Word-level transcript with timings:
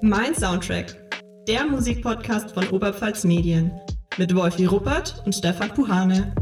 Mein 0.00 0.32
Soundtrack, 0.32 0.94
der 1.48 1.66
Musikpodcast 1.66 2.52
von 2.52 2.68
Oberpfalz 2.68 3.24
Medien 3.24 3.72
mit 4.16 4.32
Wolfi 4.32 4.64
Ruppert 4.64 5.20
und 5.26 5.34
Stefan 5.34 5.70
Puhane. 5.70 6.36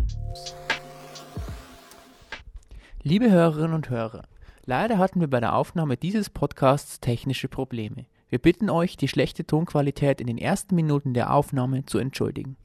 Liebe 3.02 3.30
Hörerinnen 3.30 3.72
und 3.72 3.88
Hörer, 3.88 4.24
leider 4.66 4.98
hatten 4.98 5.20
wir 5.20 5.30
bei 5.30 5.40
der 5.40 5.54
Aufnahme 5.54 5.96
dieses 5.96 6.28
Podcasts 6.28 7.00
technische 7.00 7.48
Probleme. 7.48 8.04
Wir 8.28 8.40
bitten 8.40 8.68
euch, 8.68 8.98
die 8.98 9.08
schlechte 9.08 9.46
Tonqualität 9.46 10.20
in 10.20 10.26
den 10.26 10.38
ersten 10.38 10.74
Minuten 10.74 11.14
der 11.14 11.32
Aufnahme 11.32 11.86
zu 11.86 11.96
entschuldigen. 11.96 12.58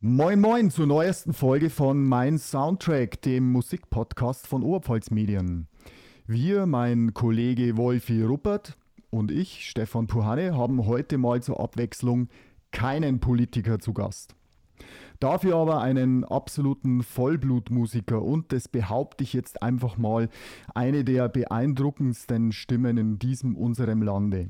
Moin 0.00 0.38
Moin 0.38 0.70
zur 0.70 0.86
neuesten 0.86 1.32
Folge 1.32 1.70
von 1.70 2.04
Mein 2.04 2.36
Soundtrack, 2.36 3.22
dem 3.22 3.50
Musikpodcast 3.52 4.46
von 4.46 4.64
Oberpfalz 4.64 5.10
Medien. 5.10 5.66
Wir, 6.26 6.66
mein 6.66 7.14
Kollege 7.14 7.78
Wolfi 7.78 8.22
Ruppert 8.22 8.76
und 9.10 9.30
ich, 9.30 9.68
Stefan 9.68 10.06
Puhane, 10.06 10.56
haben 10.56 10.86
heute 10.86 11.18
mal 11.18 11.42
zur 11.42 11.60
Abwechslung 11.60 12.28
keinen 12.70 13.20
Politiker 13.20 13.78
zu 13.78 13.92
Gast. 13.92 14.34
Dafür 15.18 15.56
aber 15.56 15.82
einen 15.82 16.24
absoluten 16.24 17.02
Vollblutmusiker 17.02 18.22
und 18.22 18.52
das 18.52 18.68
behaupte 18.68 19.22
ich 19.22 19.34
jetzt 19.34 19.62
einfach 19.62 19.98
mal 19.98 20.30
eine 20.74 21.04
der 21.04 21.28
beeindruckendsten 21.28 22.52
Stimmen 22.52 22.96
in 22.96 23.18
diesem 23.18 23.56
unserem 23.56 24.02
Lande. 24.02 24.48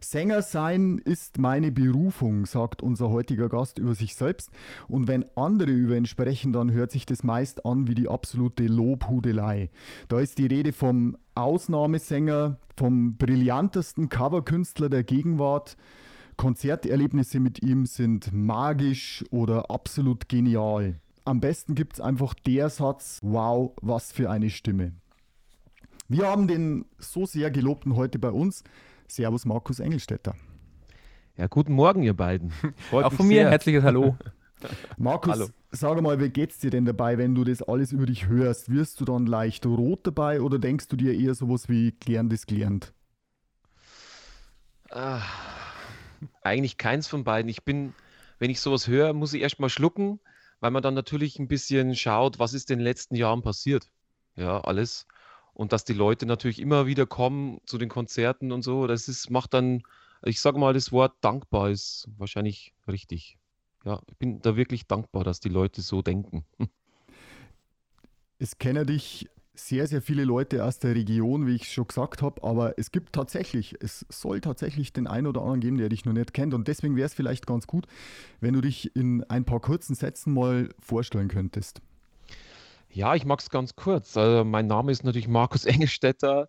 Sänger 0.00 0.42
sein 0.42 0.98
ist 0.98 1.38
meine 1.38 1.72
Berufung, 1.72 2.46
sagt 2.46 2.82
unser 2.82 3.10
heutiger 3.10 3.48
Gast 3.48 3.78
über 3.78 3.94
sich 3.94 4.14
selbst. 4.14 4.50
Und 4.88 5.08
wenn 5.08 5.24
andere 5.36 5.70
über 5.70 5.96
ihn 5.96 6.06
sprechen, 6.06 6.52
dann 6.52 6.72
hört 6.72 6.90
sich 6.90 7.06
das 7.06 7.22
meist 7.22 7.64
an 7.64 7.88
wie 7.88 7.94
die 7.94 8.08
absolute 8.08 8.66
Lobhudelei. 8.66 9.70
Da 10.08 10.20
ist 10.20 10.38
die 10.38 10.46
Rede 10.46 10.72
vom 10.72 11.16
Ausnahmesänger, 11.34 12.58
vom 12.76 13.16
brillantesten 13.16 14.08
Coverkünstler 14.08 14.88
der 14.88 15.04
Gegenwart. 15.04 15.76
Konzerterlebnisse 16.36 17.40
mit 17.40 17.62
ihm 17.62 17.86
sind 17.86 18.32
magisch 18.32 19.24
oder 19.30 19.70
absolut 19.70 20.28
genial. 20.28 21.00
Am 21.24 21.40
besten 21.40 21.74
gibt 21.74 21.94
es 21.94 22.00
einfach 22.00 22.34
der 22.34 22.70
Satz, 22.70 23.18
wow, 23.22 23.72
was 23.80 24.12
für 24.12 24.30
eine 24.30 24.50
Stimme. 24.50 24.92
Wir 26.08 26.28
haben 26.28 26.46
den 26.46 26.84
so 26.98 27.26
sehr 27.26 27.50
gelobten 27.50 27.96
heute 27.96 28.18
bei 28.18 28.30
uns. 28.30 28.62
Servus 29.08 29.44
Markus 29.44 29.80
Engelstetter. 29.80 30.34
Ja, 31.36 31.46
guten 31.48 31.74
Morgen, 31.74 32.02
ihr 32.02 32.14
beiden. 32.14 32.50
Freut 32.90 33.06
Auch 33.06 33.12
von 33.12 33.26
mir 33.28 33.42
sehr. 33.42 33.50
herzliches 33.50 33.84
Hallo. 33.84 34.16
Markus, 34.96 35.32
Hallo. 35.34 35.48
sag 35.70 36.00
mal, 36.00 36.18
wie 36.20 36.30
geht's 36.30 36.58
dir 36.58 36.70
denn 36.70 36.86
dabei, 36.86 37.18
wenn 37.18 37.34
du 37.34 37.44
das 37.44 37.62
alles 37.62 37.92
über 37.92 38.06
dich 38.06 38.26
hörst? 38.26 38.70
Wirst 38.70 39.00
du 39.00 39.04
dann 39.04 39.26
leicht 39.26 39.66
rot 39.66 40.06
dabei 40.06 40.40
oder 40.40 40.58
denkst 40.58 40.88
du 40.88 40.96
dir 40.96 41.14
eher 41.14 41.34
sowas 41.34 41.68
wie 41.68 41.92
klärendes 41.92 42.46
gelernt? 42.46 42.94
Ah, 44.90 45.22
eigentlich 46.42 46.78
keins 46.78 47.06
von 47.06 47.24
beiden. 47.24 47.48
Ich 47.50 47.64
bin, 47.64 47.94
wenn 48.38 48.50
ich 48.50 48.60
sowas 48.60 48.88
höre, 48.88 49.12
muss 49.12 49.34
ich 49.34 49.42
erst 49.42 49.60
mal 49.60 49.68
schlucken, 49.68 50.20
weil 50.60 50.70
man 50.70 50.82
dann 50.82 50.94
natürlich 50.94 51.38
ein 51.38 51.48
bisschen 51.48 51.94
schaut, 51.94 52.38
was 52.38 52.54
ist 52.54 52.70
in 52.70 52.78
den 52.78 52.84
letzten 52.84 53.14
Jahren 53.16 53.42
passiert. 53.42 53.90
Ja, 54.36 54.60
alles 54.60 55.06
und 55.56 55.72
dass 55.72 55.84
die 55.84 55.94
Leute 55.94 56.26
natürlich 56.26 56.60
immer 56.60 56.86
wieder 56.86 57.06
kommen 57.06 57.60
zu 57.64 57.78
den 57.78 57.88
Konzerten 57.88 58.52
und 58.52 58.62
so, 58.62 58.86
das 58.86 59.08
ist, 59.08 59.30
macht 59.30 59.54
dann, 59.54 59.82
ich 60.22 60.40
sage 60.40 60.58
mal, 60.58 60.74
das 60.74 60.92
Wort 60.92 61.14
dankbar 61.22 61.70
ist 61.70 62.08
wahrscheinlich 62.18 62.74
richtig. 62.86 63.38
Ja, 63.84 64.00
ich 64.10 64.18
bin 64.18 64.42
da 64.42 64.56
wirklich 64.56 64.86
dankbar, 64.86 65.24
dass 65.24 65.40
die 65.40 65.48
Leute 65.48 65.80
so 65.80 66.02
denken. 66.02 66.44
Es 68.38 68.58
kennen 68.58 68.86
dich 68.86 69.30
sehr, 69.54 69.86
sehr 69.86 70.02
viele 70.02 70.24
Leute 70.24 70.62
aus 70.62 70.78
der 70.78 70.94
Region, 70.94 71.46
wie 71.46 71.54
ich 71.54 71.72
schon 71.72 71.86
gesagt 71.86 72.20
habe, 72.20 72.44
aber 72.44 72.78
es 72.78 72.90
gibt 72.90 73.14
tatsächlich, 73.14 73.74
es 73.80 74.04
soll 74.10 74.42
tatsächlich 74.42 74.92
den 74.92 75.06
einen 75.06 75.26
oder 75.26 75.40
anderen 75.40 75.60
geben, 75.60 75.78
der 75.78 75.88
dich 75.88 76.04
noch 76.04 76.12
nicht 76.12 76.34
kennt. 76.34 76.52
Und 76.52 76.68
deswegen 76.68 76.96
wäre 76.96 77.06
es 77.06 77.14
vielleicht 77.14 77.46
ganz 77.46 77.66
gut, 77.66 77.86
wenn 78.40 78.52
du 78.52 78.60
dich 78.60 78.94
in 78.94 79.24
ein 79.24 79.46
paar 79.46 79.60
kurzen 79.60 79.94
Sätzen 79.94 80.34
mal 80.34 80.68
vorstellen 80.80 81.28
könntest. 81.28 81.80
Ja, 82.88 83.14
ich 83.14 83.24
mag 83.26 83.40
es 83.40 83.50
ganz 83.50 83.76
kurz. 83.76 84.16
Also 84.16 84.44
mein 84.44 84.66
Name 84.66 84.90
ist 84.90 85.04
natürlich 85.04 85.28
Markus 85.28 85.64
Engelstetter, 85.66 86.48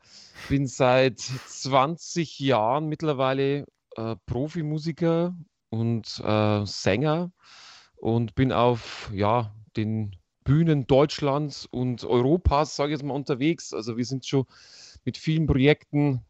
bin 0.49 0.67
seit 0.67 1.19
20 1.19 2.39
Jahren 2.39 2.87
mittlerweile 2.87 3.65
äh, 3.95 4.15
Profimusiker 4.25 5.35
und 5.69 6.21
äh, 6.23 6.65
Sänger 6.65 7.31
und 7.97 8.35
bin 8.35 8.51
auf 8.51 9.11
ja, 9.13 9.53
den 9.75 10.15
Bühnen 10.43 10.87
Deutschlands 10.87 11.65
und 11.65 12.05
Europas, 12.05 12.75
sage 12.77 12.93
ich 12.93 12.99
jetzt 12.99 13.05
mal, 13.05 13.13
unterwegs. 13.13 13.73
Also 13.73 13.97
wir 13.97 14.05
sind 14.05 14.25
schon 14.25 14.45
mit 15.03 15.17
vielen 15.17 15.47
Projekten 15.47 16.23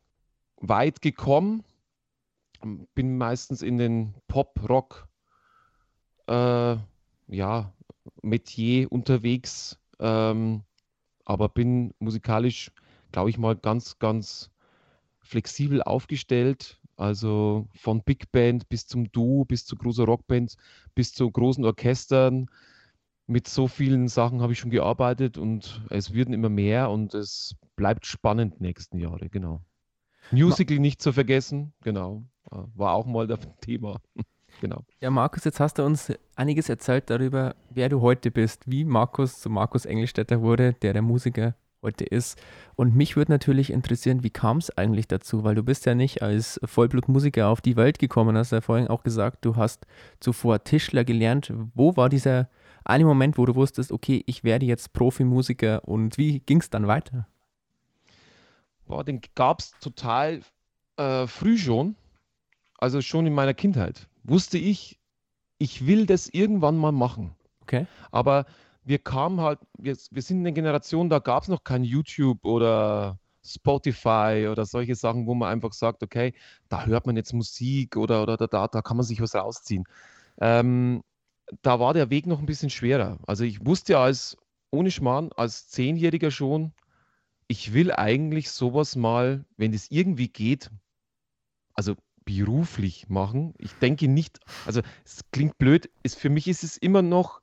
weit 0.55 1.01
gekommen. 1.01 1.63
Bin 2.95 3.17
meistens 3.19 3.61
in 3.61 3.77
den 3.77 4.15
Pop-Rock 4.27 5.07
äh, 6.27 6.77
ja, 7.27 7.73
Metier 8.23 8.91
unterwegs 8.91 9.77
ähm, 9.99 10.63
aber 11.25 11.49
bin 11.49 11.93
musikalisch, 11.99 12.71
glaube 13.11 13.29
ich 13.29 13.37
mal, 13.37 13.55
ganz, 13.55 13.99
ganz 13.99 14.51
flexibel 15.19 15.83
aufgestellt. 15.83 16.79
Also 16.95 17.67
von 17.75 18.01
Big 18.01 18.31
Band 18.31 18.69
bis 18.69 18.87
zum 18.87 19.11
Duo, 19.11 19.45
bis 19.45 19.65
zu 19.65 19.75
großer 19.75 20.05
Rockband, 20.05 20.55
bis 20.95 21.13
zu 21.13 21.29
großen 21.29 21.63
Orchestern. 21.63 22.49
Mit 23.27 23.47
so 23.47 23.67
vielen 23.67 24.07
Sachen 24.07 24.41
habe 24.41 24.53
ich 24.53 24.59
schon 24.59 24.71
gearbeitet 24.71 25.37
und 25.37 25.81
es 25.89 26.13
werden 26.13 26.33
immer 26.33 26.49
mehr 26.49 26.89
und 26.89 27.13
es 27.13 27.55
bleibt 27.75 28.05
spannend 28.05 28.61
nächsten 28.61 28.97
Jahre, 28.97 29.29
genau. 29.29 29.61
Musical 30.31 30.79
nicht 30.79 31.01
zu 31.01 31.13
vergessen, 31.13 31.73
genau. 31.81 32.23
War 32.49 32.93
auch 32.93 33.05
mal 33.05 33.27
das 33.27 33.39
Thema. 33.61 33.99
Genau. 34.61 34.83
Ja, 34.99 35.11
Markus, 35.11 35.43
jetzt 35.43 35.59
hast 35.59 35.77
du 35.77 35.85
uns 35.85 36.11
einiges 36.35 36.69
erzählt 36.69 37.09
darüber, 37.09 37.55
wer 37.69 37.89
du 37.89 38.01
heute 38.01 38.31
bist, 38.31 38.63
wie 38.65 38.85
Markus 38.85 39.39
zu 39.39 39.49
Markus 39.49 39.85
Engelstädter 39.85 40.41
wurde, 40.41 40.73
der 40.73 40.93
der 40.93 41.01
Musiker 41.01 41.55
heute 41.81 42.05
ist. 42.05 42.41
Und 42.75 42.95
mich 42.95 43.15
würde 43.15 43.31
natürlich 43.31 43.71
interessieren, 43.71 44.23
wie 44.23 44.29
kam 44.29 44.57
es 44.57 44.75
eigentlich 44.75 45.07
dazu? 45.07 45.43
Weil 45.43 45.55
du 45.55 45.63
bist 45.63 45.85
ja 45.85 45.95
nicht 45.95 46.21
als 46.21 46.59
Vollblutmusiker 46.63 47.47
auf 47.47 47.61
die 47.61 47.75
Welt 47.75 47.99
gekommen, 47.99 48.35
hast 48.35 48.51
ja 48.51 48.61
vorhin 48.61 48.87
auch 48.87 49.03
gesagt, 49.03 49.45
du 49.45 49.55
hast 49.55 49.85
zuvor 50.19 50.63
Tischler 50.63 51.03
gelernt. 51.03 51.53
Wo 51.75 51.95
war 51.95 52.09
dieser 52.09 52.49
eine 52.83 53.05
Moment, 53.05 53.37
wo 53.37 53.45
du 53.45 53.55
wusstest, 53.55 53.91
okay, 53.91 54.23
ich 54.25 54.43
werde 54.43 54.65
jetzt 54.65 54.93
Profimusiker 54.93 55.87
und 55.87 56.17
wie 56.17 56.39
ging 56.39 56.59
es 56.59 56.69
dann 56.69 56.87
weiter? 56.87 57.27
Boah, 58.87 59.03
den 59.03 59.21
gab 59.35 59.59
es 59.59 59.71
total 59.79 60.41
äh, 60.95 61.27
früh 61.27 61.57
schon, 61.57 61.95
also 62.77 63.01
schon 63.01 63.27
in 63.27 63.33
meiner 63.33 63.53
Kindheit 63.53 64.07
wusste 64.27 64.57
ich, 64.57 64.99
ich 65.57 65.87
will 65.87 66.05
das 66.05 66.27
irgendwann 66.27 66.77
mal 66.77 66.91
machen. 66.91 67.35
Okay. 67.61 67.87
Aber 68.11 68.45
wir 68.83 68.99
kamen 68.99 69.41
halt, 69.41 69.59
wir, 69.77 69.97
wir 70.11 70.21
sind 70.21 70.39
eine 70.39 70.53
Generation, 70.53 71.09
da 71.09 71.19
gab 71.19 71.43
es 71.43 71.49
noch 71.49 71.63
kein 71.63 71.83
YouTube 71.83 72.45
oder 72.45 73.19
Spotify 73.43 74.47
oder 74.51 74.65
solche 74.65 74.95
Sachen, 74.95 75.25
wo 75.25 75.33
man 75.33 75.49
einfach 75.49 75.73
sagt, 75.73 76.03
okay, 76.03 76.33
da 76.69 76.85
hört 76.85 77.05
man 77.05 77.15
jetzt 77.15 77.33
Musik 77.33 77.97
oder, 77.97 78.23
oder 78.23 78.37
da, 78.37 78.67
da 78.67 78.81
kann 78.81 78.97
man 78.97 79.05
sich 79.05 79.21
was 79.21 79.35
rausziehen. 79.35 79.85
Ähm, 80.39 81.01
da 81.61 81.79
war 81.79 81.93
der 81.93 82.09
Weg 82.09 82.27
noch 82.27 82.39
ein 82.39 82.45
bisschen 82.45 82.69
schwerer. 82.69 83.17
Also 83.25 83.43
ich 83.43 83.65
wusste 83.65 83.93
ja 83.93 84.03
als, 84.03 84.37
ohne 84.69 84.91
Schmarrn, 84.91 85.31
als 85.35 85.69
Zehnjähriger 85.69 86.31
schon, 86.31 86.73
ich 87.47 87.73
will 87.73 87.91
eigentlich 87.91 88.51
sowas 88.51 88.95
mal, 88.95 89.45
wenn 89.55 89.73
es 89.73 89.89
irgendwie 89.89 90.27
geht, 90.27 90.69
also 91.73 91.95
beruflich 92.27 93.07
machen. 93.07 93.53
Ich 93.57 93.73
denke 93.73 94.07
nicht, 94.07 94.39
also 94.65 94.81
es 95.05 95.21
klingt 95.31 95.57
blöd, 95.57 95.89
ist, 96.03 96.19
für 96.19 96.29
mich 96.29 96.47
ist 96.47 96.63
es 96.63 96.77
immer 96.77 97.01
noch, 97.01 97.41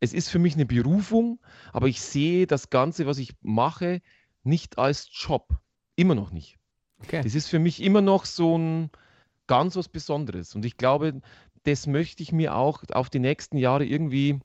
es 0.00 0.14
ist 0.14 0.28
für 0.28 0.38
mich 0.38 0.54
eine 0.54 0.66
Berufung, 0.66 1.40
aber 1.72 1.88
ich 1.88 2.00
sehe 2.00 2.46
das 2.46 2.70
Ganze, 2.70 3.06
was 3.06 3.18
ich 3.18 3.34
mache, 3.42 4.00
nicht 4.44 4.78
als 4.78 5.08
Job. 5.12 5.58
Immer 5.96 6.14
noch 6.14 6.30
nicht. 6.30 6.56
Okay. 7.02 7.22
Das 7.22 7.34
ist 7.34 7.48
für 7.48 7.58
mich 7.58 7.82
immer 7.82 8.00
noch 8.00 8.24
so 8.24 8.56
ein 8.56 8.90
ganz 9.46 9.76
was 9.76 9.88
Besonderes. 9.88 10.54
Und 10.54 10.64
ich 10.64 10.76
glaube, 10.76 11.20
das 11.64 11.86
möchte 11.86 12.22
ich 12.22 12.30
mir 12.30 12.54
auch 12.54 12.84
auf 12.92 13.10
die 13.10 13.18
nächsten 13.18 13.58
Jahre 13.58 13.84
irgendwie, 13.84 14.40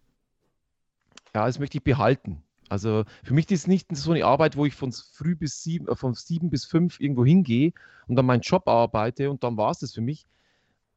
ja, 1.35 1.45
das 1.45 1.59
möchte 1.59 1.77
ich 1.77 1.83
behalten. 1.83 2.43
Also 2.69 3.03
für 3.23 3.33
mich 3.33 3.49
ist 3.51 3.67
nicht 3.67 3.95
so 3.95 4.11
eine 4.11 4.25
Arbeit, 4.25 4.55
wo 4.55 4.65
ich 4.65 4.75
von 4.75 4.91
früh 4.91 5.35
bis 5.35 5.63
sieben, 5.63 5.87
äh, 5.87 5.95
von 5.95 6.13
sieben 6.13 6.49
bis 6.49 6.65
fünf 6.65 6.99
irgendwo 6.99 7.25
hingehe 7.25 7.73
und 8.07 8.15
dann 8.15 8.25
meinen 8.25 8.41
Job 8.41 8.67
arbeite 8.67 9.29
und 9.31 9.43
dann 9.43 9.57
war 9.57 9.71
es 9.71 9.79
das 9.79 9.93
für 9.93 10.01
mich. 10.01 10.27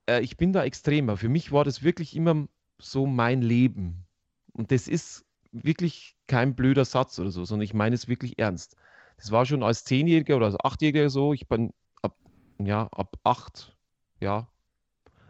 Äh, 0.07 0.21
ich 0.21 0.37
bin 0.37 0.53
da 0.53 0.65
extremer. 0.65 1.17
Für 1.17 1.29
mich 1.29 1.53
war 1.53 1.65
das 1.65 1.83
wirklich 1.83 2.15
immer 2.15 2.47
so 2.79 3.07
mein 3.07 3.43
Leben. 3.43 4.05
Und 4.53 4.71
das 4.71 4.89
ist 4.89 5.25
wirklich 5.53 6.17
kein 6.27 6.55
blöder 6.55 6.85
Satz 6.85 7.19
oder 7.19 7.31
so, 7.31 7.45
sondern 7.45 7.65
ich 7.65 7.75
meine 7.75 7.95
es 7.95 8.09
wirklich 8.09 8.39
ernst. 8.39 8.77
Das 9.17 9.31
war 9.31 9.47
schon 9.47 9.63
als 9.63 9.85
Zehnjähriger 9.85 10.37
oder 10.37 10.47
als 10.47 10.61
Achtjähriger 10.63 11.09
so. 11.11 11.33
Ich 11.33 11.49
bin 11.49 11.73
ab, 12.03 12.17
ja, 12.59 12.89
ab 12.89 13.17
acht, 13.25 13.77
ja. 14.21 14.49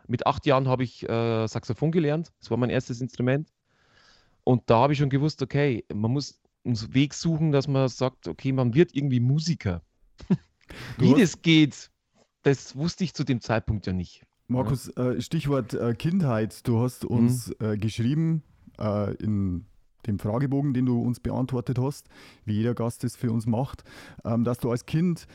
Mit 0.08 0.26
acht 0.26 0.46
Jahren 0.46 0.68
habe 0.68 0.82
ich 0.82 1.08
äh, 1.08 1.46
Saxophon 1.46 1.92
gelernt. 1.92 2.32
Das 2.40 2.50
war 2.50 2.56
mein 2.56 2.70
erstes 2.70 3.00
Instrument. 3.00 3.51
Und 4.44 4.62
da 4.66 4.80
habe 4.80 4.92
ich 4.92 4.98
schon 4.98 5.10
gewusst, 5.10 5.42
okay, 5.42 5.84
man 5.92 6.12
muss 6.12 6.40
einen 6.64 6.94
Weg 6.94 7.14
suchen, 7.14 7.52
dass 7.52 7.68
man 7.68 7.88
sagt, 7.88 8.28
okay, 8.28 8.52
man 8.52 8.74
wird 8.74 8.94
irgendwie 8.94 9.20
Musiker. 9.20 9.82
Wie 10.98 11.14
das 11.14 11.42
geht, 11.42 11.90
das 12.42 12.76
wusste 12.76 13.04
ich 13.04 13.14
zu 13.14 13.24
dem 13.24 13.40
Zeitpunkt 13.40 13.86
ja 13.86 13.92
nicht. 13.92 14.24
Markus, 14.48 14.88
äh, 14.96 15.20
Stichwort 15.20 15.74
äh, 15.74 15.94
Kindheit. 15.94 16.66
Du 16.66 16.80
hast 16.80 17.04
uns 17.04 17.48
mhm. 17.48 17.66
äh, 17.66 17.76
geschrieben 17.76 18.42
äh, 18.78 19.14
in 19.14 19.66
dem 20.06 20.18
Fragebogen, 20.18 20.74
den 20.74 20.86
du 20.86 21.00
uns 21.00 21.20
beantwortet 21.20 21.78
hast, 21.78 22.08
wie 22.44 22.54
jeder 22.54 22.74
Gast 22.74 23.04
es 23.04 23.16
für 23.16 23.30
uns 23.30 23.46
macht, 23.46 23.84
ähm, 24.24 24.44
dass 24.44 24.58
du 24.58 24.70
als 24.70 24.86
Kind 24.86 25.26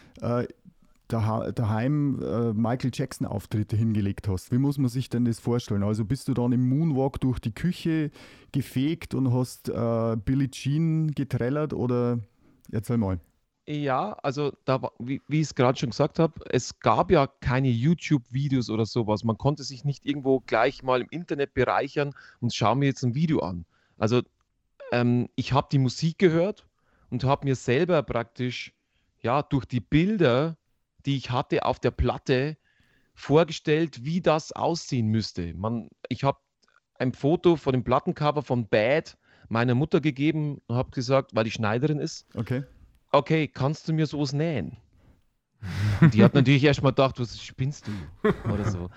daheim 1.08 2.22
äh, 2.22 2.54
Michael 2.54 2.92
Jackson-Auftritte 2.94 3.76
hingelegt 3.76 4.28
hast. 4.28 4.52
Wie 4.52 4.58
muss 4.58 4.78
man 4.78 4.90
sich 4.90 5.10
denn 5.10 5.26
das 5.26 5.40
vorstellen? 5.40 5.84
Also 5.84 6.06
bist 6.06 6.28
du 6.28 6.34
dann 6.34 6.52
im 6.52 6.68
Moonwalk 6.68 7.20
durch 7.20 7.40
die 7.40 7.54
Küche 7.54 8.12
gefegt 8.52 9.14
und 9.14 9.34
hast 9.34 9.70
äh, 9.70 10.18
Billie 10.18 10.50
Jean 10.50 11.12
getrellert 11.12 11.74
oder 11.74 12.20
erzähl 12.72 12.98
mal. 12.98 13.20
Ja, 13.70 14.14
also 14.24 14.54
da, 14.64 14.82
wie, 14.98 15.22
wie 15.28 15.42
ich 15.42 15.48
es 15.48 15.56
gerade 15.56 15.78
schon 15.78 15.90
gesagt 15.90 16.20
habe, 16.20 16.40
es 16.50 16.80
gab 16.80 17.12
ja 17.12 17.28
keine 17.28 17.68
YouTube-Videos 17.68 18.70
oder 18.70 18.86
sowas. 18.86 19.26
Man 19.26 19.38
konnte 19.38 19.64
sich 19.64 19.84
nicht 19.84 20.06
irgendwo 20.06 20.40
gleich 20.40 20.84
mal 20.84 21.02
im 21.02 21.08
Internet 21.10 21.54
bereichern 21.54 22.14
und 22.40 22.54
schauen 22.54 22.80
mir 22.80 22.86
jetzt 22.86 23.04
ein 23.04 23.14
Video 23.14 23.40
an. 23.40 23.66
Also 23.98 24.22
ähm, 24.94 25.28
ich 25.36 25.52
habe 25.52 25.68
die 25.70 25.80
Musik 25.80 26.18
gehört 26.18 26.66
und 27.10 27.26
habe 27.26 27.46
mir 27.46 27.56
selber 27.56 28.04
praktisch 28.04 28.74
ja 29.22 29.42
durch 29.44 29.66
die 29.66 29.82
Bilder, 29.82 30.56
die 31.08 31.18
ich 31.18 31.32
hatte 31.32 31.66
auf 31.66 31.80
der 31.80 31.92
Platte, 31.92 32.58
vorgestellt, 33.16 34.06
wie 34.06 34.22
das 34.22 34.52
aussehen 34.52 35.08
müsste. 35.08 35.56
Man, 35.56 35.90
ich 36.08 36.24
habe 36.24 36.38
ein 37.00 37.14
Foto 37.14 37.56
von 37.56 37.74
dem 37.74 37.84
Plattencover 37.84 38.44
von 38.44 38.68
Bad 38.68 39.18
meiner 39.50 39.74
Mutter 39.74 40.02
gegeben 40.02 40.62
und 40.68 40.76
habe 40.76 40.92
gesagt, 40.92 41.34
weil 41.34 41.46
die 41.46 41.52
Schneiderin 41.52 42.00
ist. 42.00 42.28
Okay 42.36 42.64
okay, 43.12 43.48
kannst 43.48 43.88
du 43.88 43.94
mir 43.94 44.06
sowas 44.06 44.34
nähen? 44.34 44.78
Die 46.14 46.24
hat 46.24 46.36
natürlich 46.36 46.64
erstmal 46.64 46.92
gedacht, 46.92 47.20
was 47.20 47.42
spinnst 47.42 47.88
du? 47.88 48.32
Oder 48.54 48.70
so. 48.70 48.90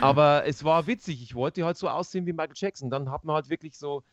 Aber 0.00 0.46
es 0.46 0.62
war 0.62 0.86
witzig. 0.86 1.22
Ich 1.22 1.34
wollte 1.34 1.64
halt 1.64 1.76
so 1.76 1.88
aussehen 1.88 2.24
wie 2.26 2.32
Michael 2.32 2.54
Jackson. 2.54 2.88
Dann 2.88 3.10
hat 3.10 3.24
man 3.24 3.34
halt 3.34 3.50
wirklich 3.50 3.76
so, 3.76 4.04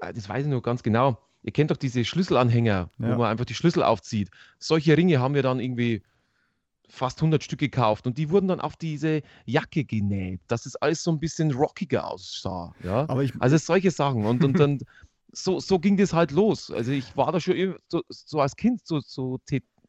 äh, 0.00 0.12
das 0.12 0.28
weiß 0.28 0.44
ich 0.44 0.50
noch 0.50 0.62
ganz 0.62 0.82
genau. 0.82 1.18
Ihr 1.44 1.52
kennt 1.52 1.70
doch 1.70 1.76
diese 1.76 2.04
Schlüsselanhänger, 2.04 2.90
ja. 2.98 3.08
wo 3.12 3.18
man 3.18 3.30
einfach 3.30 3.44
die 3.44 3.54
Schlüssel 3.54 3.84
aufzieht. 3.84 4.30
Solche 4.58 4.96
Ringe 4.96 5.20
haben 5.20 5.34
wir 5.34 5.44
dann 5.44 5.60
irgendwie 5.60 6.02
fast 6.88 7.18
100 7.20 7.44
Stück 7.44 7.60
gekauft 7.60 8.06
und 8.06 8.18
die 8.18 8.30
wurden 8.30 8.48
dann 8.48 8.60
auf 8.60 8.76
diese 8.76 9.22
Jacke 9.44 9.84
genäht, 9.84 10.40
dass 10.48 10.66
es 10.66 10.76
alles 10.76 11.02
so 11.02 11.10
ein 11.10 11.20
bisschen 11.20 11.52
rockiger 11.52 12.10
aussah. 12.10 12.74
Ja? 12.82 13.06
Ich, 13.20 13.32
also 13.38 13.56
solche 13.58 13.90
Sachen. 13.90 14.24
Und, 14.24 14.42
und 14.42 14.58
dann 14.58 14.78
so, 15.32 15.60
so 15.60 15.78
ging 15.78 15.96
das 15.96 16.12
halt 16.12 16.30
los. 16.30 16.70
Also 16.70 16.92
ich 16.92 17.16
war 17.16 17.30
da 17.32 17.40
schon 17.40 17.76
so, 17.88 18.02
so 18.08 18.40
als 18.40 18.56
Kind 18.56 18.86
so, 18.86 19.00
so 19.00 19.38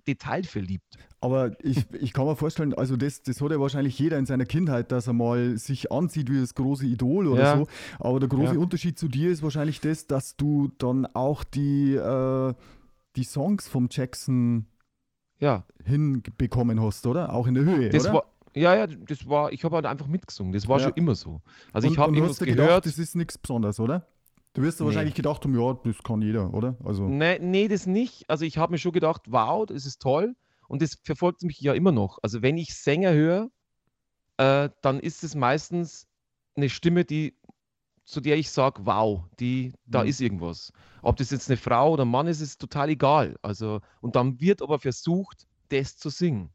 detailverliebt. 0.08 0.98
Aber 1.22 1.52
ich, 1.64 1.86
ich 1.94 2.14
kann 2.14 2.26
mir 2.26 2.36
vorstellen, 2.36 2.74
also 2.74 2.96
das, 2.96 3.24
das 3.24 3.42
hat 3.42 3.52
ja 3.52 3.60
wahrscheinlich 3.60 3.98
jeder 4.00 4.18
in 4.18 4.26
seiner 4.26 4.46
Kindheit, 4.46 4.92
dass 4.92 5.08
er 5.08 5.14
mal 5.14 5.58
sich 5.58 5.92
anzieht 5.92 6.30
wie 6.32 6.40
das 6.40 6.56
große 6.56 6.86
Idol 6.86 7.28
oder 7.28 7.42
ja. 7.42 7.58
so. 7.58 7.68
Aber 8.00 8.20
der 8.20 8.30
große 8.30 8.54
ja. 8.54 8.60
Unterschied 8.60 8.98
zu 8.98 9.08
dir 9.08 9.30
ist 9.30 9.44
wahrscheinlich 9.44 9.82
das, 9.82 10.08
dass 10.08 10.38
du 10.38 10.72
dann 10.78 11.06
auch 11.08 11.44
die, 11.44 11.96
äh, 11.96 12.54
die 13.16 13.24
Songs 13.24 13.68
vom 13.68 13.90
Jackson 13.92 14.68
ja. 15.40 15.66
hinbekommen 15.84 16.82
hast, 16.82 17.06
oder? 17.08 17.34
Auch 17.34 17.48
in 17.48 17.56
der 17.56 17.64
Höhe, 17.64 17.90
das 17.90 18.06
oder? 18.06 18.14
War, 18.14 18.24
ja, 18.56 18.76
ja, 18.76 18.88
das 18.88 19.28
war, 19.28 19.52
ich 19.52 19.64
habe 19.64 19.76
halt 19.76 19.86
einfach 19.86 20.08
mitgesungen. 20.08 20.54
Das 20.54 20.68
war 20.68 20.80
ja. 20.80 20.86
schon 20.86 20.94
immer 20.94 21.16
so. 21.16 21.42
Also 21.74 21.88
und, 21.88 21.94
ich 21.94 22.00
habe 22.00 22.16
irgendwas 22.16 22.40
gehört. 22.40 22.58
Gedacht, 22.58 22.86
das 22.86 22.98
ist 22.98 23.16
nichts 23.16 23.38
Besonderes, 23.38 23.80
oder? 23.80 24.08
Du 24.54 24.64
wirst 24.64 24.80
nee. 24.80 24.86
wahrscheinlich 24.86 25.14
gedacht 25.14 25.44
haben, 25.44 25.58
ja, 25.58 25.74
das 25.84 26.04
kann 26.04 26.22
jeder, 26.22 26.54
oder? 26.54 26.76
Also 26.84 27.08
nee, 27.08 27.38
nee 27.40 27.68
das 27.68 27.86
nicht. 27.86 28.30
Also 28.30 28.46
ich 28.46 28.58
habe 28.58 28.72
mir 28.72 28.78
schon 28.80 28.92
gedacht, 28.92 29.24
wow, 29.28 29.66
das 29.66 29.86
ist 29.86 30.02
toll. 30.02 30.36
Und 30.68 30.82
das 30.82 30.98
verfolgt 31.04 31.44
mich 31.44 31.60
ja 31.62 31.74
immer 31.74 31.92
noch. 31.92 32.20
Also 32.22 32.42
wenn 32.42 32.58
ich 32.58 32.76
Sänger 32.76 33.14
höre, 33.14 33.50
äh, 34.38 34.70
dann 34.82 35.00
ist 35.00 35.24
es 35.24 35.36
meistens 35.36 36.08
eine 36.56 36.70
Stimme, 36.70 37.06
die, 37.06 37.36
zu 38.10 38.22
der 38.22 38.38
ich 38.38 38.50
sage, 38.50 38.82
wow, 38.86 39.24
die, 39.40 39.74
da 39.86 40.02
mhm. 40.02 40.10
ist 40.10 40.20
irgendwas. 40.20 40.74
Ob 41.02 41.18
das 41.18 41.30
jetzt 41.30 41.50
eine 41.50 41.58
Frau 41.58 41.94
oder 41.94 42.06
ein 42.06 42.10
Mann 42.10 42.28
ist, 42.28 42.42
ist 42.42 42.60
total 42.60 42.90
egal. 42.90 43.36
Also, 43.42 43.82
und 44.02 44.16
dann 44.16 44.42
wird 44.42 44.62
aber 44.62 44.80
versucht, 44.80 45.48
das 45.70 45.98
zu 45.98 46.10
singen. 46.10 46.50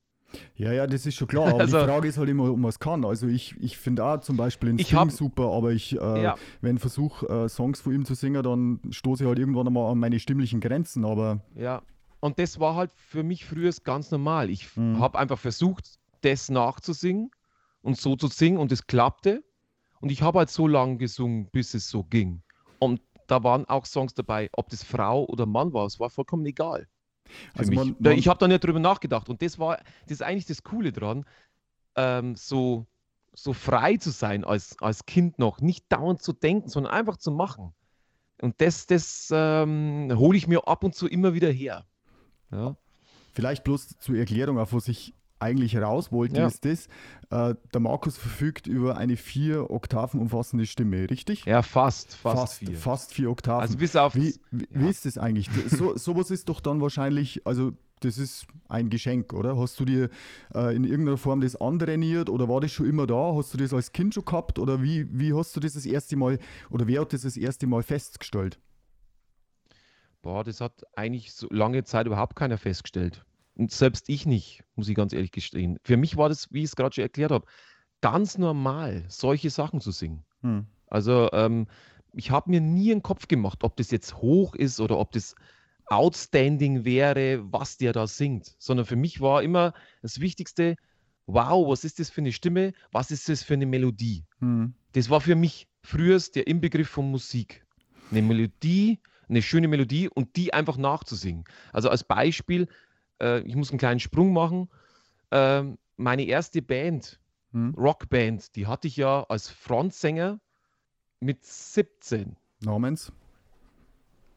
Ja, 0.56 0.72
ja, 0.72 0.88
das 0.88 1.06
ist 1.06 1.14
schon 1.14 1.28
klar. 1.28 1.48
Aber 1.48 1.60
also, 1.60 1.78
die 1.78 1.84
Frage 1.84 2.08
ist 2.08 2.18
halt 2.18 2.28
immer, 2.28 2.50
ob 2.50 2.58
man 2.58 2.68
es 2.68 2.80
kann. 2.80 3.04
Also 3.04 3.28
ich, 3.28 3.54
ich 3.60 3.78
finde 3.78 4.04
auch 4.04 4.20
zum 4.20 4.36
Beispiel 4.36 4.70
den 4.70 4.84
Sting 4.84 5.10
super, 5.10 5.52
aber 5.52 5.70
ich, 5.70 5.98
äh, 5.98 6.22
ja. 6.22 6.34
wenn 6.60 6.74
ich 6.74 6.80
versuche, 6.80 7.26
äh, 7.26 7.48
Songs 7.48 7.80
von 7.80 7.94
ihm 7.94 8.04
zu 8.04 8.14
singen, 8.14 8.42
dann 8.42 8.80
stoße 8.90 9.22
ich 9.22 9.28
halt 9.28 9.38
irgendwann 9.38 9.68
einmal 9.68 9.92
an 9.92 9.98
meine 9.98 10.18
stimmlichen 10.18 10.60
Grenzen. 10.60 11.04
Aber 11.04 11.40
ja, 11.54 11.82
und 12.18 12.40
das 12.40 12.58
war 12.58 12.74
halt 12.74 12.90
für 12.96 13.22
mich 13.22 13.44
früher 13.44 13.70
ganz 13.84 14.10
normal. 14.10 14.50
Ich 14.50 14.76
mhm. 14.76 14.98
habe 14.98 15.18
einfach 15.20 15.38
versucht, 15.38 16.00
das 16.22 16.48
nachzusingen 16.48 17.30
und 17.82 17.96
so 17.96 18.16
zu 18.16 18.26
singen 18.26 18.58
und 18.58 18.72
es 18.72 18.88
klappte. 18.88 19.44
Und 20.04 20.10
ich 20.10 20.20
habe 20.20 20.40
halt 20.40 20.50
so 20.50 20.68
lange 20.68 20.98
gesungen, 20.98 21.46
bis 21.46 21.72
es 21.72 21.88
so 21.88 22.04
ging. 22.04 22.42
Und 22.78 23.00
da 23.26 23.42
waren 23.42 23.64
auch 23.70 23.86
Songs 23.86 24.12
dabei, 24.12 24.50
ob 24.52 24.68
das 24.68 24.84
Frau 24.84 25.24
oder 25.24 25.46
Mann 25.46 25.72
war, 25.72 25.86
es 25.86 25.98
war 25.98 26.10
vollkommen 26.10 26.44
egal. 26.44 26.86
Also 27.54 27.72
man, 27.72 27.96
man, 27.98 28.12
ich 28.18 28.28
habe 28.28 28.38
da 28.38 28.46
nicht 28.46 28.62
drüber 28.62 28.80
nachgedacht. 28.80 29.30
Und 29.30 29.40
das 29.40 29.58
war, 29.58 29.78
das 30.02 30.10
ist 30.10 30.22
eigentlich 30.22 30.44
das 30.44 30.62
Coole 30.62 30.92
dran, 30.92 31.24
ähm, 31.96 32.36
so, 32.36 32.84
so 33.32 33.54
frei 33.54 33.96
zu 33.96 34.10
sein 34.10 34.44
als, 34.44 34.78
als 34.78 35.06
Kind 35.06 35.38
noch, 35.38 35.62
nicht 35.62 35.86
dauernd 35.90 36.20
zu 36.20 36.34
denken, 36.34 36.68
sondern 36.68 36.92
einfach 36.92 37.16
zu 37.16 37.30
machen. 37.30 37.72
Und 38.42 38.60
das, 38.60 38.84
das 38.84 39.30
ähm, 39.32 40.12
hole 40.14 40.36
ich 40.36 40.46
mir 40.46 40.68
ab 40.68 40.84
und 40.84 40.94
zu 40.94 41.08
immer 41.08 41.32
wieder 41.32 41.50
her. 41.50 41.86
Ja. 42.52 42.76
Vielleicht 43.32 43.64
bloß 43.64 43.96
zur 44.00 44.18
Erklärung, 44.18 44.58
auf 44.58 44.74
was 44.74 44.86
ich 44.86 45.14
eigentlich 45.44 45.76
raus 45.76 46.10
wollte, 46.10 46.40
ja. 46.40 46.46
ist 46.46 46.64
das, 46.64 46.88
äh, 47.30 47.54
der 47.72 47.80
Markus 47.80 48.16
verfügt 48.16 48.66
über 48.66 48.96
eine 48.96 49.16
vier 49.16 49.70
Oktaven 49.70 50.20
umfassende 50.20 50.66
Stimme, 50.66 51.08
richtig? 51.10 51.44
Ja, 51.44 51.62
fast, 51.62 52.16
fast, 52.16 52.38
fast 52.38 52.58
vier. 52.58 52.76
Fast 52.76 53.14
vier 53.14 53.30
Oktaven. 53.30 53.60
Also 53.60 53.76
bis 53.76 53.94
auf... 53.94 54.14
Wie, 54.14 54.34
wie, 54.50 54.64
ja. 54.64 54.80
wie 54.80 54.88
ist 54.88 55.04
das 55.04 55.18
eigentlich? 55.18 55.50
So, 55.68 55.96
sowas 55.96 56.30
ist 56.30 56.48
doch 56.48 56.60
dann 56.60 56.80
wahrscheinlich, 56.80 57.46
also 57.46 57.72
das 58.00 58.18
ist 58.18 58.46
ein 58.68 58.90
Geschenk, 58.90 59.32
oder? 59.32 59.56
Hast 59.56 59.78
du 59.80 59.84
dir 59.84 60.10
äh, 60.54 60.74
in 60.74 60.84
irgendeiner 60.84 61.18
Form 61.18 61.40
das 61.40 61.56
antrainiert 61.56 62.28
oder 62.28 62.48
war 62.48 62.60
das 62.60 62.72
schon 62.72 62.86
immer 62.86 63.06
da? 63.06 63.34
Hast 63.34 63.54
du 63.54 63.58
das 63.58 63.72
als 63.72 63.92
Kind 63.92 64.14
schon 64.14 64.24
gehabt 64.24 64.58
oder 64.58 64.82
wie, 64.82 65.06
wie 65.10 65.32
hast 65.32 65.54
du 65.56 65.60
das 65.60 65.74
das 65.74 65.86
erste 65.86 66.16
Mal 66.16 66.38
oder 66.70 66.86
wer 66.86 67.02
hat 67.02 67.12
das 67.12 67.22
das 67.22 67.36
erste 67.36 67.66
Mal 67.66 67.82
festgestellt? 67.82 68.58
Boah, 70.22 70.42
das 70.42 70.60
hat 70.60 70.84
eigentlich 70.96 71.32
so 71.32 71.46
lange 71.50 71.84
Zeit 71.84 72.06
überhaupt 72.06 72.34
keiner 72.34 72.56
festgestellt. 72.56 73.24
Und 73.56 73.70
selbst 73.70 74.08
ich 74.08 74.26
nicht, 74.26 74.64
muss 74.74 74.88
ich 74.88 74.96
ganz 74.96 75.12
ehrlich 75.12 75.30
gestehen. 75.30 75.78
Für 75.82 75.96
mich 75.96 76.16
war 76.16 76.28
das, 76.28 76.52
wie 76.52 76.60
ich 76.60 76.66
es 76.66 76.76
gerade 76.76 76.94
schon 76.94 77.02
erklärt 77.02 77.30
habe, 77.30 77.46
ganz 78.00 78.36
normal, 78.36 79.04
solche 79.08 79.50
Sachen 79.50 79.80
zu 79.80 79.90
singen. 79.90 80.24
Hm. 80.42 80.66
Also 80.88 81.30
ähm, 81.32 81.66
ich 82.12 82.30
habe 82.30 82.50
mir 82.50 82.60
nie 82.60 82.92
einen 82.92 83.02
Kopf 83.02 83.28
gemacht, 83.28 83.64
ob 83.64 83.76
das 83.76 83.90
jetzt 83.90 84.16
hoch 84.16 84.54
ist 84.54 84.80
oder 84.80 84.98
ob 84.98 85.12
das 85.12 85.34
outstanding 85.86 86.84
wäre, 86.84 87.40
was 87.52 87.76
der 87.76 87.92
da 87.92 88.06
singt. 88.06 88.54
Sondern 88.58 88.86
für 88.86 88.96
mich 88.96 89.20
war 89.20 89.42
immer 89.42 89.72
das 90.02 90.20
Wichtigste, 90.20 90.76
wow, 91.26 91.68
was 91.68 91.84
ist 91.84 92.00
das 92.00 92.10
für 92.10 92.20
eine 92.20 92.32
Stimme, 92.32 92.72
was 92.92 93.10
ist 93.10 93.28
das 93.28 93.42
für 93.42 93.54
eine 93.54 93.66
Melodie. 93.66 94.24
Hm. 94.40 94.74
Das 94.92 95.10
war 95.10 95.20
für 95.20 95.34
mich 95.34 95.68
frühest 95.82 96.36
der 96.36 96.46
Inbegriff 96.46 96.88
von 96.88 97.10
Musik. 97.10 97.64
Eine 98.10 98.22
Melodie, 98.22 99.00
eine 99.28 99.42
schöne 99.42 99.68
Melodie 99.68 100.08
und 100.08 100.36
die 100.36 100.52
einfach 100.52 100.76
nachzusingen. 100.76 101.44
Also 101.72 101.88
als 101.88 102.04
Beispiel, 102.04 102.68
äh, 103.24 103.40
ich 103.40 103.56
muss 103.56 103.70
einen 103.70 103.78
kleinen 103.78 104.00
Sprung 104.00 104.32
machen. 104.32 104.68
Äh, 105.30 105.64
meine 105.96 106.24
erste 106.24 106.62
Band, 106.62 107.20
hm. 107.52 107.74
Rockband, 107.74 108.54
die 108.56 108.66
hatte 108.66 108.88
ich 108.88 108.96
ja 108.96 109.24
als 109.28 109.48
Frontsänger 109.48 110.40
mit 111.20 111.44
17. 111.44 112.36
Namens? 112.60 113.12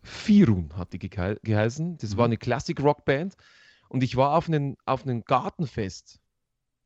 Firun 0.03 0.75
hat 0.77 0.93
die 0.93 0.99
gehe 0.99 1.37
geheißen. 1.43 1.97
Das 1.97 2.13
mhm. 2.13 2.17
war 2.17 2.25
eine 2.25 2.37
Classic-Rockband. 2.37 3.35
Und 3.89 4.03
ich 4.03 4.15
war 4.15 4.37
auf 4.37 4.47
einem 4.47 4.77
auf 4.85 5.05
einen 5.05 5.23
Gartenfest. 5.25 6.19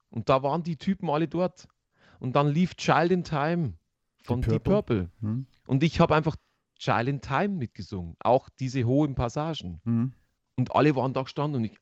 Und 0.10 0.30
da 0.30 0.44
waren 0.44 0.64
die 0.64 0.78
Typen 0.78 1.10
alle 1.10 1.28
dort. 1.28 1.68
Und 2.20 2.36
dann 2.36 2.48
lief 2.48 2.76
Child 2.76 3.12
in 3.12 3.24
Time 3.24 3.74
von 4.24 4.42
Deep 4.42 4.64
Purple. 4.64 5.10
Purple. 5.10 5.12
Mhm. 5.20 5.46
Und 5.68 5.84
ich 5.84 6.00
habe 6.00 6.16
einfach 6.16 6.36
Child 6.78 7.08
in 7.08 7.22
Time 7.22 7.50
mitgesungen. 7.50 8.16
Auch 8.20 8.50
diese 8.60 8.84
hohen 8.86 9.16
Passagen. 9.16 9.82
Und 10.62 10.76
alle 10.76 10.96
waren 10.96 11.14
da 11.14 11.24
gestanden 11.24 11.62
und 11.62 11.66
ich. 11.66 11.80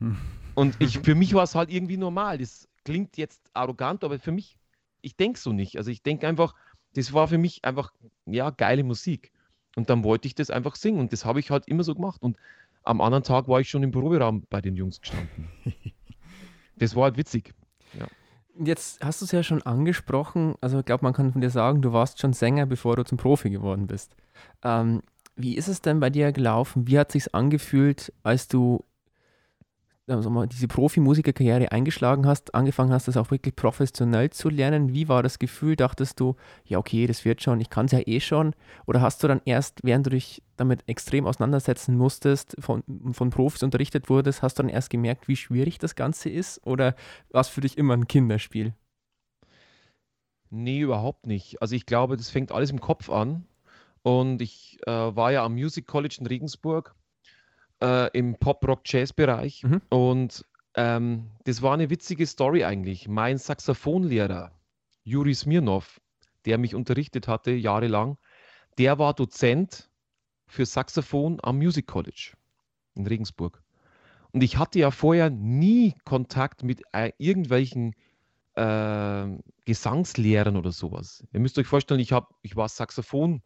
Hm. 0.00 0.16
Und 0.54 0.76
ich, 0.80 0.98
für 1.04 1.14
mich 1.14 1.32
war 1.34 1.44
es 1.44 1.54
halt 1.54 1.70
irgendwie 1.70 1.96
normal. 1.96 2.38
Das 2.38 2.68
klingt 2.84 3.16
jetzt 3.16 3.40
arrogant, 3.54 4.02
aber 4.02 4.18
für 4.18 4.32
mich, 4.32 4.56
ich 5.00 5.16
denke 5.16 5.38
so 5.38 5.52
nicht. 5.52 5.76
Also 5.78 5.90
ich 5.90 6.02
denke 6.02 6.26
einfach, 6.26 6.54
das 6.94 7.12
war 7.12 7.28
für 7.28 7.38
mich 7.38 7.64
einfach, 7.64 7.92
ja, 8.26 8.50
geile 8.50 8.82
Musik. 8.82 9.32
Und 9.76 9.90
dann 9.90 10.02
wollte 10.02 10.26
ich 10.26 10.34
das 10.34 10.50
einfach 10.50 10.74
singen 10.74 10.98
und 10.98 11.12
das 11.12 11.24
habe 11.24 11.38
ich 11.40 11.50
halt 11.50 11.68
immer 11.68 11.84
so 11.84 11.94
gemacht. 11.94 12.20
Und 12.20 12.36
am 12.82 13.00
anderen 13.00 13.22
Tag 13.22 13.46
war 13.46 13.60
ich 13.60 13.70
schon 13.70 13.82
im 13.82 13.92
Proberaum 13.92 14.44
bei 14.50 14.60
den 14.60 14.76
Jungs 14.76 15.00
gestanden. 15.00 15.48
Das 16.76 16.96
war 16.96 17.04
halt 17.04 17.16
witzig. 17.16 17.54
Ja. 17.96 18.08
Jetzt 18.58 19.04
hast 19.04 19.20
du 19.20 19.26
es 19.26 19.30
ja 19.30 19.44
schon 19.44 19.62
angesprochen, 19.62 20.56
also 20.60 20.80
ich 20.80 20.84
glaube, 20.84 21.04
man 21.04 21.12
kann 21.12 21.30
von 21.30 21.40
dir 21.40 21.50
sagen, 21.50 21.82
du 21.82 21.92
warst 21.92 22.20
schon 22.20 22.32
Sänger, 22.32 22.66
bevor 22.66 22.96
du 22.96 23.04
zum 23.04 23.16
Profi 23.16 23.48
geworden 23.48 23.86
bist. 23.86 24.16
Ähm, 24.64 25.02
wie 25.36 25.56
ist 25.56 25.68
es 25.68 25.80
denn 25.80 26.00
bei 26.00 26.10
dir 26.10 26.32
gelaufen? 26.32 26.86
Wie 26.86 26.98
hat 26.98 27.12
sich 27.12 27.34
angefühlt, 27.34 28.12
als 28.22 28.48
du 28.48 28.84
also 30.06 30.28
mal, 30.28 30.46
diese 30.46 30.68
Profimusikerkarriere 30.68 31.72
eingeschlagen 31.72 32.26
hast, 32.26 32.54
angefangen 32.54 32.92
hast, 32.92 33.08
das 33.08 33.16
auch 33.16 33.30
wirklich 33.30 33.56
professionell 33.56 34.30
zu 34.30 34.50
lernen, 34.50 34.92
wie 34.92 35.08
war 35.08 35.22
das 35.22 35.38
Gefühl? 35.38 35.76
Dachtest 35.76 36.20
du, 36.20 36.36
ja, 36.64 36.78
okay, 36.78 37.06
das 37.06 37.24
wird 37.24 37.42
schon, 37.42 37.60
ich 37.60 37.70
kann 37.70 37.86
es 37.86 37.92
ja 37.92 38.00
eh 38.04 38.20
schon? 38.20 38.54
Oder 38.86 39.00
hast 39.00 39.22
du 39.22 39.28
dann 39.28 39.40
erst, 39.44 39.80
während 39.82 40.06
du 40.06 40.10
dich 40.10 40.42
damit 40.56 40.82
extrem 40.86 41.26
auseinandersetzen 41.26 41.96
musstest, 41.96 42.54
von, 42.58 42.82
von 43.12 43.30
Profis 43.30 43.62
unterrichtet 43.62 44.10
wurdest, 44.10 44.42
hast 44.42 44.58
du 44.58 44.62
dann 44.62 44.70
erst 44.70 44.90
gemerkt, 44.90 45.26
wie 45.26 45.36
schwierig 45.36 45.78
das 45.78 45.94
Ganze 45.94 46.28
ist? 46.28 46.60
Oder 46.66 46.94
war 47.30 47.40
es 47.40 47.48
für 47.48 47.62
dich 47.62 47.78
immer 47.78 47.94
ein 47.94 48.06
Kinderspiel? 48.06 48.74
Nee, 50.50 50.80
überhaupt 50.80 51.26
nicht. 51.26 51.60
Also 51.62 51.74
ich 51.74 51.86
glaube, 51.86 52.16
das 52.16 52.30
fängt 52.30 52.52
alles 52.52 52.70
im 52.70 52.80
Kopf 52.80 53.10
an. 53.10 53.46
Und 54.04 54.42
ich 54.42 54.78
äh, 54.86 54.90
war 54.90 55.32
ja 55.32 55.44
am 55.44 55.54
Music 55.54 55.86
College 55.86 56.18
in 56.20 56.26
Regensburg 56.26 56.94
äh, 57.82 58.10
im 58.12 58.36
Pop-Rock-Jazz-Bereich. 58.36 59.62
Mhm. 59.64 59.80
Und 59.88 60.44
ähm, 60.74 61.30
das 61.44 61.62
war 61.62 61.72
eine 61.72 61.88
witzige 61.88 62.26
Story 62.26 62.64
eigentlich. 62.64 63.08
Mein 63.08 63.38
Saxophonlehrer, 63.38 64.52
Juri 65.04 65.34
Smirnov, 65.34 66.02
der 66.44 66.58
mich 66.58 66.74
unterrichtet 66.74 67.28
hatte 67.28 67.52
jahrelang, 67.52 68.18
der 68.76 68.98
war 68.98 69.14
Dozent 69.14 69.88
für 70.46 70.66
Saxophon 70.66 71.38
am 71.42 71.56
Music 71.56 71.86
College 71.86 72.34
in 72.94 73.06
Regensburg. 73.06 73.62
Und 74.32 74.42
ich 74.42 74.58
hatte 74.58 74.80
ja 74.80 74.90
vorher 74.90 75.30
nie 75.30 75.94
Kontakt 76.04 76.62
mit 76.62 76.82
äh, 76.92 77.12
irgendwelchen 77.16 77.94
äh, 78.52 79.28
Gesangslehrern 79.64 80.58
oder 80.58 80.72
sowas. 80.72 81.24
Ihr 81.32 81.40
müsst 81.40 81.58
euch 81.58 81.66
vorstellen, 81.66 82.00
ich, 82.00 82.12
hab, 82.12 82.34
ich 82.42 82.54
war 82.54 82.68
Saxophon 82.68 83.40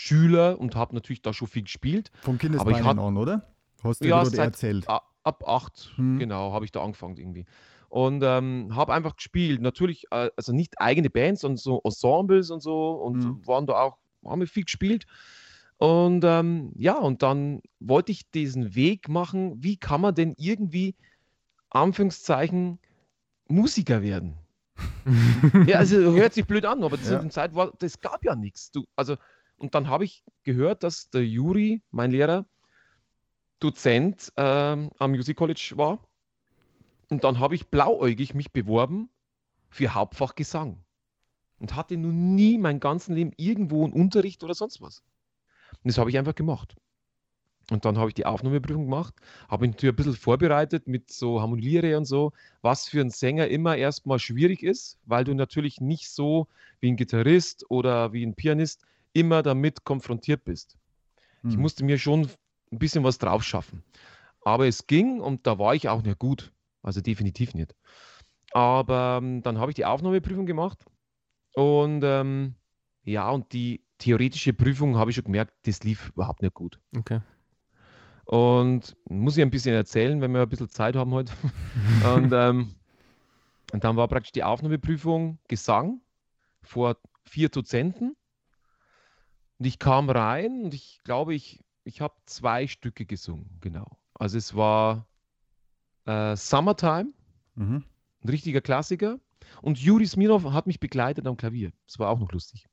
Schüler 0.00 0.60
und 0.60 0.76
habe 0.76 0.94
natürlich 0.94 1.22
da 1.22 1.32
schon 1.32 1.48
viel 1.48 1.64
gespielt. 1.64 2.12
Vom 2.22 2.38
Kindesbeinen 2.38 2.84
hat- 2.84 2.98
an, 2.98 3.16
oder? 3.16 3.48
Hast 3.82 4.00
du 4.00 4.06
Ja, 4.08 4.24
seit- 4.24 4.38
erzählt. 4.38 4.86
Ab 4.88 5.42
acht, 5.46 5.92
Hm. 5.96 6.20
genau, 6.20 6.52
habe 6.52 6.64
ich 6.64 6.70
da 6.70 6.82
angefangen 6.84 7.16
irgendwie. 7.16 7.46
Und 7.88 8.22
ähm, 8.24 8.76
habe 8.76 8.94
einfach 8.94 9.16
gespielt. 9.16 9.60
Natürlich, 9.60 10.04
äh, 10.12 10.30
also 10.36 10.52
nicht 10.52 10.80
eigene 10.80 11.10
Bands, 11.10 11.40
sondern 11.40 11.56
so 11.56 11.80
Ensembles 11.82 12.50
und 12.50 12.60
so. 12.62 12.92
Und 12.92 13.24
Hm. 13.24 13.46
waren 13.46 13.66
da 13.66 13.72
auch, 13.82 13.98
haben 14.24 14.40
wir 14.40 14.46
viel 14.46 14.64
gespielt. 14.64 15.04
Und 15.78 16.22
ähm, 16.24 16.70
ja, 16.76 16.96
und 16.96 17.22
dann 17.24 17.60
wollte 17.80 18.12
ich 18.12 18.30
diesen 18.30 18.76
Weg 18.76 19.08
machen, 19.08 19.54
wie 19.62 19.76
kann 19.76 20.00
man 20.00 20.14
denn 20.14 20.34
irgendwie, 20.38 20.94
Anführungszeichen, 21.70 22.78
Musiker 23.48 24.00
werden? 24.02 24.34
Ja, 25.66 25.78
also 25.78 25.96
hört 26.12 26.34
sich 26.34 26.46
blöd 26.46 26.64
an, 26.64 26.84
aber 26.84 27.00
zu 27.02 27.12
Ja. 27.14 27.18
der 27.20 27.30
Zeit 27.30 27.54
war, 27.54 27.72
das 27.78 28.00
gab 28.00 28.24
ja 28.24 28.36
nichts. 28.36 28.70
Du, 28.70 28.84
also, 28.94 29.16
und 29.58 29.74
dann 29.74 29.88
habe 29.88 30.04
ich 30.04 30.24
gehört, 30.44 30.82
dass 30.82 31.10
der 31.10 31.26
Juri, 31.26 31.82
mein 31.90 32.10
Lehrer, 32.10 32.46
Dozent 33.60 34.32
ähm, 34.36 34.90
am 34.98 35.10
Music 35.10 35.36
College 35.36 35.72
war. 35.74 35.98
Und 37.10 37.24
dann 37.24 37.40
habe 37.40 37.54
ich 37.54 37.68
blauäugig 37.68 38.34
mich 38.34 38.52
beworben 38.52 39.10
für 39.68 39.94
Hauptfach 39.94 40.34
Gesang. 40.34 40.84
Und 41.58 41.74
hatte 41.74 41.96
nun 41.96 42.36
nie 42.36 42.56
mein 42.56 42.78
ganzes 42.78 43.08
Leben 43.08 43.32
irgendwo 43.36 43.84
einen 43.84 43.92
Unterricht 43.92 44.44
oder 44.44 44.54
sonst 44.54 44.80
was. 44.80 45.02
Und 45.82 45.88
das 45.90 45.98
habe 45.98 46.10
ich 46.10 46.18
einfach 46.18 46.36
gemacht. 46.36 46.76
Und 47.70 47.84
dann 47.84 47.98
habe 47.98 48.08
ich 48.08 48.14
die 48.14 48.24
Aufnahmeprüfung 48.24 48.84
gemacht, 48.84 49.14
habe 49.48 49.66
mich 49.66 49.74
natürlich 49.74 49.92
ein 49.92 49.96
bisschen 49.96 50.14
vorbereitet 50.14 50.86
mit 50.86 51.10
so 51.10 51.42
Harmoniere 51.42 51.98
und 51.98 52.06
so, 52.06 52.32
was 52.62 52.88
für 52.88 53.00
einen 53.00 53.10
Sänger 53.10 53.48
immer 53.48 53.76
erstmal 53.76 54.18
schwierig 54.18 54.62
ist, 54.62 54.98
weil 55.04 55.24
du 55.24 55.34
natürlich 55.34 55.80
nicht 55.80 56.08
so 56.08 56.46
wie 56.80 56.90
ein 56.90 56.96
Gitarrist 56.96 57.70
oder 57.70 58.12
wie 58.12 58.24
ein 58.24 58.34
Pianist 58.34 58.86
immer 59.18 59.42
damit 59.42 59.84
konfrontiert 59.84 60.44
bist. 60.44 60.76
Ich 61.48 61.54
Hm. 61.54 61.62
musste 61.62 61.84
mir 61.84 61.98
schon 61.98 62.28
ein 62.72 62.78
bisschen 62.78 63.04
was 63.04 63.18
drauf 63.18 63.42
schaffen. 63.42 63.82
Aber 64.44 64.66
es 64.66 64.86
ging 64.86 65.20
und 65.20 65.46
da 65.46 65.58
war 65.58 65.74
ich 65.74 65.88
auch 65.88 66.02
nicht 66.02 66.18
gut. 66.18 66.52
Also 66.82 67.00
definitiv 67.00 67.54
nicht. 67.54 67.74
Aber 68.52 69.18
ähm, 69.22 69.42
dann 69.42 69.58
habe 69.58 69.70
ich 69.70 69.74
die 69.74 69.84
Aufnahmeprüfung 69.84 70.46
gemacht 70.46 70.84
und 71.54 72.02
ähm, 72.04 72.54
ja, 73.04 73.30
und 73.30 73.52
die 73.52 73.82
theoretische 73.98 74.52
Prüfung 74.52 74.96
habe 74.96 75.10
ich 75.10 75.16
schon 75.16 75.24
gemerkt, 75.24 75.54
das 75.66 75.82
lief 75.82 76.10
überhaupt 76.10 76.42
nicht 76.42 76.54
gut. 76.54 76.80
Okay. 76.96 77.20
Und 78.24 78.96
muss 79.08 79.36
ich 79.36 79.42
ein 79.42 79.50
bisschen 79.50 79.74
erzählen, 79.74 80.20
wenn 80.20 80.32
wir 80.32 80.42
ein 80.42 80.48
bisschen 80.48 80.68
Zeit 80.68 80.96
haben 80.96 81.12
heute. 81.12 81.32
und, 82.14 82.32
ähm, 82.32 82.74
und 83.72 83.84
dann 83.84 83.96
war 83.96 84.06
praktisch 84.08 84.32
die 84.32 84.44
Aufnahmeprüfung 84.44 85.38
Gesang 85.48 86.00
vor 86.62 86.96
vier 87.24 87.48
Dozenten. 87.48 88.16
Und 89.58 89.66
ich 89.66 89.78
kam 89.78 90.08
rein 90.10 90.64
und 90.64 90.74
ich 90.74 91.00
glaube, 91.04 91.34
ich, 91.34 91.64
ich 91.84 92.00
habe 92.00 92.14
zwei 92.26 92.66
Stücke 92.66 93.06
gesungen, 93.06 93.58
genau. 93.60 93.98
Also 94.14 94.38
es 94.38 94.54
war 94.54 95.06
äh, 96.06 96.36
Summertime, 96.36 97.12
Mhm. 97.54 97.84
ein 98.22 98.28
richtiger 98.28 98.60
Klassiker. 98.60 99.18
Und 99.62 99.78
Juri 99.78 100.06
Smirnov 100.06 100.44
hat 100.44 100.66
mich 100.68 100.78
begleitet 100.78 101.26
am 101.26 101.36
Klavier. 101.36 101.72
Das 101.86 101.98
war 101.98 102.10
auch 102.10 102.18
noch 102.20 102.30
lustig. 102.30 102.66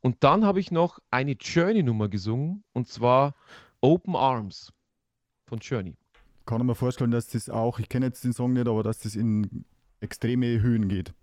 Und 0.00 0.22
dann 0.22 0.44
habe 0.44 0.60
ich 0.60 0.70
noch 0.70 1.00
eine 1.10 1.32
Journey-Nummer 1.32 2.08
gesungen, 2.08 2.62
und 2.74 2.86
zwar 2.88 3.34
Open 3.80 4.14
Arms 4.14 4.72
von 5.46 5.58
Journey. 5.58 5.96
Kann 6.46 6.60
ich 6.60 6.66
mir 6.66 6.74
vorstellen, 6.74 7.10
dass 7.10 7.26
das 7.28 7.48
auch, 7.48 7.78
ich 7.78 7.88
kenne 7.88 8.06
jetzt 8.06 8.22
den 8.22 8.32
Song 8.32 8.52
nicht, 8.52 8.68
aber 8.68 8.82
dass 8.82 8.98
das 9.00 9.16
in 9.16 9.64
extreme 10.00 10.60
Höhen 10.60 10.88
geht. 10.88 11.14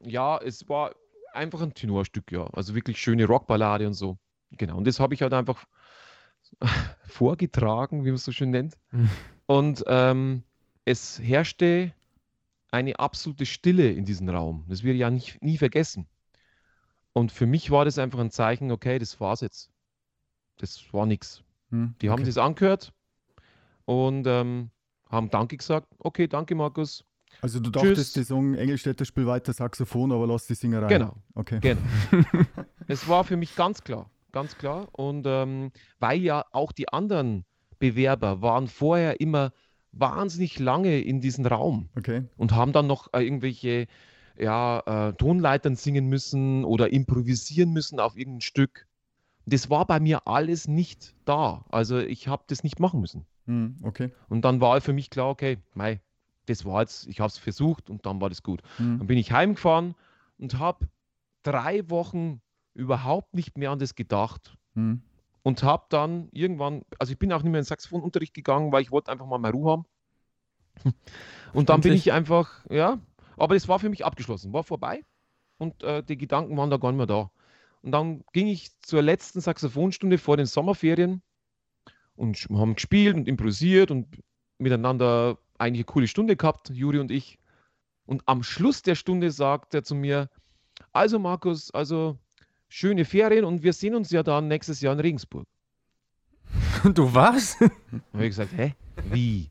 Ja, 0.00 0.38
es 0.38 0.68
war 0.68 0.94
einfach 1.32 1.60
ein 1.60 1.74
Tenorstück, 1.74 2.30
ja. 2.30 2.46
Also 2.54 2.74
wirklich 2.74 3.00
schöne 3.00 3.26
Rockballade 3.26 3.86
und 3.86 3.94
so. 3.94 4.18
Genau. 4.52 4.76
Und 4.76 4.86
das 4.86 5.00
habe 5.00 5.14
ich 5.14 5.22
halt 5.22 5.32
einfach 5.32 5.66
vorgetragen, 7.06 8.04
wie 8.04 8.08
man 8.08 8.16
es 8.16 8.24
so 8.24 8.32
schön 8.32 8.50
nennt. 8.50 8.76
Mhm. 8.90 9.10
Und 9.46 9.84
ähm, 9.86 10.42
es 10.84 11.18
herrschte 11.20 11.92
eine 12.70 12.98
absolute 12.98 13.46
Stille 13.46 13.90
in 13.90 14.04
diesem 14.04 14.28
Raum. 14.28 14.64
Das 14.68 14.82
ich 14.84 14.98
ja 14.98 15.10
nicht, 15.10 15.42
nie 15.42 15.58
vergessen. 15.58 16.06
Und 17.12 17.32
für 17.32 17.46
mich 17.46 17.70
war 17.70 17.84
das 17.84 17.98
einfach 17.98 18.18
ein 18.18 18.30
Zeichen, 18.30 18.70
okay, 18.70 18.98
das 18.98 19.20
war's 19.20 19.40
jetzt. 19.40 19.70
Das 20.58 20.92
war 20.92 21.06
nichts. 21.06 21.42
Hm, 21.70 21.94
Die 22.00 22.10
haben 22.10 22.20
okay. 22.20 22.28
das 22.28 22.38
angehört 22.38 22.92
und 23.84 24.26
ähm, 24.26 24.70
haben 25.08 25.30
Danke 25.30 25.56
gesagt. 25.56 25.88
Okay, 25.98 26.28
danke, 26.28 26.54
Markus. 26.54 27.04
Also 27.40 27.60
du 27.60 27.70
dachtest, 27.70 27.96
Tschüss. 27.96 28.12
der 28.12 28.24
Song 28.24 28.54
Engelstädter 28.54 29.04
spielt 29.04 29.26
weiter 29.26 29.52
Saxophon, 29.52 30.12
aber 30.12 30.26
lass 30.26 30.46
die 30.46 30.54
Singerei. 30.54 30.88
Genau. 30.88 31.16
Okay. 31.34 31.60
Genau. 31.60 31.80
es 32.86 33.06
war 33.08 33.24
für 33.24 33.36
mich 33.36 33.54
ganz 33.54 33.82
klar, 33.82 34.10
ganz 34.32 34.56
klar. 34.56 34.88
Und 34.92 35.26
ähm, 35.26 35.72
weil 35.98 36.20
ja 36.20 36.44
auch 36.52 36.72
die 36.72 36.88
anderen 36.88 37.44
Bewerber 37.78 38.42
waren 38.42 38.68
vorher 38.68 39.20
immer 39.20 39.52
wahnsinnig 39.92 40.58
lange 40.58 41.00
in 41.00 41.20
diesem 41.20 41.46
Raum 41.46 41.88
Okay. 41.96 42.24
und 42.36 42.52
haben 42.52 42.72
dann 42.72 42.86
noch 42.86 43.12
äh, 43.12 43.22
irgendwelche 43.22 43.86
ja, 44.38 45.08
äh, 45.08 45.12
Tonleitern 45.14 45.76
singen 45.76 46.06
müssen 46.06 46.64
oder 46.64 46.92
improvisieren 46.92 47.72
müssen 47.72 47.98
auf 47.98 48.16
irgendein 48.16 48.42
Stück. 48.42 48.86
Das 49.46 49.70
war 49.70 49.86
bei 49.86 49.98
mir 49.98 50.26
alles 50.28 50.68
nicht 50.68 51.14
da. 51.24 51.64
Also 51.70 51.98
ich 51.98 52.28
habe 52.28 52.44
das 52.46 52.62
nicht 52.62 52.80
machen 52.80 53.00
müssen. 53.00 53.24
Hm, 53.46 53.76
okay. 53.82 54.12
Und 54.28 54.44
dann 54.44 54.60
war 54.60 54.80
für 54.80 54.92
mich 54.92 55.10
klar, 55.10 55.30
okay, 55.30 55.58
mei, 55.74 56.00
das 56.46 56.64
war 56.64 56.82
jetzt, 56.82 57.06
ich 57.08 57.20
habe 57.20 57.28
es 57.28 57.38
versucht 57.38 57.90
und 57.90 58.04
dann 58.06 58.20
war 58.20 58.28
das 58.28 58.42
gut. 58.42 58.62
Hm. 58.76 58.98
Dann 58.98 59.06
bin 59.06 59.18
ich 59.18 59.32
heimgefahren 59.32 59.94
und 60.38 60.58
habe 60.58 60.86
drei 61.42 61.88
Wochen 61.88 62.40
überhaupt 62.78 63.34
nicht 63.34 63.58
mehr 63.58 63.70
an 63.70 63.78
das 63.78 63.94
gedacht. 63.94 64.56
Hm. 64.74 65.02
Und 65.42 65.62
habe 65.62 65.86
dann 65.88 66.28
irgendwann, 66.32 66.82
also 66.98 67.12
ich 67.12 67.18
bin 67.18 67.32
auch 67.32 67.42
nicht 67.42 67.50
mehr 67.50 67.60
in 67.60 67.64
den 67.64 67.68
Saxophonunterricht 67.68 68.34
gegangen, 68.34 68.72
weil 68.72 68.82
ich 68.82 68.90
wollte 68.90 69.10
einfach 69.10 69.26
mal 69.26 69.38
mehr 69.38 69.50
Ruhe 69.50 69.70
haben. 69.70 69.84
Und 71.52 71.70
dann 71.70 71.80
bin 71.80 71.92
ich 71.92 72.12
einfach, 72.12 72.64
ja, 72.70 73.00
aber 73.36 73.54
das 73.54 73.66
war 73.68 73.78
für 73.78 73.88
mich 73.88 74.04
abgeschlossen, 74.04 74.52
war 74.52 74.62
vorbei 74.62 75.02
und 75.58 75.82
äh, 75.82 76.02
die 76.02 76.18
Gedanken 76.18 76.56
waren 76.56 76.70
da 76.70 76.76
gar 76.76 76.90
nicht 76.90 76.98
mehr 76.98 77.06
da. 77.06 77.30
Und 77.82 77.92
dann 77.92 78.24
ging 78.32 78.46
ich 78.46 78.78
zur 78.80 79.02
letzten 79.02 79.40
Saxophonstunde 79.40 80.18
vor 80.18 80.36
den 80.36 80.46
Sommerferien 80.46 81.22
und 82.16 82.36
haben 82.50 82.74
gespielt 82.74 83.16
und 83.16 83.28
improvisiert 83.28 83.90
und 83.90 84.22
miteinander 84.58 85.38
eigentlich 85.56 85.80
eine 85.80 85.92
coole 85.92 86.08
Stunde 86.08 86.36
gehabt, 86.36 86.70
Juri 86.70 86.98
und 86.98 87.10
ich. 87.10 87.38
Und 88.06 88.22
am 88.26 88.42
Schluss 88.42 88.82
der 88.82 88.94
Stunde 88.94 89.30
sagt 89.30 89.74
er 89.74 89.84
zu 89.84 89.94
mir, 89.94 90.28
also 90.92 91.18
Markus, 91.18 91.70
also 91.72 92.18
schöne 92.68 93.04
Ferien 93.04 93.44
und 93.44 93.62
wir 93.62 93.72
sehen 93.72 93.94
uns 93.94 94.10
ja 94.10 94.22
dann 94.22 94.48
nächstes 94.48 94.80
Jahr 94.80 94.92
in 94.94 95.00
Regensburg. 95.00 95.46
Und 96.84 96.96
du 96.98 97.12
was? 97.14 97.58
Dann 97.58 97.70
habe 98.12 98.24
ich 98.24 98.30
gesagt, 98.30 98.52
hä? 98.56 98.74
Wie? 99.10 99.50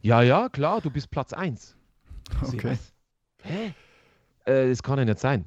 Ja, 0.00 0.22
ja, 0.22 0.48
klar, 0.48 0.80
du 0.80 0.90
bist 0.90 1.10
Platz 1.10 1.32
1. 1.32 1.76
Okay. 2.42 2.76
Hä? 3.42 3.74
Äh, 4.44 4.68
das 4.68 4.82
kann 4.82 4.98
ja 4.98 5.04
nicht 5.04 5.18
sein. 5.18 5.46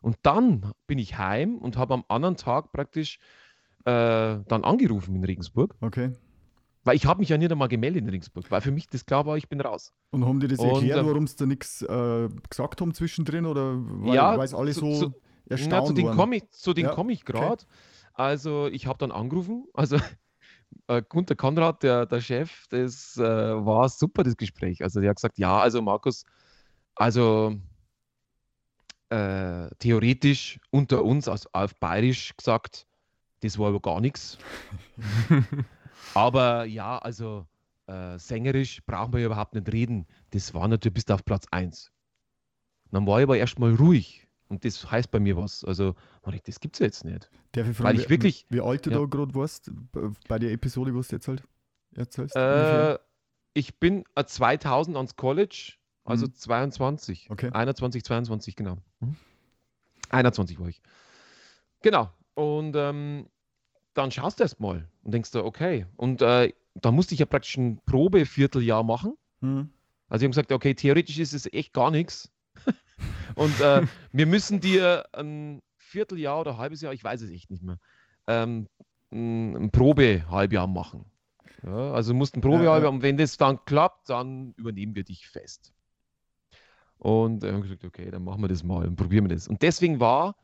Und 0.00 0.16
dann 0.22 0.72
bin 0.86 0.98
ich 0.98 1.16
heim 1.18 1.58
und 1.58 1.76
habe 1.76 1.94
am 1.94 2.04
anderen 2.08 2.36
Tag 2.36 2.72
praktisch 2.72 3.18
äh, 3.84 3.90
dann 4.46 4.64
angerufen 4.64 5.14
in 5.14 5.24
Regensburg, 5.24 5.74
Okay. 5.80 6.12
weil 6.84 6.96
ich 6.96 7.06
habe 7.06 7.20
mich 7.20 7.28
ja 7.28 7.38
nicht 7.38 7.50
einmal 7.52 7.68
gemeldet 7.68 8.02
in 8.02 8.08
Regensburg, 8.08 8.50
weil 8.50 8.60
für 8.60 8.70
mich 8.72 8.86
das 8.88 9.06
klar 9.06 9.26
war, 9.26 9.36
ich 9.36 9.48
bin 9.48 9.60
raus. 9.60 9.92
Und 10.10 10.24
haben 10.26 10.38
die 10.40 10.48
das 10.48 10.58
erklärt, 10.60 11.00
ähm, 11.00 11.06
warum 11.06 11.26
sie 11.26 11.36
da 11.36 11.46
nichts 11.46 11.82
äh, 11.82 12.28
gesagt 12.48 12.80
haben 12.80 12.94
zwischendrin? 12.94 13.46
Oder 13.46 13.74
weil, 13.76 14.14
Ja, 14.14 14.36
weil 14.38 14.44
es 14.44 14.54
alle 14.54 14.72
so 14.72 14.92
zu- 15.10 15.14
Na, 15.68 15.84
zu 15.84 15.96
waren? 15.96 16.16
komme 16.16 16.36
ich, 16.36 16.50
zu 16.50 16.72
Ja, 16.72 16.94
komm 16.94 17.10
ich 17.10 17.22
okay. 17.22 17.32
gerade. 17.32 17.64
Also 18.14 18.66
ich 18.68 18.86
habe 18.86 18.98
dann 18.98 19.10
angerufen, 19.10 19.66
also 19.74 19.96
äh, 20.88 21.02
Gunter 21.08 21.34
Konrad, 21.34 21.82
der, 21.82 22.06
der 22.06 22.20
Chef, 22.20 22.66
das 22.68 23.16
äh, 23.16 23.22
war 23.22 23.88
super, 23.88 24.22
das 24.22 24.36
Gespräch. 24.36 24.82
Also 24.82 25.00
der 25.00 25.10
hat 25.10 25.16
gesagt, 25.16 25.38
ja, 25.38 25.58
also 25.58 25.80
Markus, 25.80 26.24
also 26.94 27.56
äh, 29.08 29.68
theoretisch 29.78 30.58
unter 30.70 31.04
uns, 31.04 31.28
also 31.28 31.48
auf 31.52 31.74
Bayerisch 31.76 32.36
gesagt, 32.36 32.86
das 33.40 33.58
war 33.58 33.68
aber 33.68 33.80
gar 33.80 34.00
nichts. 34.00 34.38
aber 36.14 36.64
ja, 36.64 36.98
also 36.98 37.46
äh, 37.86 38.18
sängerisch 38.18 38.82
brauchen 38.86 39.12
wir 39.12 39.26
überhaupt 39.26 39.54
nicht 39.54 39.72
reden. 39.72 40.06
Das 40.30 40.54
war 40.54 40.68
natürlich 40.68 40.94
bis 40.94 41.10
auf 41.10 41.24
Platz 41.24 41.46
1. 41.50 41.90
Dann 42.90 43.06
war 43.06 43.18
ich 43.18 43.24
aber 43.24 43.36
erstmal 43.36 43.74
ruhig. 43.74 44.21
Und 44.52 44.66
das 44.66 44.90
heißt 44.90 45.10
bei 45.10 45.18
mir 45.18 45.34
was. 45.38 45.64
Also, 45.64 45.94
ich, 46.30 46.42
das 46.42 46.60
gibt 46.60 46.76
es 46.76 46.80
jetzt 46.80 47.06
nicht. 47.06 47.30
Darf 47.52 47.66
ich 47.66 47.74
fragen, 47.74 47.88
Weil 47.88 47.98
ich 47.98 48.10
wirklich, 48.10 48.44
wie, 48.50 48.56
wie 48.56 48.60
alt 48.60 48.84
du 48.84 48.90
ja. 48.90 48.98
da 48.98 49.06
gerade 49.06 49.34
warst, 49.34 49.70
bei 50.28 50.38
der 50.38 50.52
Episode, 50.52 50.94
was 50.94 51.08
du 51.08 51.16
jetzt 51.16 51.26
halt 51.26 51.42
erzählst? 51.94 52.36
Äh, 52.36 52.98
ich 53.54 53.78
bin 53.80 54.04
äh, 54.14 54.24
2000 54.26 54.94
ans 54.98 55.16
College, 55.16 55.72
also 56.04 56.26
Mhm. 56.26 56.34
22. 56.34 57.30
Okay. 57.30 57.48
21, 57.50 58.04
22, 58.04 58.54
genau. 58.54 58.76
21 60.10 60.60
war 60.60 60.68
ich. 60.68 60.82
Genau. 61.80 62.10
Und 62.34 62.76
ähm, 62.76 63.30
dann 63.94 64.10
schaust 64.10 64.38
du 64.38 64.44
erst 64.44 64.60
mal 64.60 64.86
und 65.02 65.14
denkst 65.14 65.30
du, 65.30 65.42
okay. 65.42 65.86
Und 65.96 66.20
äh, 66.20 66.52
da 66.74 66.92
musste 66.92 67.14
ich 67.14 67.20
ja 67.20 67.26
praktisch 67.26 67.56
ein 67.56 67.80
Probevierteljahr 67.86 68.82
machen. 68.84 69.16
Hm. 69.40 69.70
Also 70.10 70.24
ich 70.24 70.26
habe 70.26 70.30
gesagt, 70.32 70.52
okay, 70.52 70.74
theoretisch 70.74 71.18
ist 71.18 71.32
es 71.32 71.50
echt 71.54 71.72
gar 71.72 71.90
nichts. 71.90 72.30
Und 73.34 73.60
äh, 73.60 73.86
wir 74.12 74.26
müssen 74.26 74.60
dir 74.60 75.04
ein 75.12 75.62
Vierteljahr 75.76 76.40
oder 76.40 76.52
ein 76.52 76.58
halbes 76.58 76.80
Jahr, 76.80 76.92
ich 76.92 77.04
weiß 77.04 77.22
es 77.22 77.30
echt 77.30 77.50
nicht 77.50 77.62
mehr, 77.62 77.78
ähm, 78.26 78.68
ein 79.10 79.70
Probehalbjahr 79.70 80.66
machen. 80.66 81.04
Ja, 81.62 81.92
also 81.92 82.12
du 82.12 82.18
musst 82.18 82.36
ein 82.36 82.40
Probehalbjahr 82.40 82.92
und 82.92 83.02
wenn 83.02 83.16
das 83.16 83.36
dann 83.36 83.64
klappt, 83.64 84.08
dann 84.10 84.52
übernehmen 84.56 84.94
wir 84.94 85.04
dich 85.04 85.28
fest. 85.28 85.72
Und 86.98 87.44
äh, 87.44 87.52
haben 87.52 87.62
gesagt, 87.62 87.84
okay, 87.84 88.10
dann 88.10 88.24
machen 88.24 88.42
wir 88.42 88.48
das 88.48 88.62
mal 88.62 88.86
und 88.86 88.96
probieren 88.96 89.24
wir 89.24 89.34
das. 89.34 89.48
Und 89.48 89.62
deswegen 89.62 90.00
war, 90.00 90.36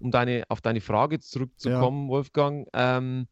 um 0.00 0.10
deine, 0.10 0.44
auf 0.48 0.60
deine 0.60 0.80
Frage 0.80 1.20
zurückzukommen, 1.20 2.08
Wolfgang, 2.08 2.68
ähm, 2.72 3.26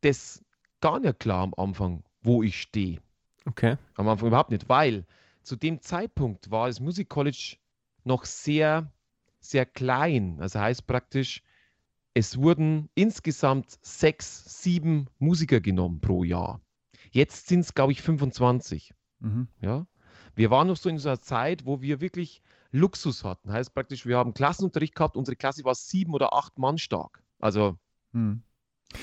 das 0.00 0.44
gar 0.80 1.00
nicht 1.00 1.18
klar 1.18 1.42
am 1.42 1.54
Anfang, 1.56 2.04
wo 2.22 2.42
ich 2.42 2.60
stehe. 2.60 3.00
Okay. 3.46 3.76
Am 3.94 4.08
Anfang 4.08 4.28
überhaupt 4.28 4.50
nicht, 4.50 4.68
weil 4.68 5.04
zu 5.42 5.56
dem 5.56 5.80
Zeitpunkt 5.80 6.50
war 6.50 6.66
das 6.66 6.80
Music 6.80 7.08
College 7.08 7.56
noch 8.06 8.24
sehr, 8.24 8.92
sehr 9.40 9.66
klein. 9.66 10.38
Also 10.40 10.60
heißt 10.60 10.86
praktisch, 10.86 11.42
es 12.14 12.38
wurden 12.38 12.88
insgesamt 12.94 13.78
sechs, 13.82 14.62
sieben 14.62 15.06
Musiker 15.18 15.60
genommen 15.60 16.00
pro 16.00 16.24
Jahr. 16.24 16.60
Jetzt 17.10 17.48
sind 17.48 17.60
es, 17.60 17.74
glaube 17.74 17.92
ich, 17.92 18.02
25. 18.02 18.94
Mhm. 19.20 19.48
Ja? 19.60 19.86
Wir 20.34 20.50
waren 20.50 20.68
noch 20.68 20.76
so 20.76 20.88
in 20.88 20.98
so 20.98 21.08
einer 21.08 21.20
Zeit, 21.20 21.66
wo 21.66 21.80
wir 21.82 22.00
wirklich 22.00 22.42
Luxus 22.72 23.24
hatten. 23.24 23.52
Heißt 23.52 23.74
praktisch, 23.74 24.06
wir 24.06 24.16
haben 24.18 24.34
Klassenunterricht 24.34 24.94
gehabt, 24.94 25.16
unsere 25.16 25.36
Klasse 25.36 25.64
war 25.64 25.74
sieben 25.74 26.14
oder 26.14 26.32
acht 26.32 26.58
Mann 26.58 26.78
stark. 26.78 27.22
Also 27.38 27.76
Hm. 28.12 28.42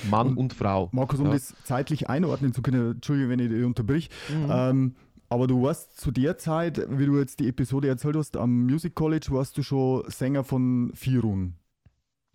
Mann 0.02 0.28
Und 0.28 0.36
und, 0.38 0.52
Frau. 0.54 0.88
Markus, 0.92 1.20
um 1.20 1.26
Ja. 1.26 1.32
das 1.32 1.54
zeitlich 1.62 2.08
einordnen 2.08 2.52
zu 2.52 2.62
können, 2.62 2.92
Entschuldige, 2.92 3.28
wenn 3.28 3.38
ich 3.38 3.64
unterbrich, 3.64 4.10
Mhm. 4.28 4.48
ähm, 4.50 4.96
aber 5.34 5.46
du 5.46 5.62
warst 5.62 5.98
zu 6.00 6.10
der 6.10 6.38
Zeit, 6.38 6.80
wie 6.88 7.06
du 7.06 7.18
jetzt 7.18 7.40
die 7.40 7.48
Episode 7.48 7.88
erzählt 7.88 8.16
hast, 8.16 8.36
am 8.36 8.64
Music 8.66 8.94
College 8.94 9.26
warst 9.30 9.58
du 9.58 9.62
schon 9.62 10.02
Sänger 10.08 10.44
von 10.44 10.90
Firun. 10.94 11.54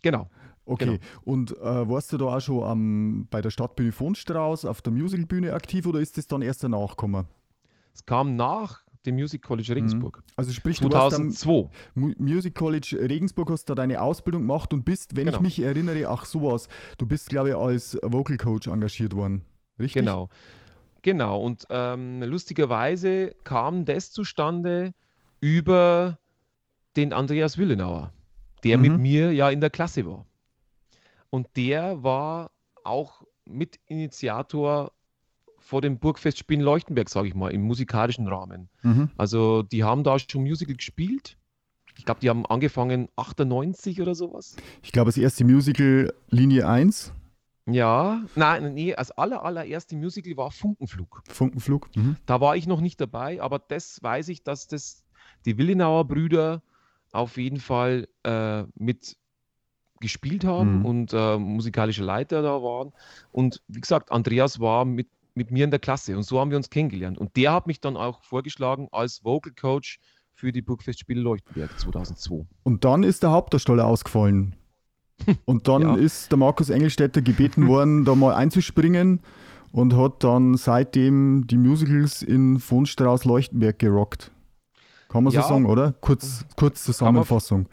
Genau. 0.01 0.29
Okay, 0.65 0.86
Genau. 0.86 1.00
und 1.24 1.58
äh, 1.58 1.89
warst 1.89 2.13
du 2.13 2.18
da 2.18 2.25
auch 2.25 2.39
schon 2.41 2.63
am, 2.63 3.27
bei 3.32 3.41
der 3.41 3.50
Stadtbühne 3.50 3.91
von 3.91 4.13
Strauß 4.13 4.65
auf 4.65 4.82
der 4.84 4.94
Musicalbühne 4.94 5.53
aktiv 5.53 5.88
oder 5.88 6.00
ist 6.00 6.18
das 6.18 6.27
dann 6.27 6.44
erst 6.44 6.63
danach 6.63 6.89
gekommen? 6.91 7.25
Es 7.94 8.06
kam 8.06 8.36
nach 8.36 8.84
dem 9.06 9.15
Music 9.15 9.41
College 9.41 9.74
Regensburg. 9.76 10.21
Also 10.36 10.52
sprich, 10.52 10.80
du 10.80 10.91
warst 10.91 11.15
am 11.19 11.32
2002. 11.32 11.69
Mu- 11.95 12.13
Music 12.19 12.54
College 12.54 12.97
Regensburg, 13.02 13.50
hast 13.50 13.65
da 13.65 13.74
deine 13.76 14.00
Ausbildung 14.02 14.43
gemacht 14.43 14.71
und 14.74 14.86
bist, 14.86 15.15
wenn 15.15 15.26
ich 15.28 15.34
Genau. 15.34 15.41
mich 15.41 15.60
erinnere, 15.60 16.08
ach 16.08 16.26
sowas, 16.26 16.67
du 17.00 17.08
bist, 17.08 17.30
glaube 17.30 17.50
ich, 17.50 17.56
als 17.56 17.97
Vocal 18.04 18.38
Coach 18.38 18.67
engagiert 18.67 19.15
worden. 19.15 19.41
Richtig? 19.80 20.02
Genau. 20.02 20.30
Genau. 21.12 21.41
Und 21.41 21.65
ähm, 21.72 22.22
lustigerweise 22.22 23.34
kam 23.43 23.84
das 23.86 24.12
zustande 24.12 24.93
über 25.41 26.19
den 26.95 27.13
Andreas 27.13 27.58
Willenauer, 27.58 28.13
der 28.63 28.78
Mhm. 28.78 28.82
mit 28.84 28.98
mir 29.00 29.32
ja 29.34 29.50
in 29.50 29.60
der 29.60 29.72
Klasse 29.72 30.06
war. 30.06 30.28
Und 31.32 31.48
der 31.56 32.04
war 32.04 32.52
auch 32.84 33.24
Mitinitiator 33.45 34.91
vor 35.58 35.82
dem 35.82 35.98
Burgfestspielen 35.98 36.62
Leuchtenberg, 36.63 37.10
sage 37.10 37.28
ich 37.28 37.34
mal, 37.36 37.52
im 37.52 37.62
musikalischen 37.62 38.28
Rahmen. 38.28 38.69
Mhm. 38.84 39.10
Also 39.17 39.63
die 39.63 39.84
haben 39.84 40.04
da 40.04 40.17
schon 40.19 40.43
Musical 40.43 40.76
gespielt. 40.76 41.38
Ich 41.98 42.06
glaube, 42.06 42.19
die 42.22 42.30
haben 42.30 42.45
angefangen 42.45 43.10
98 43.15 44.00
oder 44.00 44.13
sowas. 44.13 44.56
Ich 44.84 44.91
glaube, 44.91 45.08
das 45.10 45.17
erste 45.17 45.43
Musical 45.43 46.13
Linie 46.30 46.67
1, 46.67 47.13
Ja, 47.71 48.21
nein, 48.36 48.73
nee, 48.73 48.95
als 48.95 49.12
aller, 49.12 49.43
allererste 49.43 49.95
Musical 49.95 50.36
war 50.38 50.51
Funkenflug. 50.51 51.21
Funkenflug. 51.27 51.89
Mhm. 51.95 52.17
Da 52.25 52.41
war 52.41 52.55
ich 52.55 52.67
noch 52.67 52.82
nicht 52.82 52.99
dabei, 53.01 53.41
aber 53.41 53.60
das 53.60 54.01
weiß 54.01 54.29
ich, 54.29 54.43
dass 54.43 54.67
das 54.67 55.03
die 55.45 55.58
Willenauer 55.58 56.05
Brüder 56.05 56.62
auf 57.12 57.38
jeden 57.38 57.60
Fall 57.60 58.08
äh, 58.23 58.63
mit 58.75 59.17
gespielt 59.99 60.45
haben 60.45 60.79
Mhm. 60.79 60.86
und 60.86 61.13
äh, 61.13 61.38
musikalische 61.38 62.03
Leiter 62.03 62.41
da 62.41 62.62
waren. 62.63 62.93
Und 63.32 63.62
wie 63.67 63.82
gesagt, 63.82 64.12
Andreas 64.12 64.60
war 64.60 64.86
mit, 64.86 65.10
mit 65.34 65.51
mir 65.51 65.65
in 65.65 65.71
der 65.71 65.79
Klasse 65.79 66.15
und 66.15 66.23
so 66.23 66.39
haben 66.39 66.51
wir 66.51 66.58
uns 66.58 66.69
kennengelernt. 66.69 67.17
Und 67.17 67.36
der 67.36 67.51
hat 67.51 67.67
mich 67.67 67.82
dann 67.82 67.97
auch 67.97 68.23
vorgeschlagen 68.23 68.88
als 68.91 69.23
Vocal 69.25 69.51
Coach 69.60 69.99
für 70.34 70.53
die 70.53 70.62
Burgfestspiele 70.62 71.19
Leuchtenberg 71.19 71.77
2002. 71.77 72.45
Und 72.63 72.86
dann 72.86 73.03
ist 73.03 73.23
der 73.23 73.32
Hauptdarsteller 73.32 73.86
ausgefallen. 73.86 74.55
Und 75.45 75.67
dann 75.67 75.82
Ja. 75.82 75.95
ist 75.95 76.32
der 76.32 76.38
Markus 76.38 76.69
Engelstädter 76.69 77.21
gebeten 77.21 77.67
worden, 77.67 78.05
da 78.05 78.15
mal 78.15 78.34
einzuspringen 78.36 79.19
und 79.71 79.95
hat 79.95 80.23
dann 80.23 80.55
seitdem 80.58 81.47
die 81.47 81.58
Musicals 81.58 82.21
in 82.21 82.60
von 82.60 82.86
Strauß 82.86 83.25
Leuchtenberg 83.25 83.79
gerockt. 83.79 84.32
Kann 85.10 85.23
man 85.23 85.34
Ja. 85.34 85.41
so 85.43 85.49
sagen, 85.49 85.65
oder? 85.65 85.93
Kurz, 86.01 86.45
kurz 86.55 86.84
Zusammenfassung. 86.84 87.67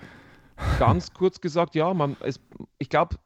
Ganz 0.78 1.12
kurz 1.12 1.40
gesagt, 1.40 1.74
ja, 1.74 1.92
man, 1.92 2.16
es, 2.20 2.40
ich 2.78 2.88
glaube, 2.88 3.16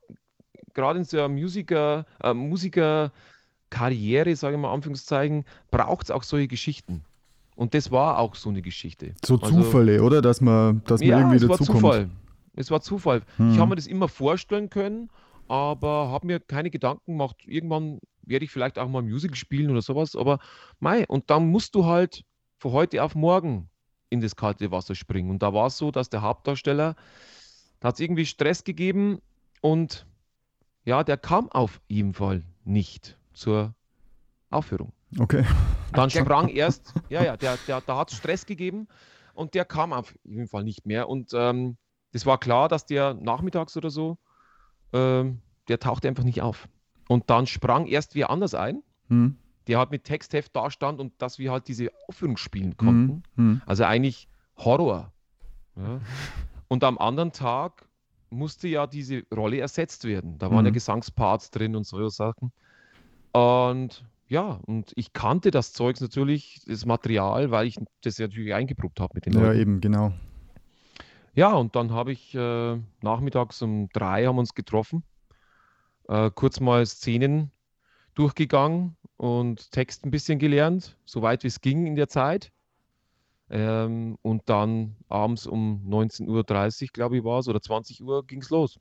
gerade 0.75 0.99
in 0.99 1.05
so 1.05 1.19
einer 1.19 1.29
Musiker, 1.29 2.07
äh, 2.23 2.35
Musikerkarriere, 2.35 4.35
sage 4.37 4.57
ich 4.57 4.61
mal, 4.61 4.73
Anführungszeichen, 4.73 5.45
braucht 5.71 6.05
es 6.05 6.11
auch 6.11 6.23
solche 6.23 6.49
Geschichten. 6.49 7.03
Und 7.57 7.75
das 7.75 7.91
war 7.91 8.19
auch 8.19 8.35
so 8.35 8.49
eine 8.49 8.63
Geschichte. 8.63 9.15
So 9.25 9.39
Also- 9.41 9.63
Zufälle, 9.63 10.03
oder? 10.03 10.23
Dass 10.23 10.41
man, 10.41 10.83
dass 10.87 11.01
man 11.01 11.09
ja, 11.09 11.19
irgendwie 11.19 11.39
dazukommt. 11.47 11.81
Zufall. 11.81 12.11
Es 12.55 12.71
war 12.71 12.81
Zufall. 12.81 13.23
Hm. 13.37 13.53
Ich 13.53 13.59
habe 13.59 13.71
mir 13.71 13.77
das 13.77 13.87
immer 13.87 14.09
vorstellen 14.09 14.71
können, 14.71 15.11
aber 15.49 16.11
habe 16.11 16.27
mir 16.27 16.41
keine 16.41 16.71
Gedanken 16.71 17.13
gemacht. 17.13 17.37
Irgendwann 17.47 18.01
werde 18.23 18.45
ich 18.45 18.51
vielleicht 18.51 18.79
auch 18.79 18.89
mal 18.89 19.03
Musical 19.03 19.37
spielen 19.37 19.71
oder 19.71 19.83
sowas. 19.83 20.17
Aber 20.17 20.39
mei, 20.79 21.07
und 21.07 21.31
dann 21.31 21.49
musst 21.49 21.75
du 21.75 21.87
halt 21.87 22.25
von 22.59 22.73
heute 22.73 23.03
auf 23.03 23.15
morgen 23.15 23.69
in 24.11 24.21
das 24.21 24.37
kalte 24.37 24.71
Wasser 24.71 24.95
springen. 24.95 25.31
Und 25.31 25.43
da 25.43 25.55
war 25.55 25.67
es 25.67 25.79
so, 25.79 25.91
dass 25.91 26.11
der 26.11 26.23
Hauptdarsteller, 26.23 26.97
da 27.81 27.89
hat 27.89 27.95
es 27.95 28.01
irgendwie 28.01 28.27
Stress 28.27 28.65
gegeben 28.65 29.21
und 29.61 30.07
ja, 30.85 31.05
der 31.05 31.17
kam 31.17 31.51
auf 31.51 31.81
jeden 31.89 32.15
Fall 32.15 32.43
nicht 32.65 33.17
zur 33.33 33.75
Aufführung. 34.51 34.93
Okay. 35.19 35.45
Dann 35.93 36.11
sprang 36.11 36.49
erst, 36.49 36.95
ja, 37.09 37.23
ja, 37.23 37.37
der, 37.37 37.59
der, 37.67 37.81
da 37.81 37.97
hat 37.99 38.13
es 38.13 38.19
Stress 38.19 38.47
gegeben 38.47 38.89
und 39.35 39.55
der 39.55 39.65
kam 39.65 39.93
auf 39.93 40.15
jeden 40.25 40.49
Fall 40.49 40.65
nicht 40.65 40.87
mehr. 40.87 41.09
Und 41.09 41.31
ähm, 41.35 41.77
das 42.13 42.27
war 42.27 42.39
klar, 42.39 42.69
dass 42.69 42.87
der 42.87 43.15
nachmittags 43.15 43.77
oder 43.77 43.91
so, 43.91 44.19
ähm, 44.93 45.41
der 45.69 45.79
tauchte 45.79 46.09
einfach 46.09 46.25
nicht 46.25 46.43
auf. 46.43 46.69
Und 47.09 47.31
dann 47.31 47.47
sprang 47.47 47.87
erst 47.87 48.15
wer 48.15 48.31
anders 48.31 48.55
ein, 48.55 48.83
Hm. 49.09 49.37
der 49.67 49.79
halt 49.79 49.91
mit 49.91 50.05
Textheft 50.05 50.55
da 50.55 50.71
stand 50.71 51.01
und 51.01 51.13
dass 51.21 51.39
wir 51.39 51.51
halt 51.53 51.69
diese 51.69 51.91
Aufführung 52.09 52.37
spielen 52.37 52.77
konnten. 52.77 53.23
Hm. 53.37 53.53
Hm. 53.53 53.63
Also 53.67 53.85
eigentlich 53.85 54.29
Horror. 54.57 55.13
Ja. 55.77 56.01
Und 56.69 56.85
am 56.85 56.99
anderen 56.99 57.33
Tag 57.33 57.89
musste 58.29 58.69
ja 58.69 58.87
diese 58.87 59.25
Rolle 59.35 59.59
ersetzt 59.59 60.05
werden. 60.05 60.39
Da 60.39 60.53
waren 60.53 60.65
ja 60.65 60.71
Mhm. 60.71 60.75
Gesangsparts 60.75 61.51
drin 61.51 61.75
und 61.75 61.85
so 61.85 62.09
Sachen. 62.11 62.53
Und 63.33 64.05
ja, 64.29 64.61
und 64.67 64.93
ich 64.95 65.13
kannte 65.13 65.51
das 65.51 65.73
Zeugs 65.73 66.01
natürlich, 66.01 66.61
das 66.67 66.87
Material, 66.87 67.51
weil 67.51 67.67
ich 67.67 67.79
das 68.03 68.19
ja 68.19 68.29
natürlich 68.29 68.55
eingeprobt 68.55 69.01
habe 69.01 69.11
mit 69.15 69.27
den 69.27 69.33
Ja, 69.33 69.41
Leuten. 69.41 69.61
eben, 69.61 69.81
genau. 69.81 70.13
Ja, 71.35 71.53
und 71.55 71.77
dann 71.77 71.93
habe 71.93 72.13
ich 72.13 72.35
äh, 72.35 72.79
nachmittags 73.03 73.63
um 73.63 73.89
drei 73.93 74.27
haben 74.27 74.39
uns 74.39 74.55
getroffen, 74.55 75.05
äh, 76.09 76.31
kurz 76.35 76.61
mal 76.61 76.85
Szenen 76.87 77.51
durchgegangen 78.15 78.97
und 79.17 79.71
Text 79.71 80.05
ein 80.05 80.11
bisschen 80.11 80.39
gelernt, 80.39 80.97
soweit 81.05 81.45
wie 81.45 81.49
es 81.49 81.61
ging 81.61 81.87
in 81.87 81.95
der 81.95 82.09
Zeit. 82.09 82.53
Ähm, 83.49 84.17
und 84.23 84.43
dann 84.47 84.97
abends 85.09 85.47
um 85.47 85.83
19.30 85.89 86.83
Uhr, 86.83 86.89
glaube 86.93 87.19
ich, 87.19 87.25
war 87.25 87.41
es, 87.41 87.49
oder 87.49 87.61
20 87.61 88.03
Uhr 88.03 88.25
ging 88.27 88.41
es 88.43 88.51
los. 88.51 88.79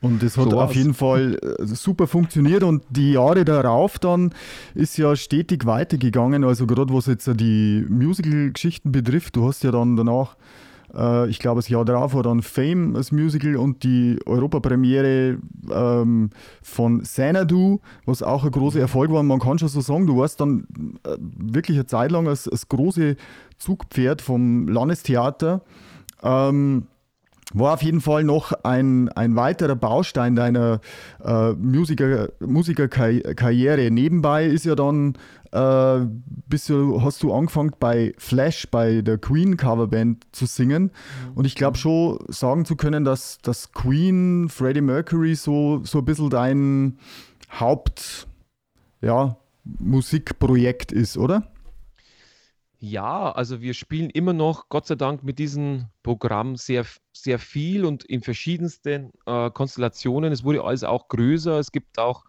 Und 0.00 0.22
das 0.22 0.36
hat 0.36 0.50
so 0.50 0.60
auf 0.60 0.74
jeden 0.74 0.94
Fall 0.94 1.38
äh, 1.42 1.66
super 1.66 2.06
funktioniert 2.06 2.62
und 2.62 2.84
die 2.88 3.12
Jahre 3.12 3.44
darauf 3.44 3.98
dann 3.98 4.32
ist 4.74 4.96
ja 4.96 5.16
stetig 5.16 5.66
weitergegangen. 5.66 6.44
Also 6.44 6.66
gerade 6.66 6.94
was 6.94 7.06
jetzt 7.06 7.28
die 7.40 7.84
Musical-Geschichten 7.88 8.92
betrifft, 8.92 9.34
du 9.34 9.48
hast 9.48 9.64
ja 9.64 9.72
dann 9.72 9.96
danach, 9.96 10.36
äh, 10.94 11.28
ich 11.28 11.38
glaube 11.38 11.58
das 11.58 11.68
Jahr 11.68 11.84
darauf 11.84 12.14
war 12.14 12.22
dann 12.22 12.42
Fame 12.42 12.96
als 12.96 13.12
Musical 13.12 13.56
und 13.56 13.82
die 13.82 14.18
Europapremiere 14.26 15.38
ähm, 15.70 16.30
von 16.62 17.02
Xanadu, 17.02 17.80
was 18.04 18.22
auch 18.22 18.44
ein 18.44 18.50
großer 18.50 18.80
Erfolg 18.80 19.12
war. 19.12 19.22
Man 19.22 19.40
kann 19.40 19.58
schon 19.58 19.68
so 19.68 19.80
sagen, 19.80 20.06
du 20.06 20.18
warst 20.18 20.40
dann 20.40 20.66
äh, 21.04 21.16
wirklich 21.18 21.76
eine 21.76 21.86
Zeit 21.86 22.10
lang 22.10 22.28
als, 22.28 22.48
als 22.48 22.68
große 22.68 23.16
Zugpferd 23.58 24.22
vom 24.22 24.68
Landestheater. 24.68 25.62
Ähm, 26.22 26.86
war 27.54 27.74
auf 27.74 27.82
jeden 27.82 28.00
Fall 28.00 28.24
noch 28.24 28.52
ein, 28.62 29.08
ein 29.10 29.36
weiterer 29.36 29.74
Baustein 29.74 30.36
deiner 30.36 30.80
äh, 31.24 31.52
Musiker, 31.52 32.28
Musikerkarriere. 32.40 33.90
Nebenbei 33.90 34.46
ist 34.46 34.64
ja 34.64 34.74
dann, 34.74 35.14
äh, 35.52 36.06
bist 36.48 36.68
du, 36.68 37.02
hast 37.02 37.22
du 37.22 37.32
angefangen 37.32 37.72
bei 37.78 38.14
Flash, 38.18 38.68
bei 38.70 39.00
der 39.02 39.18
Queen 39.18 39.56
Coverband 39.56 40.26
zu 40.32 40.46
singen. 40.46 40.84
Mhm. 40.84 41.36
Und 41.36 41.44
ich 41.46 41.54
glaube 41.54 41.78
schon 41.78 42.18
sagen 42.28 42.64
zu 42.64 42.76
können, 42.76 43.04
dass, 43.04 43.38
dass 43.38 43.72
Queen, 43.72 44.48
Freddie 44.48 44.80
Mercury 44.80 45.34
so, 45.34 45.82
so 45.84 45.98
ein 45.98 46.04
bisschen 46.04 46.30
dein 46.30 46.98
Haupt, 47.58 48.26
ja, 49.00 49.36
Musikprojekt 49.64 50.92
ist, 50.92 51.18
oder? 51.18 51.50
Ja, 52.80 53.32
also 53.32 53.60
wir 53.60 53.74
spielen 53.74 54.08
immer 54.10 54.32
noch, 54.32 54.68
Gott 54.68 54.86
sei 54.86 54.94
Dank, 54.94 55.24
mit 55.24 55.40
diesem 55.40 55.86
Programm 56.04 56.56
sehr, 56.56 56.86
sehr 57.12 57.40
viel 57.40 57.84
und 57.84 58.04
in 58.04 58.20
verschiedensten 58.20 59.10
äh, 59.26 59.50
Konstellationen. 59.50 60.32
Es 60.32 60.44
wurde 60.44 60.62
alles 60.62 60.84
auch 60.84 61.08
größer. 61.08 61.58
Es 61.58 61.72
gibt 61.72 61.98
auch 61.98 62.24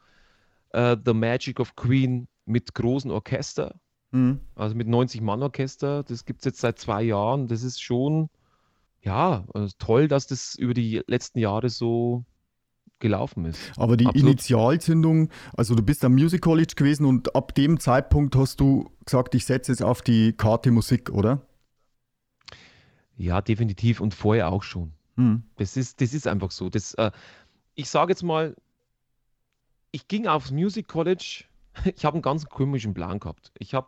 äh, 0.71 0.97
The 1.05 1.13
Magic 1.13 1.59
of 1.59 1.75
Queen 1.75 2.27
mit 2.49 2.73
großen 2.73 3.11
Orchester, 3.11 3.79
mhm. 4.11 4.39
also 4.55 4.75
mit 4.75 4.87
90-Mann-Orchester. 4.87 6.03
Das 6.03 6.25
gibt 6.25 6.39
es 6.39 6.45
jetzt 6.45 6.59
seit 6.59 6.79
zwei 6.79 7.03
Jahren. 7.03 7.47
Das 7.47 7.63
ist 7.63 7.81
schon, 7.81 8.29
ja, 9.01 9.45
also 9.53 9.73
toll, 9.77 10.07
dass 10.07 10.27
das 10.27 10.55
über 10.55 10.73
die 10.73 11.01
letzten 11.07 11.39
Jahre 11.39 11.69
so 11.69 12.25
gelaufen 12.99 13.45
ist. 13.45 13.71
Aber 13.77 13.95
die 13.95 14.07
Absolut. 14.07 14.29
Initialzündung, 14.29 15.29
also 15.55 15.73
du 15.75 15.83
bist 15.83 16.03
am 16.03 16.13
Music 16.13 16.41
College 16.41 16.73
gewesen 16.75 17.05
und 17.05 17.35
ab 17.35 17.55
dem 17.55 17.79
Zeitpunkt 17.79 18.35
hast 18.35 18.59
du 18.59 18.91
gesagt, 19.05 19.35
ich 19.35 19.45
setze 19.45 19.71
es 19.71 19.81
auf 19.81 20.01
die 20.01 20.33
Karte 20.33 20.71
Musik, 20.71 21.09
oder? 21.09 21.41
Ja, 23.15 23.41
definitiv 23.41 24.01
und 24.01 24.13
vorher 24.13 24.51
auch 24.51 24.63
schon. 24.63 24.93
Hm. 25.15 25.43
Das, 25.57 25.77
ist, 25.77 26.01
das 26.01 26.13
ist 26.13 26.27
einfach 26.27 26.51
so. 26.51 26.69
Das, 26.69 26.93
äh, 26.95 27.11
ich 27.75 27.89
sage 27.89 28.11
jetzt 28.11 28.23
mal, 28.23 28.55
ich 29.91 30.07
ging 30.07 30.27
aufs 30.27 30.51
Music 30.51 30.87
College, 30.87 31.45
ich 31.95 32.05
habe 32.05 32.15
einen 32.15 32.21
ganz 32.21 32.45
komischen 32.45 32.93
Plan 32.93 33.19
gehabt. 33.19 33.51
Ich 33.57 33.73
habe, 33.73 33.87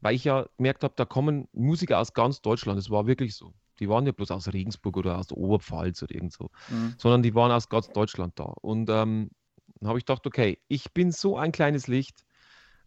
weil 0.00 0.14
ich 0.14 0.24
ja 0.24 0.46
gemerkt 0.56 0.84
habe, 0.84 0.94
da 0.96 1.04
kommen 1.04 1.48
Musiker 1.52 1.98
aus 1.98 2.12
ganz 2.12 2.40
Deutschland, 2.40 2.78
das 2.78 2.90
war 2.90 3.06
wirklich 3.06 3.34
so. 3.34 3.52
Die 3.80 3.88
waren 3.88 4.06
ja 4.06 4.12
bloß 4.12 4.30
aus 4.32 4.52
Regensburg 4.52 4.96
oder 4.96 5.18
aus 5.18 5.28
der 5.28 5.38
Oberpfalz 5.38 6.02
oder 6.02 6.14
irgend 6.14 6.32
so, 6.32 6.50
mhm. 6.68 6.94
sondern 6.98 7.22
die 7.22 7.34
waren 7.34 7.52
aus 7.52 7.68
ganz 7.68 7.88
Deutschland 7.90 8.38
da. 8.38 8.44
Und 8.44 8.90
ähm, 8.90 9.30
dann 9.78 9.88
habe 9.88 9.98
ich 9.98 10.04
gedacht, 10.04 10.26
okay, 10.26 10.58
ich 10.68 10.92
bin 10.92 11.12
so 11.12 11.36
ein 11.36 11.52
kleines 11.52 11.86
Licht. 11.86 12.24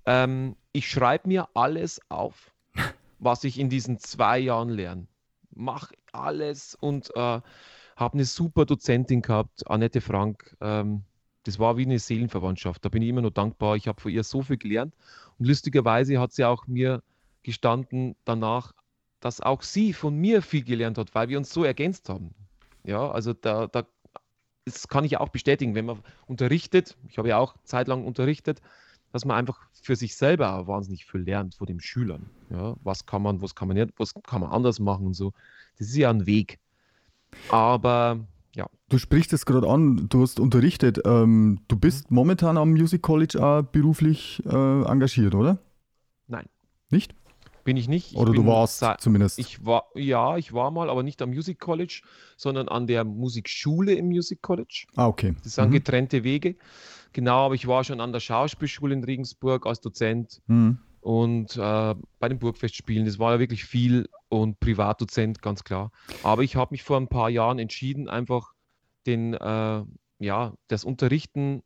Ähm, 0.06 0.58
ich 0.74 0.90
schreibe 0.90 1.28
mir 1.30 1.48
alles 1.54 2.02
auf, 2.10 2.52
was 3.20 3.44
ich 3.44 3.60
in 3.60 3.70
diesen 3.70 4.00
zwei 4.00 4.40
Jahren 4.40 4.70
lerne. 4.70 5.08
Mach 5.54 5.92
alles 6.12 6.76
und 6.76 7.16
äh, 7.16 7.42
habe 7.96 8.14
eine 8.14 8.26
super 8.26 8.66
Dozentin 8.66 9.22
gehabt, 9.22 9.70
Annette 9.70 10.02
Frank. 10.02 10.58
Ähm, 10.60 11.04
das 11.44 11.60
war 11.60 11.78
wie 11.78 11.86
eine 11.86 12.00
Seelenverwandtschaft. 12.00 12.84
Da 12.86 12.90
bin 12.90 13.02
ich 13.02 13.10
immer 13.10 13.22
nur 13.22 13.32
dankbar. 13.32 13.76
Ich 13.76 13.88
habe 13.88 14.00
von 14.00 14.12
ihr 14.12 14.24
so 14.24 14.42
viel 14.42 14.58
gelernt. 14.58 14.94
Und 15.40 15.48
lustigerweise 15.48 16.20
hat 16.20 16.34
sie 16.34 16.46
auch 16.46 16.68
mir 16.68 17.02
gestanden 17.44 18.16
danach, 18.26 18.74
dass 19.20 19.42
auch 19.42 19.62
sie 19.62 19.94
von 19.94 20.16
mir 20.16 20.42
viel 20.42 20.64
gelernt 20.64 20.98
hat, 20.98 21.14
weil 21.16 21.30
wir 21.30 21.38
uns 21.38 21.52
so 21.52 21.64
ergänzt 21.64 22.10
haben. 22.10 22.34
Ja, 22.84 23.10
also 23.10 23.34
da, 23.34 23.68
da 23.68 23.86
das 24.66 24.88
kann 24.88 25.04
ich 25.04 25.18
auch 25.18 25.30
bestätigen, 25.30 25.76
wenn 25.76 25.86
man 25.86 26.00
unterrichtet, 26.28 26.96
ich 27.10 27.18
habe 27.18 27.30
ja 27.30 27.38
auch 27.38 27.56
zeitlang 27.64 28.06
unterrichtet, 28.06 28.62
dass 29.12 29.26
man 29.26 29.38
einfach 29.38 29.60
für 29.74 29.96
sich 29.96 30.16
selber 30.16 30.68
wahnsinnig 30.68 31.06
viel 31.06 31.22
lernt 31.22 31.56
von 31.56 31.68
den 31.68 31.80
Schülern. 31.80 32.30
Ja, 32.50 32.76
was 32.84 33.06
kann 33.06 33.22
man, 33.22 33.42
was 33.42 33.56
kann 33.56 33.68
man 33.68 33.78
nicht, 33.78 33.94
was 33.98 34.14
kann 34.14 34.42
man 34.42 34.52
anders 34.52 34.80
machen 34.80 35.08
und 35.08 35.14
so. 35.14 35.34
Das 35.78 35.88
ist 35.88 35.96
ja 35.96 36.10
ein 36.10 36.26
Weg. 36.26 36.60
Aber 37.50 38.20
ja. 38.56 38.68
Du 38.90 38.98
sprichst 38.98 39.34
es 39.34 39.46
gerade 39.46 39.68
an, 39.70 40.08
du 40.10 40.22
hast 40.22 40.40
unterrichtet. 40.40 41.02
Ähm, 41.06 41.62
du 41.68 41.78
bist 41.78 42.12
momentan 42.12 42.58
am 42.58 42.72
Music 42.72 43.02
College 43.02 43.44
auch 43.44 43.62
beruflich 43.64 44.42
äh, 44.46 44.84
engagiert, 44.84 45.36
oder? 45.36 45.60
Nein. 46.28 46.48
Nicht? 46.90 47.16
Bin 47.64 47.78
ich 47.78 47.88
nicht. 47.88 48.12
Ich 48.12 48.18
Oder 48.18 48.32
bin, 48.32 48.44
du 48.44 48.48
warst 48.48 48.84
zumindest. 49.00 49.38
Ich 49.38 49.64
war, 49.66 49.86
ja, 49.94 50.38
ich 50.38 50.52
war 50.52 50.72
mal, 50.72 50.90
aber 50.90 51.04
nicht 51.04 51.22
am 51.22 51.30
Music 51.30 51.60
College, 51.60 52.02
sondern 52.36 52.68
an 52.68 52.88
der 52.88 53.04
Musikschule 53.04 53.94
im 53.94 54.08
Music 54.08 54.42
College. 54.42 54.88
Ah, 54.96 55.08
okay. 55.08 55.36
Das 55.44 55.56
sind 55.56 55.70
mhm. 55.70 55.74
getrennte 55.74 56.24
Wege. 56.24 56.56
Genau, 57.14 57.46
aber 57.46 57.56
ich 57.56 57.68
war 57.68 57.84
schon 57.84 58.02
an 58.02 58.14
der 58.14 58.20
Schauspielschule 58.20 58.94
in 58.94 59.04
Regensburg 59.04 59.66
als 59.68 59.82
Dozent 59.82 60.42
mhm. 60.48 60.80
Und 61.02 61.58
äh, 61.58 61.96
bei 62.20 62.30
den 62.30 62.40
Burgfestspielen. 62.40 63.06
Das 63.06 63.20
war 63.20 63.34
ja 63.34 63.40
wirklich 63.40 63.66
viel 63.66 64.08
und 64.30 64.60
Privatdozent, 64.60 65.42
ganz 65.42 65.64
klar. 65.64 65.92
Aber 66.24 66.44
ich 66.44 66.56
habe 66.56 66.72
mich 66.72 66.84
vor 66.84 66.98
ein 66.98 67.08
paar 67.08 67.30
Jahren 67.30 67.60
entschieden, 67.60 68.08
einfach 68.08 68.54
den, 69.06 69.34
äh, 69.34 69.84
ja, 70.20 70.54
das 70.68 70.84
Unterrichten 70.84 71.64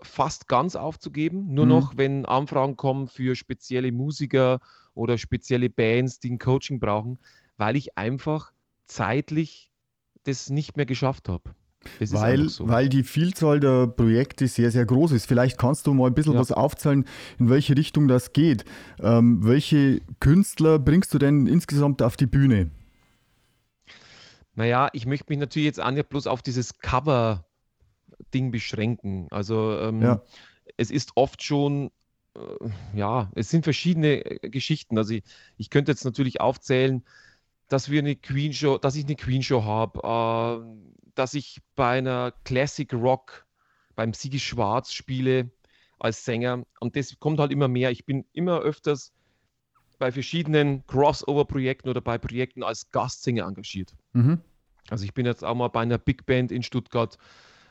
fast 0.00 0.48
ganz 0.48 0.76
aufzugeben. 0.76 1.52
Nur 1.52 1.66
mhm. 1.66 1.70
noch, 1.70 1.96
wenn 1.96 2.26
Anfragen 2.26 2.76
kommen 2.76 3.08
für 3.08 3.34
spezielle 3.34 3.92
Musiker 3.92 4.60
oder 4.94 5.18
spezielle 5.18 5.68
Bands, 5.68 6.20
die 6.20 6.30
ein 6.30 6.38
Coaching 6.38 6.78
brauchen, 6.78 7.18
weil 7.56 7.76
ich 7.76 7.98
einfach 7.98 8.52
zeitlich 8.86 9.70
das 10.24 10.48
nicht 10.50 10.76
mehr 10.76 10.86
geschafft 10.86 11.28
habe. 11.28 11.54
Weil, 12.00 12.48
so. 12.48 12.68
weil 12.68 12.88
die 12.88 13.02
Vielzahl 13.02 13.60
der 13.60 13.86
Projekte 13.86 14.48
sehr, 14.48 14.70
sehr 14.70 14.84
groß 14.84 15.12
ist. 15.12 15.26
Vielleicht 15.26 15.58
kannst 15.58 15.86
du 15.86 15.94
mal 15.94 16.08
ein 16.08 16.14
bisschen 16.14 16.34
ja. 16.34 16.40
was 16.40 16.52
aufzahlen, 16.52 17.04
in 17.38 17.48
welche 17.50 17.76
Richtung 17.76 18.08
das 18.08 18.32
geht. 18.32 18.64
Ähm, 19.00 19.44
welche 19.44 20.00
Künstler 20.20 20.78
bringst 20.78 21.14
du 21.14 21.18
denn 21.18 21.46
insgesamt 21.46 22.02
auf 22.02 22.16
die 22.16 22.26
Bühne? 22.26 22.70
Naja, 24.54 24.88
ich 24.92 25.06
möchte 25.06 25.26
mich 25.28 25.38
natürlich 25.38 25.66
jetzt 25.66 25.82
auch 25.82 25.90
nicht 25.90 26.08
bloß 26.08 26.26
auf 26.26 26.42
dieses 26.42 26.78
Cover-Ding 26.78 28.50
beschränken. 28.50 29.26
Also 29.30 29.78
ähm, 29.78 30.02
ja. 30.02 30.22
es 30.76 30.90
ist 30.90 31.12
oft 31.16 31.42
schon 31.42 31.90
äh, 32.36 32.68
ja, 32.94 33.30
es 33.34 33.50
sind 33.50 33.64
verschiedene 33.64 34.24
äh, 34.24 34.50
Geschichten. 34.50 34.98
Also 34.98 35.14
ich, 35.14 35.22
ich, 35.56 35.70
könnte 35.70 35.92
jetzt 35.92 36.04
natürlich 36.04 36.40
aufzählen, 36.40 37.02
dass 37.74 37.90
wir 37.90 37.98
eine 37.98 38.14
Queen 38.14 38.52
Show, 38.52 38.78
dass 38.78 38.94
ich 38.94 39.04
eine 39.04 39.16
Queen 39.16 39.42
Show 39.42 39.64
habe, 39.64 39.98
äh, 39.98 41.10
dass 41.16 41.34
ich 41.34 41.60
bei 41.74 41.98
einer 41.98 42.32
Classic 42.44 42.92
Rock 42.94 43.46
beim 43.96 44.14
Sigi 44.14 44.38
Schwarz 44.38 44.92
spiele 44.92 45.50
als 45.98 46.24
Sänger 46.24 46.62
und 46.78 46.94
das 46.94 47.18
kommt 47.18 47.40
halt 47.40 47.50
immer 47.50 47.66
mehr. 47.66 47.90
Ich 47.90 48.06
bin 48.06 48.26
immer 48.32 48.60
öfters 48.60 49.12
bei 49.98 50.12
verschiedenen 50.12 50.86
Crossover-Projekten 50.86 51.88
oder 51.88 52.00
bei 52.00 52.16
Projekten 52.16 52.62
als 52.62 52.92
Gastsänger 52.92 53.44
engagiert. 53.44 53.92
Mhm. 54.12 54.40
Also 54.88 55.04
ich 55.04 55.12
bin 55.12 55.26
jetzt 55.26 55.44
auch 55.44 55.56
mal 55.56 55.66
bei 55.66 55.80
einer 55.80 55.98
Big 55.98 56.26
Band 56.26 56.52
in 56.52 56.62
Stuttgart 56.62 57.18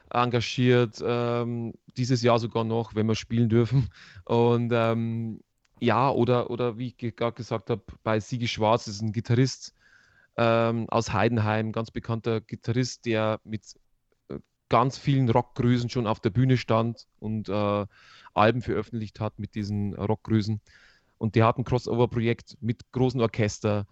engagiert, 0.10 1.02
ähm, 1.02 1.76
dieses 1.96 2.24
Jahr 2.24 2.40
sogar 2.40 2.66
noch, 2.66 2.94
wenn 2.94 3.06
wir 3.06 3.16
spielen 3.16 3.48
dürfen. 3.48 3.88
Und 4.26 4.70
ähm, 4.74 5.40
ja, 5.80 6.12
oder, 6.12 6.50
oder 6.50 6.78
wie 6.78 6.88
ich 6.88 7.16
gerade 7.16 7.38
gesagt 7.38 7.70
habe, 7.70 7.84
bei 8.04 8.20
Sigi 8.20 8.50
Schwarz 8.50 8.88
ist 8.88 9.02
ein 9.02 9.14
Gitarrist 9.14 9.74
ähm, 10.38 10.90
aus 10.90 11.14
Heidenheim, 11.14 11.72
ganz 11.72 11.92
bekannter 11.92 12.42
Gitarrist, 12.42 13.06
der 13.06 13.40
mit 13.44 13.62
äh, 14.30 14.40
ganz 14.70 14.98
vielen 14.98 15.30
Rockgrößen 15.30 15.90
schon 15.90 16.08
auf 16.08 16.20
der 16.20 16.32
Bühne 16.32 16.58
stand 16.58 17.08
und 17.20 17.50
äh, 17.50 17.86
Alben 18.34 18.62
veröffentlicht 18.62 19.20
hat 19.20 19.38
mit 19.40 19.56
diesen 19.56 19.94
Rockgrößen. 19.94 20.62
Und 21.18 21.36
der 21.36 21.46
hat 21.46 21.58
ein 21.58 21.64
Crossover-Projekt 21.64 22.58
mit 22.62 22.92
großen 22.92 23.22
Orchester. 23.22 23.86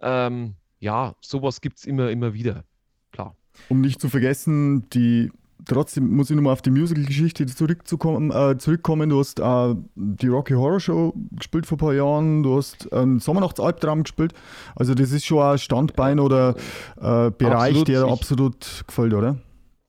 Ähm, 0.00 0.54
ja, 0.80 1.14
sowas 1.20 1.60
gibt 1.60 1.78
es 1.78 1.84
immer, 1.84 2.10
immer 2.10 2.34
wieder. 2.34 2.64
Klar. 3.12 3.36
Um 3.68 3.80
nicht 3.80 4.00
zu 4.00 4.08
vergessen, 4.08 4.88
die 4.90 5.30
trotzdem 5.64 6.14
muss 6.14 6.30
ich 6.30 6.36
nochmal 6.36 6.52
auf 6.52 6.62
die 6.62 6.70
Musical-Geschichte 6.70 7.46
zurückzukommen, 7.46 8.30
äh, 8.30 8.58
zurückkommen. 8.58 9.10
Du 9.10 9.18
hast 9.18 9.40
äh, 9.40 9.74
die 9.94 10.28
Rocky 10.28 10.54
Horror 10.54 10.80
Show 10.80 11.14
gespielt 11.32 11.66
vor 11.66 11.76
ein 11.76 11.80
paar 11.80 11.94
Jahren, 11.94 12.42
du 12.42 12.56
hast 12.56 12.92
einen 12.92 13.20
Sommernachtsalbtraum 13.20 14.02
gespielt. 14.02 14.34
Also 14.74 14.94
das 14.94 15.12
ist 15.12 15.24
schon 15.24 15.42
ein 15.42 15.58
Standbein 15.58 16.20
oder 16.20 16.54
äh, 16.96 17.30
Bereich, 17.30 17.70
absolut. 17.70 17.88
der 17.88 18.04
absolut 18.04 18.84
gefällt, 18.86 19.14
oder? 19.14 19.38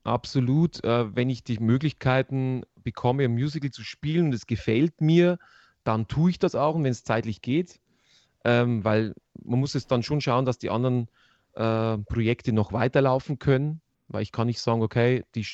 Absolut. 0.04 0.84
Äh, 0.84 1.16
wenn 1.16 1.30
ich 1.30 1.44
die 1.44 1.60
Möglichkeiten 1.60 2.64
bekomme, 2.84 3.24
ein 3.24 3.34
Musical 3.34 3.72
zu 3.72 3.84
spielen 3.84 4.28
und 4.28 4.34
es 4.34 4.46
gefällt 4.46 5.02
mir, 5.02 5.38
dann 5.84 6.08
tue 6.08 6.32
ich 6.32 6.40
das 6.40 6.56
auch 6.56 6.76
und 6.76 6.84
wenn 6.84 6.92
es 6.92 7.04
zeitlich 7.04 7.42
geht. 7.42 7.80
Ähm, 8.44 8.84
weil 8.84 9.16
man 9.44 9.60
muss 9.60 9.74
es 9.74 9.88
dann 9.88 10.04
schon 10.04 10.22
schauen, 10.22 10.46
dass 10.46 10.60
die 10.60 10.70
anderen 10.70 11.08
äh, 11.54 11.98
Projekte 11.98 12.54
noch 12.54 12.74
weiterlaufen 12.74 13.40
können 13.40 13.82
weil 14.08 14.24
ich 14.24 14.32
kann 14.32 14.48
nicht 14.48 14.60
sagen, 14.60 14.82
okay, 14.82 15.24
die, 15.36 15.46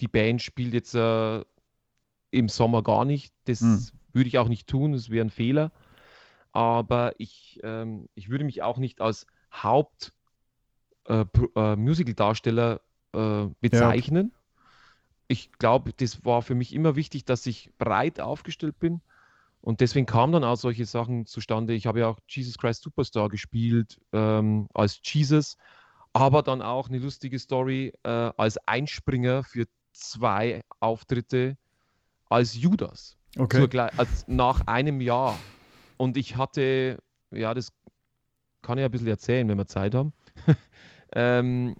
die 0.00 0.08
Band 0.08 0.42
spielt 0.42 0.74
jetzt 0.74 0.94
äh, 0.94 1.44
im 2.30 2.48
Sommer 2.48 2.82
gar 2.82 3.04
nicht. 3.04 3.32
Das 3.44 3.60
hm. 3.60 3.86
würde 4.12 4.28
ich 4.28 4.38
auch 4.38 4.48
nicht 4.48 4.68
tun, 4.68 4.92
das 4.92 5.10
wäre 5.10 5.24
ein 5.24 5.30
Fehler. 5.30 5.72
Aber 6.52 7.14
ich, 7.18 7.60
ähm, 7.62 8.08
ich 8.14 8.28
würde 8.28 8.44
mich 8.44 8.62
auch 8.62 8.78
nicht 8.78 9.00
als 9.00 9.26
Haupt 9.52 10.12
äh, 11.06 11.24
äh, 11.56 11.76
Musical-Darsteller 11.76 12.80
äh, 13.12 13.46
bezeichnen. 13.60 14.32
Ja. 14.32 14.40
Ich 15.28 15.52
glaube, 15.52 15.92
das 15.92 16.24
war 16.24 16.42
für 16.42 16.54
mich 16.54 16.74
immer 16.74 16.96
wichtig, 16.96 17.24
dass 17.24 17.46
ich 17.46 17.72
breit 17.78 18.20
aufgestellt 18.20 18.78
bin. 18.80 19.00
Und 19.60 19.80
deswegen 19.80 20.06
kamen 20.06 20.32
dann 20.32 20.44
auch 20.44 20.56
solche 20.56 20.86
Sachen 20.86 21.26
zustande. 21.26 21.74
Ich 21.74 21.86
habe 21.86 22.00
ja 22.00 22.08
auch 22.08 22.18
Jesus 22.28 22.56
Christ 22.58 22.82
Superstar 22.82 23.28
gespielt 23.28 24.00
ähm, 24.12 24.68
als 24.72 25.00
Jesus, 25.04 25.56
aber 26.12 26.42
dann 26.42 26.62
auch 26.62 26.88
eine 26.88 26.98
lustige 26.98 27.38
Story 27.38 27.92
äh, 28.02 28.08
als 28.08 28.58
Einspringer 28.66 29.44
für 29.44 29.66
zwei 29.92 30.62
Auftritte 30.80 31.56
als 32.28 32.54
Judas. 32.54 33.16
Okay. 33.38 33.68
Zur, 33.68 33.98
als 33.98 34.26
nach 34.26 34.66
einem 34.66 35.00
Jahr. 35.00 35.38
Und 35.96 36.16
ich 36.16 36.36
hatte, 36.36 36.98
ja, 37.30 37.54
das 37.54 37.72
kann 38.62 38.78
ich 38.78 38.84
ein 38.84 38.90
bisschen 38.90 39.06
erzählen, 39.08 39.48
wenn 39.48 39.58
wir 39.58 39.66
Zeit 39.66 39.94
haben. 39.94 40.12
ähm, 41.14 41.76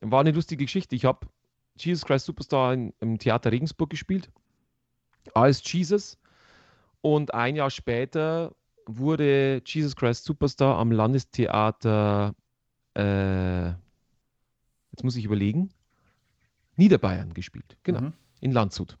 war 0.00 0.20
eine 0.20 0.32
lustige 0.32 0.64
Geschichte. 0.64 0.96
Ich 0.96 1.04
habe 1.04 1.26
Jesus 1.76 2.04
Christ 2.04 2.26
Superstar 2.26 2.74
in, 2.74 2.92
im 3.00 3.18
Theater 3.18 3.52
Regensburg 3.52 3.90
gespielt, 3.90 4.30
als 5.34 5.62
Jesus. 5.70 6.18
Und 7.00 7.32
ein 7.34 7.56
Jahr 7.56 7.70
später 7.70 8.54
wurde 8.86 9.62
Jesus 9.64 9.94
Christ 9.94 10.24
Superstar 10.24 10.78
am 10.78 10.90
Landestheater, 10.90 12.34
äh, 12.98 13.68
jetzt 14.90 15.04
muss 15.04 15.16
ich 15.16 15.24
überlegen, 15.24 15.70
Niederbayern 16.76 17.32
gespielt. 17.32 17.76
Genau, 17.82 18.00
mhm. 18.00 18.12
in 18.40 18.52
Landshut. 18.52 18.98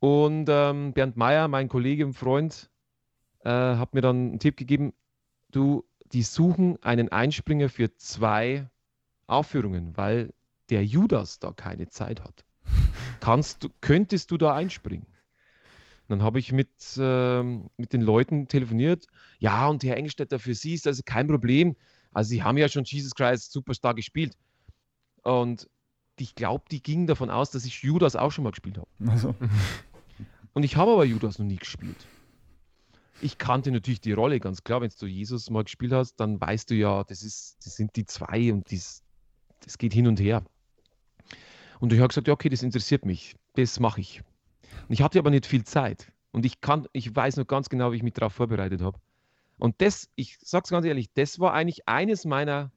Und 0.00 0.46
ähm, 0.48 0.92
Bernd 0.92 1.16
Meyer, 1.16 1.46
mein 1.48 1.68
Kollege 1.68 2.04
und 2.04 2.14
Freund, 2.14 2.70
äh, 3.44 3.50
hat 3.50 3.94
mir 3.94 4.00
dann 4.00 4.30
einen 4.30 4.38
Tipp 4.40 4.56
gegeben, 4.56 4.92
du, 5.52 5.84
die 6.12 6.22
suchen 6.22 6.82
einen 6.82 7.10
Einspringer 7.10 7.68
für 7.68 7.94
zwei 7.94 8.68
Aufführungen, 9.26 9.96
weil 9.96 10.34
der 10.70 10.84
Judas 10.84 11.38
da 11.38 11.52
keine 11.52 11.88
Zeit 11.88 12.22
hat. 12.22 12.44
Kannst 13.20 13.62
du, 13.62 13.68
könntest 13.80 14.30
du 14.32 14.36
da 14.36 14.54
einspringen? 14.54 15.06
Dann 16.08 16.22
habe 16.22 16.40
ich 16.40 16.52
mit, 16.52 16.68
äh, 16.98 17.42
mit 17.42 17.92
den 17.92 18.02
Leuten 18.02 18.48
telefoniert. 18.48 19.06
Ja, 19.38 19.68
und 19.68 19.84
Herr 19.84 19.96
Engelstädter, 19.96 20.38
für 20.38 20.54
Sie 20.54 20.74
ist 20.74 20.86
das 20.86 21.04
kein 21.04 21.28
Problem. 21.28 21.76
Also 22.12 22.30
Sie 22.30 22.42
haben 22.42 22.58
ja 22.58 22.68
schon 22.68 22.84
Jesus 22.84 23.14
Christ 23.14 23.52
Superstar 23.52 23.94
gespielt. 23.94 24.36
Und 25.22 25.68
ich 26.18 26.34
glaube, 26.34 26.64
die 26.70 26.82
gingen 26.82 27.06
davon 27.06 27.30
aus, 27.30 27.50
dass 27.50 27.64
ich 27.64 27.82
Judas 27.82 28.16
auch 28.16 28.30
schon 28.30 28.44
mal 28.44 28.50
gespielt 28.50 28.78
habe. 28.78 28.88
Also. 29.10 29.34
Und 30.54 30.64
ich 30.64 30.76
habe 30.76 30.92
aber 30.92 31.04
Judas 31.04 31.38
noch 31.38 31.46
nie 31.46 31.56
gespielt. 31.56 32.06
Ich 33.22 33.38
kannte 33.38 33.70
natürlich 33.70 34.00
die 34.00 34.12
Rolle, 34.12 34.40
ganz 34.40 34.64
klar. 34.64 34.80
Wenn 34.80 34.90
du 34.98 35.06
Jesus 35.06 35.48
mal 35.48 35.64
gespielt 35.64 35.92
hast, 35.92 36.16
dann 36.16 36.40
weißt 36.40 36.70
du 36.70 36.74
ja, 36.74 37.04
das, 37.04 37.22
ist, 37.22 37.56
das 37.64 37.76
sind 37.76 37.96
die 37.96 38.04
zwei 38.04 38.52
und 38.52 38.70
dies, 38.70 39.02
das 39.60 39.78
geht 39.78 39.94
hin 39.94 40.06
und 40.06 40.20
her. 40.20 40.44
Und 41.80 41.92
ich 41.92 41.98
habe 42.00 42.08
gesagt, 42.08 42.28
ja, 42.28 42.34
okay, 42.34 42.48
das 42.48 42.62
interessiert 42.62 43.06
mich. 43.06 43.34
Das 43.54 43.80
mache 43.80 44.00
ich. 44.00 44.22
Und 44.88 44.92
ich 44.92 45.02
hatte 45.02 45.18
aber 45.18 45.30
nicht 45.30 45.46
viel 45.46 45.64
Zeit. 45.64 46.12
Und 46.32 46.44
ich 46.44 46.60
kann, 46.60 46.86
ich 46.92 47.14
weiß 47.14 47.36
noch 47.36 47.46
ganz 47.46 47.68
genau, 47.68 47.92
wie 47.92 47.96
ich 47.96 48.02
mich 48.02 48.14
darauf 48.14 48.32
vorbereitet 48.32 48.82
habe. 48.82 48.98
Und 49.58 49.80
das, 49.80 50.10
ich 50.16 50.38
sage 50.40 50.64
es 50.64 50.70
ganz 50.70 50.86
ehrlich, 50.86 51.12
das 51.14 51.38
war 51.38 51.52
eigentlich 51.52 51.88
eines 51.88 52.24
meiner 52.24 52.72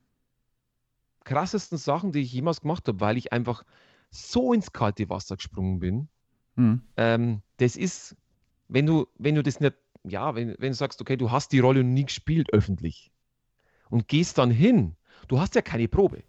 krassesten 1.23 1.77
Sachen, 1.77 2.11
die 2.11 2.21
ich 2.21 2.31
jemals 2.31 2.61
gemacht 2.61 2.88
habe, 2.88 2.99
weil 2.99 3.17
ich 3.17 3.33
einfach 3.33 3.63
so 4.11 4.53
ins 4.53 4.71
kalte 4.71 5.09
Wasser 5.09 5.35
gesprungen 5.35 5.79
bin. 5.79 6.07
Mhm. 6.55 6.81
Ähm, 6.97 7.41
das 7.57 7.75
ist, 7.75 8.15
wenn 8.67 8.85
du, 8.85 9.07
wenn 9.17 9.35
du 9.35 9.43
das 9.43 9.59
nicht, 9.59 9.75
ja, 10.03 10.35
wenn, 10.35 10.55
wenn 10.59 10.71
du 10.71 10.75
sagst, 10.75 11.01
okay, 11.01 11.17
du 11.17 11.31
hast 11.31 11.51
die 11.51 11.59
Rolle 11.59 11.83
nie 11.83 12.05
gespielt 12.05 12.53
öffentlich 12.53 13.11
und 13.89 14.07
gehst 14.07 14.38
dann 14.38 14.51
hin, 14.51 14.95
du 15.27 15.39
hast 15.39 15.55
ja 15.55 15.61
keine 15.61 15.88
Probe. 15.88 16.23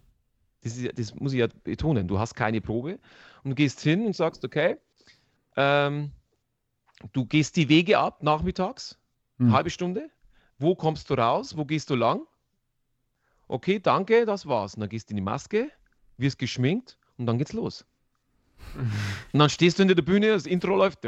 Das, 0.61 0.75
ist, 0.75 0.97
das 0.97 1.15
muss 1.15 1.33
ich 1.33 1.39
ja 1.39 1.47
betonen, 1.63 2.07
du 2.07 2.19
hast 2.19 2.33
keine 2.33 2.59
Probe 2.59 2.99
und 3.43 3.55
gehst 3.55 3.79
hin 3.81 4.05
und 4.05 4.15
sagst, 4.15 4.43
okay, 4.43 4.77
ähm, 5.55 6.11
du 7.13 7.25
gehst 7.25 7.55
die 7.55 7.69
Wege 7.69 7.99
ab 7.99 8.23
nachmittags, 8.23 8.97
mhm. 9.37 9.53
halbe 9.53 9.69
Stunde. 9.69 10.09
Wo 10.59 10.75
kommst 10.75 11.09
du 11.09 11.13
raus? 11.13 11.55
Wo 11.55 11.65
gehst 11.65 11.89
du 11.89 11.95
lang? 11.95 12.25
Okay, 13.47 13.79
danke, 13.79 14.25
das 14.25 14.45
war's. 14.45 14.75
Und 14.75 14.81
dann 14.81 14.89
gehst 14.89 15.09
du 15.09 15.11
in 15.11 15.17
die 15.17 15.23
Maske, 15.23 15.71
wirst 16.17 16.37
geschminkt 16.37 16.97
und 17.17 17.25
dann 17.25 17.37
geht's 17.37 17.53
los. 17.53 17.85
und 19.33 19.39
dann 19.39 19.49
stehst 19.49 19.77
du 19.77 19.81
hinter 19.83 19.95
der 19.95 20.03
Bühne, 20.03 20.29
das 20.29 20.45
Intro 20.45 20.75
läuft, 20.75 21.03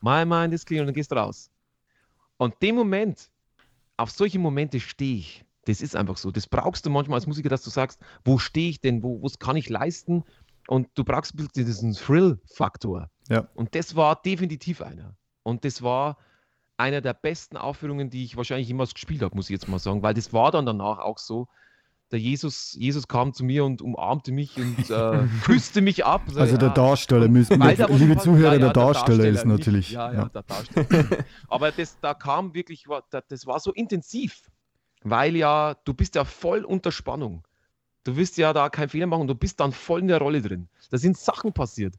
my 0.00 0.24
mind 0.24 0.54
is 0.54 0.64
clear, 0.64 0.82
und 0.82 0.86
dann 0.86 0.94
gehst 0.94 1.12
du 1.12 1.16
raus. 1.16 1.50
Und 2.38 2.54
dem 2.62 2.76
Moment, 2.76 3.30
auf 3.96 4.10
solche 4.10 4.38
Momente 4.38 4.80
stehe 4.80 5.18
ich. 5.18 5.44
Das 5.64 5.80
ist 5.80 5.96
einfach 5.96 6.16
so. 6.16 6.30
Das 6.30 6.46
brauchst 6.46 6.86
du 6.86 6.90
manchmal 6.90 7.16
als 7.16 7.26
Musiker, 7.26 7.48
dass 7.48 7.62
du 7.62 7.70
sagst, 7.70 8.00
wo 8.24 8.38
stehe 8.38 8.70
ich 8.70 8.80
denn, 8.80 9.02
wo 9.02 9.20
was 9.22 9.38
kann 9.38 9.56
ich 9.56 9.68
leisten? 9.68 10.24
Und 10.68 10.88
du 10.94 11.04
brauchst 11.04 11.34
diesen 11.56 11.92
Thrill-Faktor. 11.92 13.10
Ja. 13.28 13.48
Und 13.54 13.74
das 13.74 13.96
war 13.96 14.16
definitiv 14.16 14.80
einer. 14.80 15.16
Und 15.42 15.64
das 15.64 15.82
war 15.82 16.18
einer 16.76 17.00
der 17.00 17.14
besten 17.14 17.56
Aufführungen, 17.56 18.10
die 18.10 18.24
ich 18.24 18.36
wahrscheinlich 18.36 18.68
jemals 18.68 18.94
gespielt 18.94 19.22
habe, 19.22 19.34
muss 19.34 19.46
ich 19.46 19.54
jetzt 19.54 19.68
mal 19.68 19.78
sagen, 19.78 20.02
weil 20.02 20.14
das 20.14 20.32
war 20.32 20.50
dann 20.50 20.66
danach 20.66 20.98
auch 20.98 21.18
so. 21.18 21.48
Der 22.12 22.20
Jesus, 22.20 22.74
Jesus 22.78 23.08
kam 23.08 23.32
zu 23.32 23.42
mir 23.42 23.64
und 23.64 23.82
umarmte 23.82 24.30
mich 24.30 24.56
und 24.56 24.90
äh, 24.90 25.26
küsste 25.44 25.80
mich 25.80 26.04
ab. 26.04 26.22
So, 26.28 26.38
also 26.38 26.52
ja, 26.52 26.58
der 26.58 26.70
Darsteller, 26.70 27.26
müssen, 27.26 27.58
der, 27.58 27.88
liebe 27.88 28.16
Zuhörer, 28.16 28.52
ja, 28.52 28.58
der, 28.60 28.72
Darsteller 28.72 29.22
der, 29.22 29.32
Darsteller 29.32 29.40
ist 29.40 29.44
natürlich. 29.44 29.88
Nicht, 29.88 29.96
ja, 29.96 30.12
ja, 30.12 30.24
der 30.26 30.42
Darsteller. 30.42 31.24
Aber 31.48 31.72
das, 31.72 31.98
da 32.00 32.14
kam 32.14 32.54
wirklich, 32.54 32.86
das 33.10 33.46
war 33.46 33.58
so 33.58 33.72
intensiv, 33.72 34.40
weil 35.02 35.34
ja, 35.34 35.74
du 35.84 35.94
bist 35.94 36.14
ja 36.14 36.24
voll 36.24 36.64
unter 36.64 36.92
Spannung. 36.92 37.42
Du 38.04 38.16
wirst 38.16 38.36
ja 38.36 38.52
da 38.52 38.68
keinen 38.68 38.88
Fehler 38.88 39.08
machen, 39.08 39.26
du 39.26 39.34
bist 39.34 39.58
dann 39.58 39.72
voll 39.72 40.00
in 40.00 40.06
der 40.06 40.18
Rolle 40.18 40.40
drin. 40.40 40.68
Da 40.92 40.98
sind 40.98 41.18
Sachen 41.18 41.52
passiert. 41.52 41.94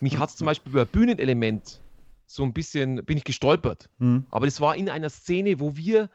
Mich 0.00 0.18
hat 0.18 0.28
es 0.28 0.36
zum 0.36 0.44
Beispiel 0.44 0.70
über 0.70 0.84
Bühnenelement 0.84 1.80
so 2.26 2.42
ein 2.42 2.52
bisschen, 2.52 3.04
bin 3.04 3.16
ich 3.16 3.24
gestolpert. 3.24 3.88
Mhm. 3.98 4.26
Aber 4.30 4.46
das 4.46 4.60
war 4.60 4.76
in 4.76 4.90
einer 4.90 5.10
Szene, 5.10 5.60
wo 5.60 5.76
wir 5.76 6.10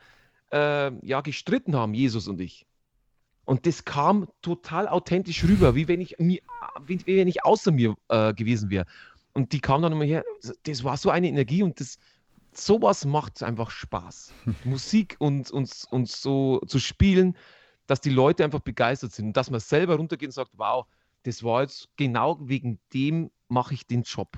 äh, 0.52 0.92
ja 1.06 1.22
gestritten 1.22 1.76
haben, 1.76 1.94
Jesus 1.94 2.28
und 2.28 2.40
ich. 2.42 2.66
Und 3.46 3.66
das 3.66 3.86
kam 3.86 4.28
total 4.42 4.88
authentisch 4.88 5.44
rüber, 5.44 5.76
wie 5.76 5.88
wenn 5.88 6.00
ich, 6.00 6.16
wie, 6.20 6.42
wie 6.86 7.06
wenn 7.06 7.28
ich 7.28 7.44
außer 7.44 7.72
mir 7.72 7.96
äh, 8.10 8.34
gewesen 8.34 8.70
wäre. 8.70 8.86
Und 9.34 9.54
die 9.54 9.60
kam 9.60 9.82
dann 9.82 9.94
immer 9.94 10.06
her, 10.06 10.24
das 10.64 10.84
war 10.84 10.98
so 10.98 11.10
eine 11.10 11.28
Energie 11.28 11.64
und 11.64 11.80
das, 11.80 11.98
sowas 12.54 13.06
macht 13.06 13.42
einfach 13.42 13.72
Spaß. 13.72 14.34
Musik 14.66 15.16
und, 15.20 15.50
und, 15.52 15.72
und 15.90 16.10
so 16.10 16.60
zu 16.68 16.80
spielen, 16.80 17.36
dass 17.88 18.02
die 18.02 18.10
Leute 18.10 18.44
einfach 18.44 18.60
begeistert 18.60 19.14
sind 19.14 19.28
und 19.28 19.38
dass 19.38 19.50
man 19.50 19.60
selber 19.60 19.96
runtergeht 19.96 20.30
und 20.30 20.34
sagt, 20.34 20.52
wow, 20.58 20.86
das 21.24 21.44
war 21.44 21.62
jetzt 21.62 21.90
genau 21.98 22.38
wegen 22.42 22.80
dem 22.94 23.32
mache 23.48 23.74
ich 23.74 23.88
den 23.88 24.04
Job 24.04 24.38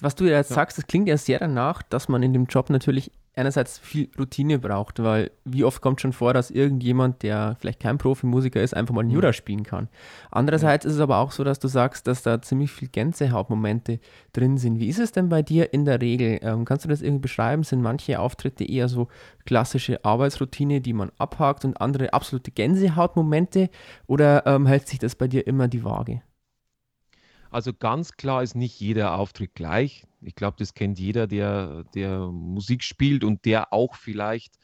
was 0.00 0.14
du 0.14 0.24
jetzt 0.24 0.50
ja. 0.50 0.56
sagst, 0.56 0.78
das 0.78 0.86
klingt 0.86 1.08
ja 1.08 1.16
sehr 1.16 1.38
danach, 1.38 1.82
dass 1.82 2.08
man 2.08 2.22
in 2.22 2.32
dem 2.32 2.46
Job 2.46 2.70
natürlich 2.70 3.10
einerseits 3.36 3.78
viel 3.78 4.08
Routine 4.18 4.58
braucht, 4.58 5.02
weil 5.02 5.30
wie 5.44 5.64
oft 5.64 5.80
kommt 5.80 6.00
schon 6.00 6.12
vor, 6.12 6.34
dass 6.34 6.50
irgendjemand, 6.50 7.22
der 7.22 7.56
vielleicht 7.58 7.80
kein 7.80 7.98
Profimusiker 7.98 8.62
ist, 8.62 8.74
einfach 8.74 8.94
mal 8.94 9.00
einen 9.00 9.08
mhm. 9.08 9.16
Jura 9.16 9.32
spielen 9.32 9.64
kann. 9.64 9.88
Andererseits 10.30 10.84
ja. 10.84 10.90
ist 10.90 10.96
es 10.96 11.00
aber 11.00 11.18
auch 11.18 11.32
so, 11.32 11.42
dass 11.42 11.58
du 11.58 11.68
sagst, 11.68 12.06
dass 12.06 12.22
da 12.22 12.40
ziemlich 12.40 12.70
viel 12.70 12.88
Gänsehautmomente 12.88 13.98
drin 14.32 14.56
sind. 14.56 14.78
Wie 14.78 14.88
ist 14.88 15.00
es 15.00 15.12
denn 15.12 15.28
bei 15.28 15.42
dir 15.42 15.72
in 15.72 15.84
der 15.84 16.00
Regel? 16.00 16.38
Ähm, 16.42 16.64
kannst 16.64 16.84
du 16.84 16.88
das 16.88 17.02
irgendwie 17.02 17.22
beschreiben? 17.22 17.64
Sind 17.64 17.82
manche 17.82 18.20
Auftritte 18.20 18.64
eher 18.64 18.88
so 18.88 19.08
klassische 19.44 20.04
Arbeitsroutine, 20.04 20.80
die 20.80 20.92
man 20.92 21.10
abhakt 21.18 21.64
und 21.64 21.80
andere 21.80 22.12
absolute 22.12 22.50
Gänsehautmomente 22.50 23.68
oder 24.06 24.46
ähm, 24.46 24.66
hält 24.66 24.88
sich 24.88 24.98
das 24.98 25.16
bei 25.16 25.28
dir 25.28 25.46
immer 25.46 25.68
die 25.68 25.84
Waage? 25.84 26.22
Also 27.54 27.72
ganz 27.72 28.16
klar 28.16 28.42
ist 28.42 28.56
nicht 28.56 28.80
jeder 28.80 29.16
Auftritt 29.16 29.54
gleich. 29.54 30.08
Ich 30.20 30.34
glaube, 30.34 30.56
das 30.58 30.74
kennt 30.74 30.98
jeder, 30.98 31.28
der, 31.28 31.84
der 31.94 32.26
Musik 32.26 32.82
spielt 32.82 33.22
und 33.22 33.44
der 33.44 33.72
auch 33.72 33.94
vielleicht 33.94 34.58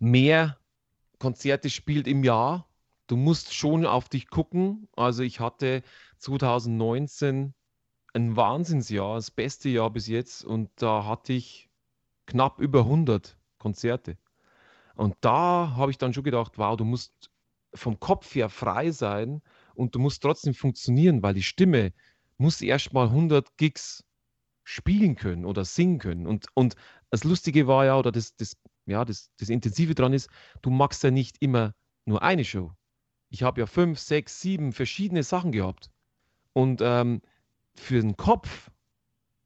mehr 0.00 0.58
Konzerte 1.20 1.70
spielt 1.70 2.08
im 2.08 2.24
Jahr. 2.24 2.68
Du 3.06 3.16
musst 3.16 3.54
schon 3.54 3.86
auf 3.86 4.08
dich 4.08 4.30
gucken. 4.30 4.88
Also 4.96 5.22
ich 5.22 5.38
hatte 5.38 5.84
2019 6.16 7.54
ein 8.14 8.36
Wahnsinnsjahr, 8.36 9.14
das 9.14 9.30
beste 9.30 9.68
Jahr 9.68 9.90
bis 9.90 10.08
jetzt 10.08 10.44
und 10.44 10.70
da 10.74 11.04
hatte 11.04 11.34
ich 11.34 11.70
knapp 12.26 12.58
über 12.58 12.80
100 12.80 13.38
Konzerte. 13.58 14.18
Und 14.96 15.14
da 15.20 15.74
habe 15.76 15.92
ich 15.92 15.98
dann 15.98 16.12
schon 16.12 16.24
gedacht, 16.24 16.58
wow, 16.58 16.76
du 16.76 16.84
musst 16.84 17.30
vom 17.74 18.00
Kopf 18.00 18.34
her 18.34 18.48
frei 18.48 18.90
sein 18.90 19.40
und 19.74 19.94
du 19.94 20.00
musst 20.00 20.20
trotzdem 20.20 20.54
funktionieren, 20.54 21.22
weil 21.22 21.34
die 21.34 21.44
Stimme 21.44 21.92
muss 22.38 22.62
erstmal 22.62 23.08
100 23.08 23.56
Gigs 23.56 24.04
spielen 24.64 25.16
können 25.16 25.44
oder 25.44 25.64
singen 25.64 25.98
können. 25.98 26.26
Und, 26.26 26.46
und 26.54 26.76
das 27.10 27.24
Lustige 27.24 27.66
war 27.66 27.84
ja, 27.84 27.98
oder 27.98 28.12
das, 28.12 28.36
das, 28.36 28.56
ja, 28.86 29.04
das, 29.04 29.30
das 29.38 29.48
Intensive 29.48 29.94
dran 29.94 30.12
ist, 30.12 30.28
du 30.62 30.70
machst 30.70 31.02
ja 31.02 31.10
nicht 31.10 31.36
immer 31.40 31.74
nur 32.04 32.22
eine 32.22 32.44
Show. 32.44 32.72
Ich 33.30 33.42
habe 33.42 33.60
ja 33.60 33.66
fünf, 33.66 33.98
sechs, 33.98 34.40
sieben 34.40 34.72
verschiedene 34.72 35.22
Sachen 35.22 35.52
gehabt. 35.52 35.90
Und 36.52 36.80
ähm, 36.82 37.20
für 37.74 38.00
den 38.00 38.16
Kopf 38.16 38.70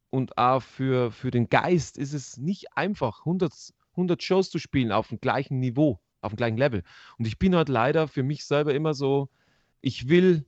und 0.09 0.37
auch 0.37 0.61
für, 0.61 1.11
für 1.11 1.31
den 1.31 1.49
Geist 1.49 1.97
ist 1.97 2.13
es 2.13 2.37
nicht 2.37 2.77
einfach, 2.77 3.19
100, 3.19 3.51
100 3.91 4.21
Shows 4.21 4.49
zu 4.49 4.59
spielen 4.59 4.91
auf 4.91 5.09
dem 5.09 5.19
gleichen 5.19 5.59
Niveau, 5.59 5.99
auf 6.21 6.33
dem 6.33 6.37
gleichen 6.37 6.57
Level. 6.57 6.83
Und 7.17 7.27
ich 7.27 7.39
bin 7.39 7.55
halt 7.55 7.69
leider 7.69 8.07
für 8.07 8.23
mich 8.23 8.45
selber 8.45 8.73
immer 8.73 8.93
so, 8.93 9.29
ich 9.81 10.09
will 10.09 10.45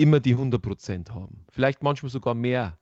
immer 0.00 0.18
die 0.18 0.34
100% 0.34 1.10
haben. 1.10 1.44
Vielleicht 1.50 1.82
manchmal 1.82 2.10
sogar 2.10 2.34
mehr. 2.34 2.78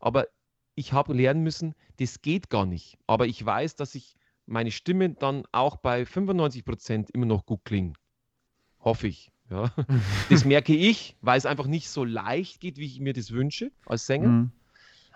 Aber 0.00 0.26
ich 0.74 0.92
habe 0.92 1.14
lernen 1.14 1.44
müssen, 1.44 1.74
das 1.98 2.22
geht 2.22 2.50
gar 2.50 2.66
nicht. 2.66 2.98
Aber 3.06 3.28
ich 3.28 3.44
weiß, 3.44 3.76
dass 3.76 3.94
ich 3.94 4.16
meine 4.46 4.72
Stimme 4.72 5.10
dann 5.10 5.44
auch 5.52 5.76
bei 5.76 6.02
95% 6.02 7.10
immer 7.12 7.26
noch 7.26 7.46
gut 7.46 7.64
klingt. 7.64 7.96
Hoffe 8.80 9.06
ich. 9.06 9.30
Ja. 9.48 9.72
Das 10.28 10.44
merke 10.44 10.74
ich, 10.74 11.16
weil 11.20 11.38
es 11.38 11.46
einfach 11.46 11.68
nicht 11.68 11.88
so 11.88 12.04
leicht 12.04 12.58
geht, 12.60 12.78
wie 12.78 12.86
ich 12.86 12.98
mir 12.98 13.12
das 13.12 13.30
wünsche 13.30 13.70
als 13.86 14.06
Sänger. 14.06 14.28
Mhm. 14.28 14.52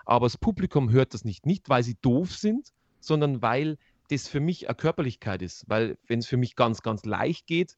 Aber 0.05 0.27
das 0.27 0.39
Publikum 0.39 0.91
hört 0.91 1.15
das 1.15 1.25
nicht. 1.25 1.47
Nicht, 1.47 1.69
weil 1.69 1.83
sie 1.83 1.97
doof 2.01 2.33
sind, 2.33 2.73
sondern 3.01 3.43
weil 3.43 3.77
das 4.09 4.29
für 4.29 4.41
mich 4.41 4.69
eine 4.69 4.77
Körperlichkeit 4.77 5.43
ist. 5.43 5.65
Weil 5.69 5.99
wenn 6.07 6.21
es 6.21 6.29
für 6.29 6.37
mich 6.37 6.55
ganz, 6.55 6.83
ganz 6.83 7.05
leicht 7.05 7.49
geht, 7.49 7.77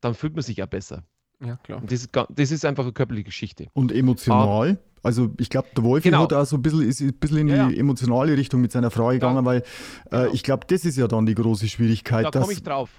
dann 0.00 0.14
fühlt 0.14 0.34
man 0.34 0.42
sich 0.42 0.56
ja 0.56 0.66
besser. 0.66 1.04
Ja, 1.44 1.56
klar. 1.56 1.82
Das 1.84 2.00
ist, 2.00 2.10
das 2.12 2.50
ist 2.50 2.64
einfach 2.64 2.84
eine 2.84 2.92
körperliche 2.92 3.24
Geschichte. 3.24 3.66
Und 3.72 3.92
emotional? 3.92 4.70
Aber, 4.70 4.78
also 5.02 5.30
ich 5.38 5.50
glaube, 5.50 5.68
der 5.76 5.82
Wolfi 5.82 6.10
genau. 6.10 6.22
hat 6.22 6.32
auch 6.32 6.44
so 6.44 6.56
ein 6.56 6.62
bisschen, 6.62 6.82
ist 6.82 7.00
ein 7.00 7.12
bisschen 7.14 7.38
in 7.38 7.46
die 7.48 7.54
ja, 7.54 7.68
ja. 7.68 7.76
emotionale 7.76 8.36
Richtung 8.36 8.60
mit 8.60 8.70
seiner 8.70 8.90
Frau 8.90 9.08
gegangen, 9.08 9.38
ja. 9.38 9.44
weil 9.44 9.58
äh, 9.58 9.62
genau. 10.10 10.32
ich 10.32 10.42
glaube, 10.42 10.66
das 10.68 10.84
ist 10.84 10.96
ja 10.96 11.08
dann 11.08 11.26
die 11.26 11.34
große 11.34 11.68
Schwierigkeit. 11.68 12.26
Da 12.26 12.40
komme 12.40 12.52
ich 12.52 12.62
drauf. 12.62 12.90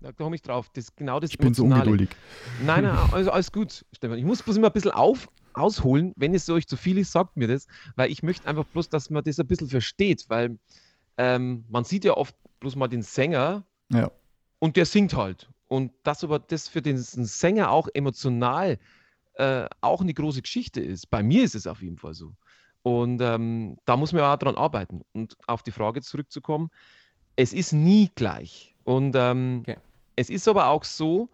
Da 0.00 0.12
komme 0.12 0.36
ich 0.36 0.42
drauf. 0.42 0.70
Das, 0.72 0.94
genau 0.94 1.20
das 1.20 1.30
ich 1.30 1.38
bin 1.38 1.52
so 1.52 1.64
ungeduldig. 1.64 2.08
Nein, 2.64 2.84
nein, 2.84 2.96
also 3.12 3.30
alles 3.30 3.52
gut, 3.52 3.84
Stefan. 3.92 4.18
Ich 4.18 4.24
muss 4.24 4.42
bloß 4.42 4.56
immer 4.56 4.68
ein 4.68 4.72
bisschen 4.72 4.92
auf, 4.92 5.28
ausholen. 5.52 6.12
Wenn 6.16 6.34
es 6.34 6.48
euch 6.48 6.66
zu 6.66 6.76
viel 6.76 6.96
ist, 6.98 7.12
sagt 7.12 7.36
mir 7.36 7.48
das, 7.48 7.66
weil 7.96 8.10
ich 8.10 8.22
möchte 8.22 8.48
einfach 8.48 8.64
bloß, 8.64 8.88
dass 8.88 9.10
man 9.10 9.24
das 9.24 9.38
ein 9.38 9.46
bisschen 9.46 9.68
versteht, 9.68 10.24
weil 10.28 10.58
ähm, 11.18 11.64
man 11.68 11.84
sieht 11.84 12.04
ja 12.04 12.16
oft 12.16 12.34
bloß 12.60 12.76
mal 12.76 12.88
den 12.88 13.02
Sänger 13.02 13.64
ja. 13.92 14.10
und 14.58 14.76
der 14.76 14.86
singt 14.86 15.14
halt. 15.14 15.50
Und 15.70 15.92
dass 16.02 16.24
aber 16.24 16.40
das 16.40 16.66
für 16.66 16.82
den 16.82 16.98
Sänger 16.98 17.70
auch 17.70 17.88
emotional 17.94 18.76
äh, 19.34 19.68
auch 19.80 20.00
eine 20.00 20.12
große 20.12 20.42
Geschichte 20.42 20.80
ist. 20.80 21.08
Bei 21.10 21.22
mir 21.22 21.44
ist 21.44 21.54
es 21.54 21.68
auf 21.68 21.80
jeden 21.80 21.96
Fall 21.96 22.12
so. 22.12 22.34
Und 22.82 23.20
ähm, 23.20 23.78
da 23.84 23.96
muss 23.96 24.12
man 24.12 24.22
auch 24.22 24.36
dran 24.36 24.56
arbeiten. 24.56 25.02
Und 25.12 25.36
auf 25.46 25.62
die 25.62 25.70
Frage 25.70 26.02
zurückzukommen, 26.02 26.70
es 27.36 27.52
ist 27.52 27.72
nie 27.72 28.10
gleich. 28.16 28.74
Und 28.82 29.14
ähm, 29.16 29.60
okay. 29.60 29.78
es 30.16 30.28
ist 30.28 30.48
aber 30.48 30.66
auch 30.66 30.82
so, 30.82 31.28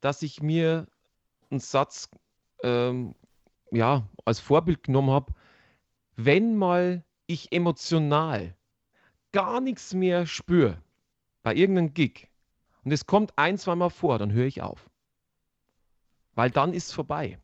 dass 0.00 0.22
ich 0.22 0.40
mir 0.40 0.86
einen 1.50 1.58
Satz 1.58 2.08
ähm, 2.62 3.16
ja, 3.72 4.08
als 4.24 4.38
Vorbild 4.38 4.84
genommen 4.84 5.10
habe, 5.10 5.34
wenn 6.14 6.56
mal 6.56 7.04
ich 7.26 7.50
emotional 7.50 8.54
gar 9.32 9.60
nichts 9.60 9.94
mehr 9.94 10.26
spüre 10.26 10.80
bei 11.42 11.56
irgendeinem 11.56 11.92
Gig, 11.92 12.29
und 12.90 12.94
es 12.94 13.06
kommt 13.06 13.38
ein, 13.38 13.56
zweimal 13.56 13.88
vor, 13.88 14.18
dann 14.18 14.32
höre 14.32 14.46
ich 14.46 14.62
auf. 14.62 14.90
Weil 16.34 16.50
dann 16.50 16.74
ist 16.74 16.88
es 16.88 16.92
vorbei. 16.92 17.38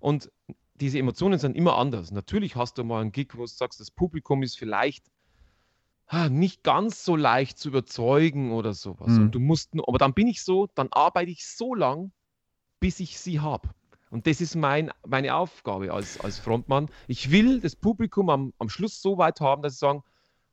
Und 0.00 0.32
diese 0.76 0.98
Emotionen 0.98 1.38
sind 1.38 1.58
immer 1.58 1.76
anders. 1.76 2.10
Natürlich 2.10 2.56
hast 2.56 2.78
du 2.78 2.84
mal 2.84 3.02
einen 3.02 3.12
Gig, 3.12 3.34
wo 3.34 3.42
du 3.42 3.46
sagst, 3.48 3.80
das 3.80 3.90
Publikum 3.90 4.42
ist 4.42 4.56
vielleicht 4.56 5.04
ah, 6.06 6.30
nicht 6.30 6.62
ganz 6.62 7.04
so 7.04 7.16
leicht 7.16 7.58
zu 7.58 7.68
überzeugen 7.68 8.52
oder 8.52 8.72
sowas. 8.72 9.10
Mhm. 9.10 9.24
Und 9.24 9.34
du 9.34 9.40
musst, 9.40 9.74
aber 9.86 9.98
dann 9.98 10.14
bin 10.14 10.26
ich 10.26 10.42
so, 10.42 10.66
dann 10.74 10.88
arbeite 10.90 11.30
ich 11.30 11.46
so 11.46 11.74
lang, 11.74 12.10
bis 12.80 12.98
ich 12.98 13.18
sie 13.18 13.40
habe. 13.40 13.68
Und 14.08 14.26
das 14.26 14.40
ist 14.40 14.54
mein, 14.54 14.90
meine 15.06 15.34
Aufgabe 15.34 15.92
als, 15.92 16.18
als 16.18 16.38
Frontmann. 16.38 16.88
Ich 17.08 17.30
will 17.30 17.60
das 17.60 17.76
Publikum 17.76 18.30
am, 18.30 18.54
am 18.56 18.70
Schluss 18.70 19.02
so 19.02 19.18
weit 19.18 19.42
haben, 19.42 19.60
dass 19.60 19.74
sie 19.74 19.80
sagen, 19.80 20.02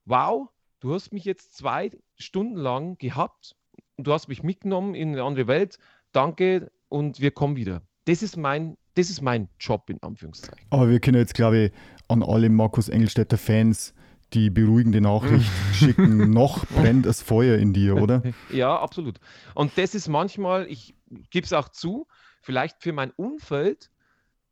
wow, 0.03 0.49
du 0.81 0.93
hast 0.93 1.13
mich 1.13 1.23
jetzt 1.23 1.55
zwei 1.55 1.91
Stunden 2.17 2.57
lang 2.57 2.97
gehabt 2.97 3.55
du 4.03 4.13
hast 4.13 4.27
mich 4.27 4.43
mitgenommen 4.43 4.95
in 4.95 5.09
eine 5.09 5.23
andere 5.23 5.47
Welt. 5.47 5.77
Danke 6.11 6.71
und 6.87 7.19
wir 7.19 7.31
kommen 7.31 7.55
wieder. 7.55 7.81
Das 8.05 8.23
ist 8.23 8.37
mein, 8.37 8.77
das 8.95 9.09
ist 9.09 9.21
mein 9.21 9.49
Job 9.59 9.89
in 9.89 10.01
Anführungszeichen. 10.01 10.65
Aber 10.69 10.89
wir 10.89 10.99
können 10.99 11.17
jetzt, 11.17 11.33
glaube 11.33 11.65
ich, 11.65 11.71
an 12.07 12.23
alle 12.23 12.49
Markus 12.49 12.89
Engelstädter 12.89 13.37
Fans 13.37 13.93
die 14.33 14.49
beruhigende 14.49 15.01
Nachricht 15.01 15.49
schicken, 15.73 16.31
noch 16.31 16.65
brennt 16.67 17.05
das 17.05 17.21
Feuer 17.21 17.57
in 17.57 17.73
dir, 17.73 17.95
oder? 17.95 18.21
Ja, 18.51 18.79
absolut. 18.79 19.19
Und 19.55 19.77
das 19.77 19.95
ist 19.95 20.07
manchmal, 20.07 20.67
ich 20.67 20.95
gebe 21.31 21.45
es 21.45 21.53
auch 21.53 21.69
zu, 21.69 22.07
vielleicht 22.41 22.81
für 22.83 22.93
mein 22.93 23.11
Umfeld, 23.11 23.89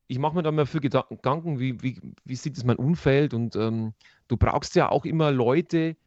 ich 0.08 0.20
mache 0.20 0.36
mir 0.36 0.44
da 0.44 0.52
mal 0.52 0.66
für 0.66 0.80
Gedanken, 0.80 1.60
wie, 1.60 1.82
wie, 1.84 2.00
wie 2.24 2.36
sieht 2.36 2.58
es 2.58 2.64
mein 2.64 2.78
Umfeld 2.78 3.34
und 3.34 3.56
ähm, 3.56 3.94
du 4.28 4.38
brauchst 4.38 4.76
ja 4.76 4.90
auch 4.90 5.06
immer 5.06 5.32
Leute, 5.32 5.98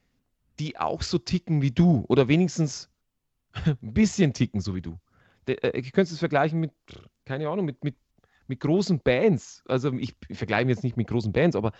die 0.59 0.79
auch 0.79 1.03
so 1.03 1.18
ticken 1.18 1.62
wie 1.62 1.70
du 1.70 2.05
oder 2.09 2.29
wenigstens 2.29 2.89
ein 3.53 3.77
bisschen 3.95 4.33
ticken, 4.33 4.61
so 4.61 4.75
wie 4.75 4.83
du. 4.83 4.99
Äh, 5.47 5.79
ich 5.79 5.93
könnte 5.93 6.13
es 6.13 6.19
vergleichen 6.19 6.61
mit, 6.61 6.73
keine 7.25 7.49
Ahnung, 7.49 7.65
mit, 7.65 7.83
mit, 7.85 7.97
mit 8.47 8.61
großen 8.61 9.01
Bands. 9.01 9.63
Also 9.67 9.93
ich, 9.95 10.17
ich 10.29 10.39
vergleiche 10.39 10.69
jetzt 10.69 10.85
nicht 10.85 10.97
mit 10.97 11.09
großen 11.09 11.33
Bands, 11.33 11.57
aber 11.57 11.73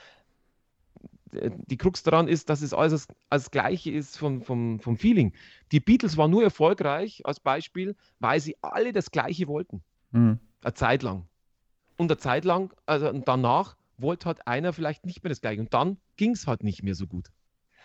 äh, 1.33 1.51
die 1.67 1.77
Krux 1.77 2.03
daran 2.03 2.29
ist, 2.29 2.51
dass 2.51 2.63
es 2.63 2.75
alles 2.75 3.09
als 3.29 3.51
Gleiche 3.51 3.91
ist 3.91 4.17
vom, 4.17 4.43
vom, 4.43 4.81
vom 4.81 4.97
Feeling. 4.97 5.33
Die 5.73 5.81
Beatles 5.81 6.17
waren 6.17 6.31
nur 6.31 6.43
erfolgreich, 6.43 7.23
als 7.25 7.41
Beispiel, 7.41 7.97
weil 8.19 8.41
sie 8.41 8.57
alle 8.63 8.93
das 8.93 9.11
Gleiche 9.11 9.49
wollten. 9.49 9.83
Mhm. 10.13 10.39
Eine 10.63 10.75
Zeit 10.75 11.03
lang. 11.03 11.27
Und 11.97 12.11
eine 12.11 12.19
Zeit 12.19 12.45
lang, 12.45 12.73
also 12.87 13.13
danach, 13.13 13.77
wollte 13.99 14.27
halt 14.27 14.47
einer 14.47 14.73
vielleicht 14.73 15.05
nicht 15.05 15.23
mehr 15.23 15.29
das 15.29 15.43
Gleiche. 15.43 15.61
Und 15.61 15.75
dann 15.75 15.99
ging 16.17 16.33
es 16.33 16.47
halt 16.47 16.65
nicht 16.65 16.83
mehr 16.83 16.95
so 16.95 17.07
gut. 17.07 17.31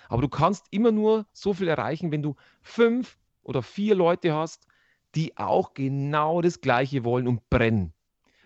Aber 0.08 0.22
du 0.22 0.30
kannst 0.30 0.68
immer 0.72 0.92
nur 0.92 1.26
so 1.34 1.54
viel 1.54 1.68
erreichen, 1.68 2.12
wenn 2.12 2.22
du 2.22 2.36
fünf 2.62 3.18
oder 3.46 3.62
vier 3.62 3.96
Leute 3.96 4.34
hast, 4.34 4.68
die 5.16 5.38
auch 5.38 5.74
genau 5.74 6.42
das 6.42 6.60
Gleiche 6.60 7.06
wollen 7.06 7.28
und 7.28 7.50
brennen. 7.50 7.94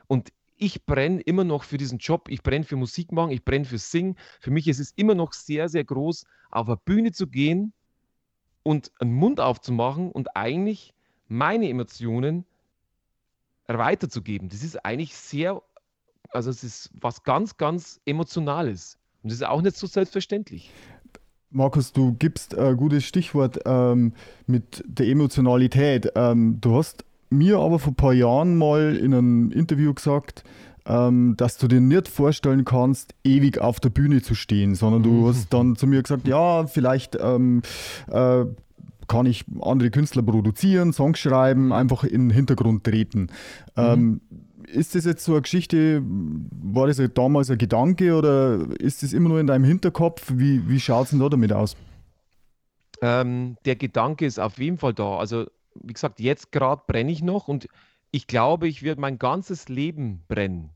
Und 0.07 0.31
ich 0.55 0.85
brenne 0.85 1.21
immer 1.21 1.43
noch 1.43 1.63
für 1.63 1.77
diesen 1.77 1.99
Job, 1.99 2.27
ich 2.29 2.43
brenne 2.43 2.65
für 2.65 2.75
Musik 2.75 3.11
machen, 3.11 3.31
ich 3.31 3.43
brenne 3.43 3.65
für 3.65 3.77
Singen. 3.77 4.17
Für 4.39 4.51
mich 4.51 4.67
ist 4.67 4.79
es 4.79 4.91
immer 4.91 5.15
noch 5.15 5.33
sehr, 5.33 5.69
sehr 5.69 5.85
groß, 5.85 6.25
auf 6.51 6.67
eine 6.67 6.77
Bühne 6.77 7.11
zu 7.11 7.27
gehen 7.27 7.73
und 8.63 8.91
einen 8.99 9.13
Mund 9.13 9.39
aufzumachen 9.39 10.11
und 10.11 10.35
eigentlich 10.35 10.93
meine 11.27 11.69
Emotionen 11.69 12.45
weiterzugeben. 13.67 14.49
Das 14.49 14.63
ist 14.63 14.83
eigentlich 14.83 15.15
sehr, 15.15 15.61
also 16.29 16.49
es 16.49 16.63
ist 16.63 16.89
was 16.93 17.23
ganz, 17.23 17.55
ganz 17.55 18.01
Emotionales. 18.05 18.97
Und 19.23 19.31
das 19.31 19.39
ist 19.39 19.47
auch 19.47 19.61
nicht 19.61 19.77
so 19.77 19.87
selbstverständlich. 19.87 20.71
Markus, 21.51 21.93
du 21.93 22.13
gibst 22.13 22.57
ein 22.57 22.77
gutes 22.77 23.03
Stichwort 23.05 23.59
ähm, 23.65 24.13
mit 24.45 24.83
der 24.87 25.07
Emotionalität. 25.07 26.11
Ähm, 26.15 26.59
du 26.61 26.75
hast 26.75 27.03
mir 27.31 27.57
aber 27.57 27.79
vor 27.79 27.93
ein 27.93 27.95
paar 27.95 28.13
Jahren 28.13 28.55
mal 28.55 28.95
in 28.95 29.13
einem 29.13 29.51
Interview 29.51 29.93
gesagt, 29.93 30.43
ähm, 30.85 31.35
dass 31.37 31.57
du 31.57 31.67
dir 31.67 31.81
nicht 31.81 32.07
vorstellen 32.07 32.65
kannst, 32.65 33.15
ewig 33.23 33.59
auf 33.59 33.79
der 33.79 33.89
Bühne 33.89 34.21
zu 34.21 34.35
stehen, 34.35 34.75
sondern 34.75 35.01
du 35.01 35.09
mhm. 35.09 35.27
hast 35.27 35.51
dann 35.51 35.75
zu 35.75 35.87
mir 35.87 36.03
gesagt, 36.03 36.27
ja, 36.27 36.67
vielleicht 36.67 37.17
ähm, 37.19 37.63
äh, 38.11 38.45
kann 39.07 39.25
ich 39.25 39.45
andere 39.61 39.89
Künstler 39.89 40.21
produzieren, 40.21 40.93
Songs 40.93 41.17
schreiben, 41.17 41.73
einfach 41.73 42.03
in 42.03 42.29
den 42.29 42.29
Hintergrund 42.29 42.83
treten. 42.83 43.29
Mhm. 43.75 44.21
Ist 44.71 44.93
das 44.93 45.05
jetzt 45.05 45.23
so 45.23 45.33
eine 45.33 45.41
Geschichte, 45.41 46.01
war 46.03 46.87
das 46.87 47.01
damals 47.13 47.49
ein 47.49 47.57
Gedanke 47.57 48.15
oder 48.15 48.67
ist 48.79 49.01
das 49.01 49.13
immer 49.13 49.29
nur 49.29 49.39
in 49.39 49.47
deinem 49.47 49.63
Hinterkopf? 49.63 50.31
Wie, 50.35 50.67
wie 50.69 50.79
schaut 50.79 51.05
es 51.05 51.09
denn 51.11 51.19
da 51.19 51.29
damit 51.29 51.51
aus? 51.51 51.75
Ähm, 53.01 53.57
der 53.65 53.75
Gedanke 53.75 54.25
ist 54.25 54.39
auf 54.39 54.59
jeden 54.59 54.77
Fall 54.77 54.93
da. 54.93 55.17
Also, 55.17 55.47
wie 55.75 55.93
gesagt, 55.93 56.19
jetzt 56.19 56.51
gerade 56.51 56.83
brenne 56.85 57.11
ich 57.11 57.21
noch 57.21 57.47
und 57.47 57.67
ich 58.11 58.27
glaube, 58.27 58.67
ich 58.67 58.83
werde 58.83 59.01
mein 59.01 59.17
ganzes 59.17 59.69
Leben 59.69 60.23
brennen 60.27 60.71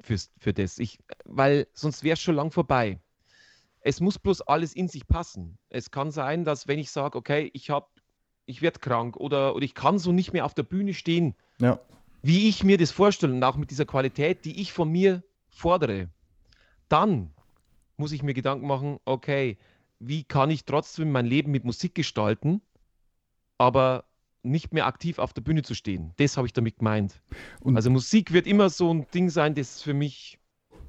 für, 0.00 0.16
für 0.38 0.52
das. 0.52 0.78
Ich, 0.78 0.98
weil 1.24 1.66
sonst 1.72 2.04
wäre 2.04 2.14
es 2.14 2.20
schon 2.20 2.34
lang 2.34 2.50
vorbei. 2.50 3.00
Es 3.80 4.00
muss 4.00 4.18
bloß 4.18 4.42
alles 4.42 4.74
in 4.74 4.88
sich 4.88 5.06
passen. 5.06 5.58
Es 5.68 5.90
kann 5.90 6.10
sein, 6.10 6.44
dass 6.44 6.68
wenn 6.68 6.78
ich 6.78 6.90
sage, 6.90 7.16
okay, 7.16 7.50
ich 7.54 7.70
habe, 7.70 7.86
ich 8.46 8.62
werde 8.62 8.78
krank 8.78 9.16
oder, 9.16 9.54
oder 9.54 9.64
ich 9.64 9.74
kann 9.74 9.98
so 9.98 10.12
nicht 10.12 10.32
mehr 10.32 10.44
auf 10.44 10.54
der 10.54 10.64
Bühne 10.64 10.94
stehen, 10.94 11.34
ja 11.58 11.80
wie 12.22 12.48
ich 12.48 12.64
mir 12.64 12.78
das 12.78 12.90
vorstelle 12.90 13.32
und 13.32 13.42
auch 13.42 13.56
mit 13.56 13.70
dieser 13.70 13.86
Qualität, 13.86 14.44
die 14.44 14.60
ich 14.60 14.72
von 14.72 14.90
mir 14.90 15.22
fordere, 15.48 16.08
dann 16.88 17.30
muss 17.96 18.12
ich 18.12 18.22
mir 18.22 18.34
Gedanken 18.34 18.66
machen, 18.66 18.98
okay, 19.04 19.58
wie 19.98 20.24
kann 20.24 20.50
ich 20.50 20.64
trotzdem 20.64 21.12
mein 21.12 21.26
Leben 21.26 21.50
mit 21.50 21.64
Musik 21.64 21.94
gestalten, 21.94 22.62
aber 23.58 24.04
nicht 24.42 24.72
mehr 24.72 24.86
aktiv 24.86 25.18
auf 25.18 25.34
der 25.34 25.42
Bühne 25.42 25.62
zu 25.62 25.74
stehen. 25.74 26.12
Das 26.16 26.36
habe 26.36 26.46
ich 26.46 26.54
damit 26.54 26.78
gemeint. 26.78 27.20
Und 27.60 27.76
also 27.76 27.90
Musik 27.90 28.32
wird 28.32 28.46
immer 28.46 28.70
so 28.70 28.92
ein 28.92 29.06
Ding 29.12 29.28
sein, 29.28 29.54
das 29.54 29.82
für 29.82 29.92
mich 29.92 30.38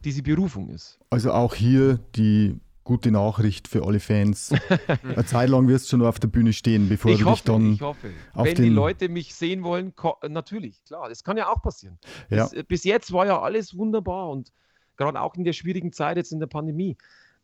diese 0.05 0.23
Berufung 0.23 0.69
ist. 0.69 0.99
Also 1.09 1.33
auch 1.33 1.53
hier 1.53 1.99
die 2.15 2.55
gute 2.83 3.11
Nachricht 3.11 3.67
für 3.67 3.85
alle 3.85 3.99
Fans. 3.99 4.51
Eine 5.03 5.25
Zeit 5.25 5.49
lang 5.49 5.67
wirst 5.67 5.85
du 5.85 5.89
schon 5.91 5.99
nur 5.99 6.09
auf 6.09 6.19
der 6.19 6.27
Bühne 6.27 6.51
stehen, 6.53 6.89
bevor 6.89 7.11
ich 7.11 7.19
du 7.19 7.25
hoffe, 7.25 7.35
dich 7.35 7.43
dann 7.45 7.73
ich 7.73 7.81
hoffe. 7.81 8.09
auf 8.33 8.45
Wenn 8.45 8.55
die 8.55 8.61
den- 8.63 8.73
Leute 8.73 9.09
mich 9.09 9.35
sehen 9.35 9.63
wollen, 9.63 9.93
natürlich, 10.29 10.83
klar, 10.85 11.07
das 11.09 11.23
kann 11.23 11.37
ja 11.37 11.49
auch 11.49 11.61
passieren. 11.61 11.97
Ja. 12.29 12.37
Das, 12.37 12.53
äh, 12.53 12.63
bis 12.67 12.83
jetzt 12.83 13.11
war 13.13 13.25
ja 13.25 13.39
alles 13.41 13.77
wunderbar 13.77 14.29
und 14.29 14.51
gerade 14.97 15.21
auch 15.21 15.35
in 15.35 15.43
der 15.43 15.53
schwierigen 15.53 15.91
Zeit 15.93 16.17
jetzt 16.17 16.31
in 16.31 16.39
der 16.39 16.47
Pandemie. 16.47 16.97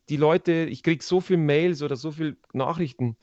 Die 0.10 0.18
Leute, 0.18 0.52
ich 0.70 0.84
kriege 0.84 1.04
so 1.04 1.22
viele 1.22 1.40
Mails 1.40 1.82
oder 1.82 1.96
so 1.96 2.12
viele 2.12 2.38
Nachrichten, 2.54 3.16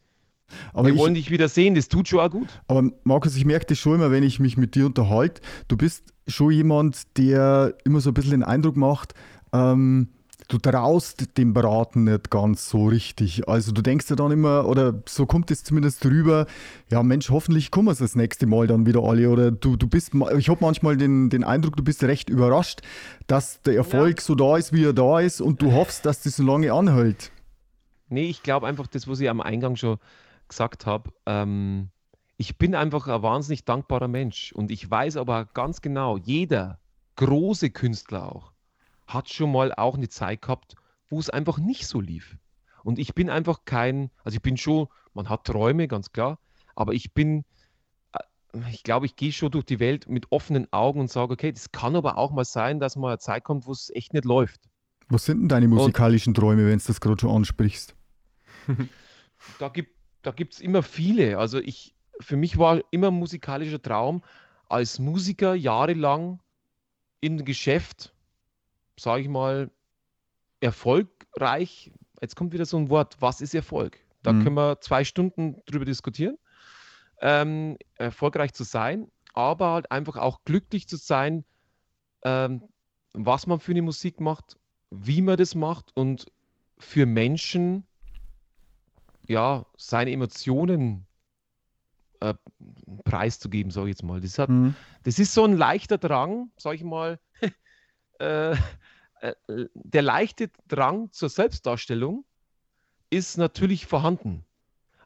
Aber, 0.75 0.89
wir 0.89 0.97
wollen 0.99 1.15
dich 1.15 1.31
wieder 1.31 1.49
sehen, 1.49 1.75
das 1.75 1.89
tut 1.89 2.09
schon 2.09 2.21
auch 2.21 2.31
gut. 2.31 2.49
aber 2.69 2.91
Markus, 3.05 3.35
ich 3.37 3.45
merke 3.47 3.67
das 3.67 3.79
schon 3.79 3.95
immer, 3.95 4.11
wenn 4.11 4.23
ich 4.23 4.39
mich 4.39 4.57
mit 4.59 4.75
dir 4.75 4.87
unterhalte. 4.87 5.41
Du 5.69 5.77
bist 5.77 6.13
schon 6.29 6.51
jemand, 6.53 7.17
der 7.17 7.75
immer 7.85 8.01
so 8.01 8.11
ein 8.11 8.15
bisschen 8.15 8.33
den 8.33 8.43
Eindruck 8.43 8.77
macht, 8.77 9.15
ähm, 9.53 10.09
du 10.49 10.59
traust 10.59 11.37
dem 11.39 11.55
Braten 11.55 12.05
nicht 12.05 12.31
ganz 12.31 12.69
so 12.69 12.87
richtig. 12.87 13.49
Also 13.49 13.73
du 13.73 13.83
denkst 13.83 14.11
ja 14.11 14.17
dann 14.17 14.31
immer, 14.31 14.67
oder 14.67 15.03
so 15.07 15.27
kommt 15.27 15.51
es 15.51 15.65
zumindest 15.65 16.05
drüber, 16.05 16.47
ja 16.91 17.03
Mensch, 17.03 17.31
hoffentlich 17.31 17.71
kommen 17.71 17.89
es 17.89 17.99
das 17.99 18.15
nächste 18.15 18.47
Mal 18.47 18.67
dann 18.67 18.87
wieder 18.87 19.03
alle. 19.03 19.31
Oder 19.31 19.51
du, 19.51 19.77
du 19.77 19.87
bist, 19.87 20.13
ich 20.39 20.49
habe 20.49 20.59
manchmal 20.61 20.97
den, 20.97 21.31
den 21.31 21.45
Eindruck, 21.45 21.77
du 21.77 21.85
bist 21.85 22.03
recht 22.05 22.29
überrascht, 22.29 22.81
dass 23.27 23.63
der 23.63 23.77
Erfolg 23.77 24.21
so 24.21 24.35
da 24.35 24.57
ist, 24.57 24.73
wie 24.73 24.85
er 24.85 24.93
da 24.93 25.21
ist 25.21 25.41
und 25.41 25.63
du 25.63 25.73
hoffst, 25.75 26.07
dass 26.07 26.23
das 26.23 26.37
so 26.37 26.43
lange 26.43 26.73
anhält. 26.73 27.31
Nee, 28.09 28.29
ich 28.29 28.43
glaube 28.43 28.67
einfach, 28.67 28.87
das, 28.87 29.09
was 29.09 29.21
ich 29.21 29.31
am 29.31 29.41
Eingang 29.41 29.77
schon 29.77 29.99
gesagt 30.49 30.87
habe, 30.87 31.11
ähm, 31.27 31.89
ich 32.37 32.59
bin 32.59 32.75
einfach 32.75 33.09
ein 33.09 33.23
wahnsinnig 33.23 33.65
dankbarer 33.65 34.09
Mensch. 34.09 34.53
Und 34.53 34.71
ich 34.71 34.91
weiß 34.91 35.17
aber 35.17 35.47
ganz 35.47 35.81
genau, 35.81 36.19
jeder 36.19 36.79
große 37.17 37.71
Künstler 37.71 38.31
auch 38.31 38.54
hat 39.07 39.29
schon 39.31 39.53
mal 39.53 39.73
auch 39.75 39.97
eine 39.97 40.09
Zeit 40.09 40.43
gehabt, 40.43 40.75
wo 41.09 41.19
es 41.19 41.31
einfach 41.31 41.59
nicht 41.59 41.87
so 41.87 42.01
lief. 42.01 42.37
Und 42.83 42.99
ich 42.99 43.15
bin 43.15 43.31
einfach 43.31 43.65
kein, 43.65 44.11
also 44.23 44.37
ich 44.37 44.43
bin 44.43 44.57
schon, 44.57 44.89
man 45.13 45.29
hat 45.29 45.45
Träume, 45.45 45.89
ganz 45.89 46.13
klar, 46.13 46.39
aber 46.75 46.93
ich 46.93 47.15
bin, 47.15 47.45
äh, 48.13 48.71
ich 48.71 48.83
glaube, 48.83 49.07
ich 49.07 49.17
gehe 49.17 49.33
schon 49.33 49.51
durch 49.51 49.65
die 49.65 49.81
Welt 49.81 50.09
mit 50.09 50.33
offenen 50.33 50.73
Augen 50.73 51.01
und 51.01 51.11
sage, 51.11 51.33
okay, 51.33 51.53
das 51.53 51.73
kann 51.73 51.97
aber 51.97 52.19
auch 52.19 52.33
mal 52.33 52.45
sein, 52.45 52.81
dass 52.81 52.97
mal 52.97 53.09
eine 53.09 53.19
Zeit 53.19 53.45
kommt, 53.45 53.67
wo 53.67 53.73
es 53.73 53.91
echt 53.95 54.13
nicht 54.13 54.25
läuft. 54.25 54.69
Was 55.09 55.25
sind 55.27 55.41
denn 55.41 55.49
deine 55.49 55.69
musikalischen 55.69 56.35
Träume, 56.35 56.67
wenn 56.67 56.79
du 56.79 56.85
das 56.87 57.01
gerade 57.01 57.21
schon 57.21 57.31
ansprichst? 57.31 57.95
da 59.59 59.69
gibt 59.69 59.95
da 60.25 60.33
gibt's 60.33 60.61
immer 60.61 60.83
viele. 60.83 61.39
Also 61.39 61.59
ich, 61.59 61.95
für 62.21 62.37
mich 62.37 62.59
war 62.59 62.81
immer 62.91 63.09
ein 63.09 63.15
musikalischer 63.15 63.81
Traum, 63.81 64.23
als 64.69 64.99
Musiker 64.99 65.55
jahrelang 65.55 66.41
im 67.21 67.45
Geschäft, 67.45 68.14
sage 68.99 69.23
ich 69.23 69.29
mal, 69.29 69.71
erfolgreich. 70.61 71.93
Jetzt 72.21 72.37
kommt 72.37 72.53
wieder 72.53 72.67
so 72.67 72.77
ein 72.77 72.89
Wort, 72.89 73.17
was 73.21 73.41
ist 73.41 73.55
Erfolg? 73.55 73.99
Da 74.23 74.33
Mhm. 74.33 74.43
können 74.43 74.57
wir 74.57 74.81
zwei 74.81 75.05
Stunden 75.05 75.61
drüber 75.67 75.85
diskutieren. 75.85 76.39
Ähm, 77.21 77.77
erfolgreich 77.97 78.53
zu 78.55 78.65
sein, 78.65 79.11
aber 79.35 79.73
halt 79.73 79.91
einfach 79.91 80.17
auch 80.17 80.45
glücklich 80.45 80.89
zu 80.89 80.97
sein, 80.97 81.45
ähm, 82.23 82.63
was 83.13 83.47
man 83.47 83.61
für 83.61 83.73
eine 83.73 83.83
Musik 83.83 84.21
macht, 84.21 84.57
wie 84.91 85.23
man 85.23 85.37
das 85.37 85.55
macht 85.55 85.93
und 85.97 86.27
für 86.79 87.07
Menschen 87.07 87.87
ja, 89.27 89.65
seine 89.77 90.11
Emotionen 90.11 91.07
äh, 92.21 92.35
preiszugeben, 93.05 93.71
sage 93.71 93.89
ich 93.89 93.97
jetzt 93.97 94.03
mal. 94.03 94.21
Das, 94.21 94.39
hat, 94.39 94.51
Mhm. 94.51 94.75
das 95.05 95.19
ist 95.19 95.33
so 95.33 95.45
ein 95.45 95.57
leichter 95.57 95.99
Drang, 95.99 96.51
sage 96.57 96.77
ich 96.77 96.85
mal, 96.85 97.19
äh, 98.19 98.57
der 99.49 100.03
leichte 100.03 100.51
Drang 100.69 101.11
zur 101.13 101.29
Selbstdarstellung 101.29 102.25
ist 103.11 103.39
natürlich 103.39 103.87
vorhanden. 103.87 104.45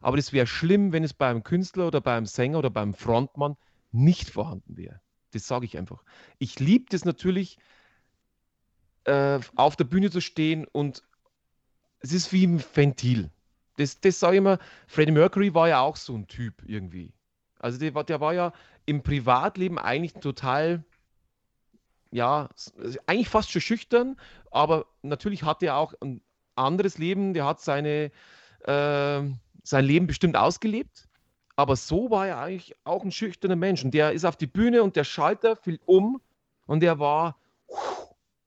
Aber 0.01 0.17
das 0.17 0.33
wäre 0.33 0.47
schlimm, 0.47 0.91
wenn 0.91 1.03
es 1.03 1.13
beim 1.13 1.43
Künstler 1.43 1.87
oder 1.87 2.01
beim 2.01 2.25
Sänger 2.25 2.59
oder 2.59 2.69
beim 2.69 2.93
Frontmann 2.93 3.57
nicht 3.91 4.29
vorhanden 4.29 4.77
wäre. 4.77 5.01
Das 5.31 5.47
sage 5.47 5.65
ich 5.65 5.77
einfach. 5.77 6.03
Ich 6.37 6.59
liebe 6.59 6.85
das 6.89 7.05
natürlich, 7.05 7.57
äh, 9.05 9.39
auf 9.55 9.75
der 9.75 9.83
Bühne 9.83 10.09
zu 10.09 10.21
stehen 10.21 10.65
und 10.65 11.03
es 11.99 12.13
ist 12.13 12.31
wie 12.31 12.45
ein 12.45 12.63
Ventil. 12.73 13.29
Das, 13.77 13.99
das 13.99 14.19
sage 14.19 14.35
ich 14.35 14.37
immer, 14.39 14.59
Freddie 14.87 15.11
Mercury 15.11 15.53
war 15.53 15.69
ja 15.69 15.81
auch 15.81 15.95
so 15.95 16.15
ein 16.15 16.27
Typ 16.27 16.63
irgendwie. 16.65 17.13
Also 17.59 17.77
der, 17.77 17.91
der 18.03 18.21
war 18.21 18.33
ja 18.33 18.53
im 18.85 19.03
Privatleben 19.03 19.77
eigentlich 19.77 20.13
total, 20.13 20.83
ja, 22.11 22.49
eigentlich 23.05 23.29
fast 23.29 23.51
schon 23.51 23.61
schüchtern, 23.61 24.17
aber 24.51 24.85
natürlich 25.01 25.43
hat 25.43 25.61
er 25.63 25.77
auch 25.77 25.93
ein 26.01 26.21
anderes 26.55 26.97
Leben, 26.97 27.33
der 27.33 27.45
hat 27.45 27.61
seine, 27.61 28.11
äh, 28.65 29.21
sein 29.63 29.85
Leben 29.85 30.07
bestimmt 30.07 30.35
ausgelebt. 30.35 31.07
Aber 31.55 31.75
so 31.75 32.09
war 32.09 32.27
er 32.27 32.39
eigentlich 32.39 32.73
auch 32.85 33.03
ein 33.03 33.11
schüchterner 33.11 33.57
Mensch. 33.57 33.83
Und 33.83 33.93
der 33.93 34.13
ist 34.13 34.23
auf 34.23 34.37
die 34.37 34.47
Bühne 34.47 34.81
und 34.81 34.95
der 34.95 35.03
Schalter 35.03 35.57
fiel 35.57 35.79
um 35.85 36.21
und 36.67 36.83
er 36.83 36.99
war, 36.99 37.37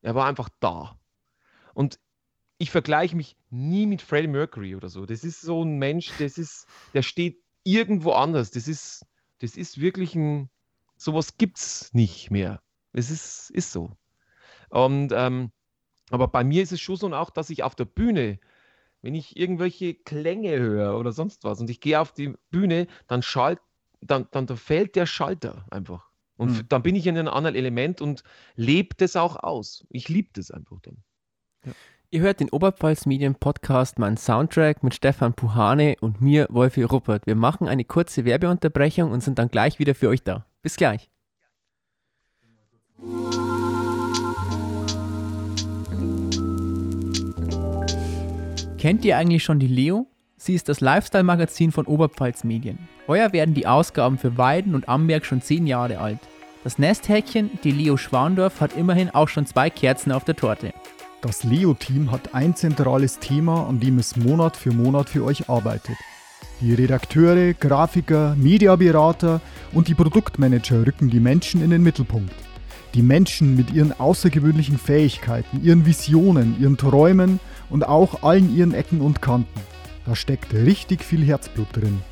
er 0.01 0.15
war 0.15 0.27
einfach 0.27 0.49
da. 0.61 0.99
Und 1.75 1.99
ich 2.57 2.71
vergleiche 2.71 3.15
mich 3.15 3.37
nie 3.51 3.87
mit 3.87 4.01
Freddie 4.01 4.29
Mercury 4.29 4.77
oder 4.77 4.89
so. 4.89 5.05
Das 5.05 5.25
ist 5.25 5.43
so 5.43 5.63
ein 5.63 5.79
Mensch, 5.79 6.11
das 6.19 6.39
ist, 6.39 6.67
der 6.95 7.03
steht 7.03 7.43
irgendwo 7.65 8.13
anders. 8.13 8.51
Das 8.51 8.67
ist, 8.67 9.05
das 9.41 9.57
ist 9.57 9.81
wirklich 9.81 10.15
ein, 10.15 10.49
sowas 10.97 11.37
gibt's 11.37 11.93
nicht 11.93 12.31
mehr. 12.31 12.62
Es 12.93 13.11
ist, 13.11 13.51
ist 13.51 13.73
so. 13.73 13.91
Und, 14.71 15.13
ähm, 15.15 15.51
aber 16.11 16.29
bei 16.29 16.45
mir 16.45 16.63
ist 16.63 16.73
es 16.73 16.81
schon 16.81 16.97
so 16.97 17.13
auch, 17.13 17.31
dass 17.31 17.51
ich 17.51 17.63
auf 17.63 17.75
der 17.75 17.85
Bühne, 17.85 18.39
wenn 19.01 19.15
ich 19.15 19.37
irgendwelche 19.37 19.95
Klänge 19.95 20.59
höre 20.59 20.99
oder 20.99 21.13
sonst 21.13 21.45
was 21.45 21.61
und 21.61 21.71
ich 21.71 21.81
gehe 21.81 22.01
auf 22.01 22.13
die 22.13 22.35
Bühne, 22.51 22.87
dann 23.07 23.23
schalt, 23.23 23.61
dann, 24.01 24.29
dann, 24.31 24.47
da 24.47 24.57
fällt 24.57 24.97
der 24.97 25.07
Schalter 25.07 25.65
einfach. 25.71 26.11
Und 26.37 26.51
Mhm. 26.51 26.69
dann 26.69 26.83
bin 26.83 26.97
ich 26.97 27.07
in 27.07 27.17
einem 27.17 27.29
anderen 27.33 27.55
Element 27.55 28.01
und 28.01 28.25
lebe 28.57 28.97
das 28.97 29.17
auch 29.17 29.37
aus. 29.37 29.87
Ich 29.91 30.09
liebe 30.09 30.31
das 30.33 30.51
einfach 30.51 30.81
dann. 30.81 31.03
Ihr 32.11 32.21
hört 32.21 32.41
den 32.41 32.51
Oberpfalz 32.51 33.07
Medien 33.07 33.37
Podcast, 33.37 33.99
mein 33.99 34.17
Soundtrack 34.17 34.83
mit 34.83 34.95
Stefan 34.95 35.35
Puhane 35.35 35.97
und 36.01 36.21
mir, 36.21 36.47
Wolfi 36.51 36.83
Ruppert. 36.83 37.27
Wir 37.27 37.37
machen 37.37 37.69
eine 37.69 37.85
kurze 37.85 38.25
Werbeunterbrechung 38.25 39.13
und 39.13 39.23
sind 39.23 39.39
dann 39.39 39.49
gleich 39.49 39.79
wieder 39.79 39.95
für 39.95 40.09
euch 40.09 40.23
da. 40.25 40.47
Bis 40.63 40.77
gleich. 40.77 41.12
Kennt 48.83 49.05
ihr 49.05 49.17
eigentlich 49.17 49.45
schon 49.45 49.61
die 49.61 49.69
Leo? 49.69 50.07
Sie 50.37 50.55
ist 50.55 50.69
das 50.69 50.81
Lifestyle-Magazin 50.81 51.71
von 51.71 51.87
Oberpfalz 51.87 52.43
Medien. 52.43 52.79
Heuer 53.07 53.33
werden 53.33 53.55
die 53.55 53.67
Ausgaben 53.67 54.19
für 54.19 54.37
Weiden 54.39 54.75
und 54.75 54.89
Amberg 54.89 55.25
schon 55.25 55.41
10 55.41 55.69
Jahre 55.69 55.99
alt. 55.99 56.19
Das 56.65 56.79
Nesthäkchen, 56.79 57.51
die 57.63 57.71
Leo 57.71 57.97
Schwandorf, 57.97 58.61
hat 58.61 58.77
immerhin 58.77 59.11
auch 59.11 59.29
schon 59.29 59.47
zwei 59.47 59.71
Kerzen 59.71 60.11
auf 60.11 60.25
der 60.25 60.35
Torte. 60.35 60.73
Das 61.21 61.45
Leo-Team 61.45 62.11
hat 62.11 62.35
ein 62.35 62.57
zentrales 62.57 63.21
Thema, 63.21 63.69
an 63.69 63.79
dem 63.79 63.99
es 63.99 64.17
Monat 64.17 64.57
für 64.57 64.73
Monat 64.73 65.09
für 65.09 65.25
euch 65.25 65.49
arbeitet. 65.49 65.97
Die 66.61 66.75
Redakteure, 66.75 67.55
Grafiker, 67.55 68.35
Mediaberater 68.37 69.41
und 69.73 69.89
die 69.89 69.95
Produktmanager 69.95 70.87
rücken 70.87 71.09
die 71.09 71.21
Menschen 71.21 71.63
in 71.63 71.71
den 71.71 71.83
Mittelpunkt. 71.83 72.33
Die 72.95 73.03
Menschen 73.03 73.57
mit 73.57 73.73
ihren 73.73 73.99
außergewöhnlichen 73.99 74.77
Fähigkeiten, 74.77 75.65
ihren 75.65 75.87
Visionen, 75.87 76.61
ihren 76.61 76.77
Träumen 76.77 77.41
und 77.71 77.89
auch 77.89 78.23
allen 78.23 78.55
ihren 78.55 78.75
Ecken 78.75 79.01
und 79.01 79.23
Kanten. 79.23 79.61
Da 80.05 80.15
steckt 80.15 80.53
richtig 80.53 81.03
viel 81.03 81.25
Herzblut 81.25 81.69
drin. 81.73 82.03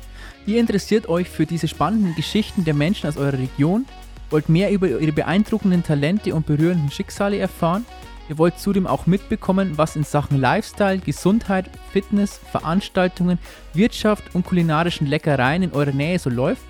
Ihr 0.47 0.59
interessiert 0.59 1.07
euch 1.07 1.29
für 1.29 1.45
diese 1.45 1.67
spannenden 1.67 2.15
Geschichten 2.15 2.65
der 2.65 2.73
Menschen 2.73 3.07
aus 3.07 3.17
eurer 3.17 3.37
Region, 3.37 3.85
wollt 4.31 4.49
mehr 4.49 4.71
über 4.71 4.87
ihre 4.87 5.11
beeindruckenden 5.11 5.83
Talente 5.83 6.33
und 6.33 6.47
berührenden 6.47 6.89
Schicksale 6.89 7.37
erfahren, 7.37 7.85
ihr 8.27 8.39
wollt 8.39 8.57
zudem 8.57 8.87
auch 8.87 9.05
mitbekommen, 9.05 9.73
was 9.75 9.95
in 9.95 10.03
Sachen 10.03 10.39
Lifestyle, 10.39 10.97
Gesundheit, 10.97 11.69
Fitness, 11.91 12.39
Veranstaltungen, 12.51 13.37
Wirtschaft 13.73 14.33
und 14.33 14.47
kulinarischen 14.47 15.05
Leckereien 15.05 15.61
in 15.61 15.73
eurer 15.73 15.91
Nähe 15.91 16.17
so 16.17 16.31
läuft, 16.31 16.63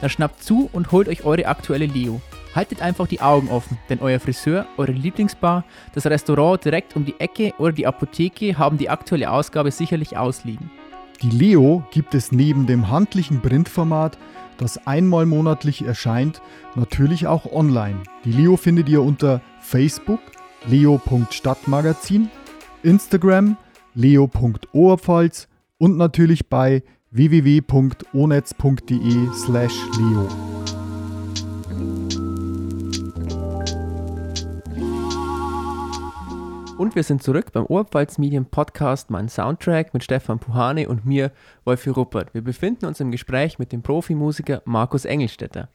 dann 0.00 0.08
schnappt 0.08 0.42
zu 0.42 0.70
und 0.72 0.90
holt 0.90 1.08
euch 1.08 1.24
eure 1.24 1.46
aktuelle 1.46 1.86
Leo. 1.86 2.22
Haltet 2.54 2.82
einfach 2.82 3.06
die 3.06 3.20
Augen 3.20 3.48
offen, 3.48 3.78
denn 3.88 4.00
euer 4.00 4.20
Friseur, 4.20 4.66
eure 4.76 4.92
Lieblingsbar, 4.92 5.64
das 5.94 6.06
Restaurant 6.06 6.64
direkt 6.64 6.96
um 6.96 7.04
die 7.04 7.18
Ecke 7.18 7.52
oder 7.58 7.72
die 7.72 7.86
Apotheke 7.86 8.58
haben 8.58 8.78
die 8.78 8.88
aktuelle 8.90 9.30
Ausgabe 9.30 9.70
sicherlich 9.70 10.16
ausliegen. 10.16 10.70
Die 11.22 11.30
Leo 11.30 11.82
gibt 11.90 12.14
es 12.14 12.32
neben 12.32 12.66
dem 12.66 12.90
handlichen 12.90 13.40
Printformat, 13.40 14.18
das 14.56 14.86
einmal 14.86 15.26
monatlich 15.26 15.82
erscheint, 15.82 16.40
natürlich 16.74 17.26
auch 17.26 17.50
online. 17.52 17.98
Die 18.24 18.32
Leo 18.32 18.56
findet 18.56 18.88
ihr 18.88 19.02
unter 19.02 19.40
Facebook 19.60 20.20
leo.stadtmagazin, 20.66 22.30
Instagram 22.82 23.56
leo.oberpfalz 23.94 25.48
und 25.78 25.96
natürlich 25.96 26.48
bei 26.48 26.82
www.onetz.de 27.10 27.68
Und 36.78 36.94
wir 36.94 37.02
sind 37.02 37.24
zurück 37.24 37.50
beim 37.52 37.66
Oberpfalz 37.66 38.18
Medien 38.18 38.46
Podcast, 38.46 39.10
mein 39.10 39.28
Soundtrack 39.28 39.92
mit 39.94 40.04
Stefan 40.04 40.38
Puhane 40.38 40.88
und 40.88 41.04
mir, 41.04 41.32
Wolfi 41.64 41.90
Ruppert. 41.90 42.32
Wir 42.34 42.42
befinden 42.42 42.86
uns 42.86 43.00
im 43.00 43.10
Gespräch 43.10 43.58
mit 43.58 43.72
dem 43.72 43.82
Profimusiker 43.82 44.62
Markus 44.64 45.04
Engelstetter. 45.04 45.70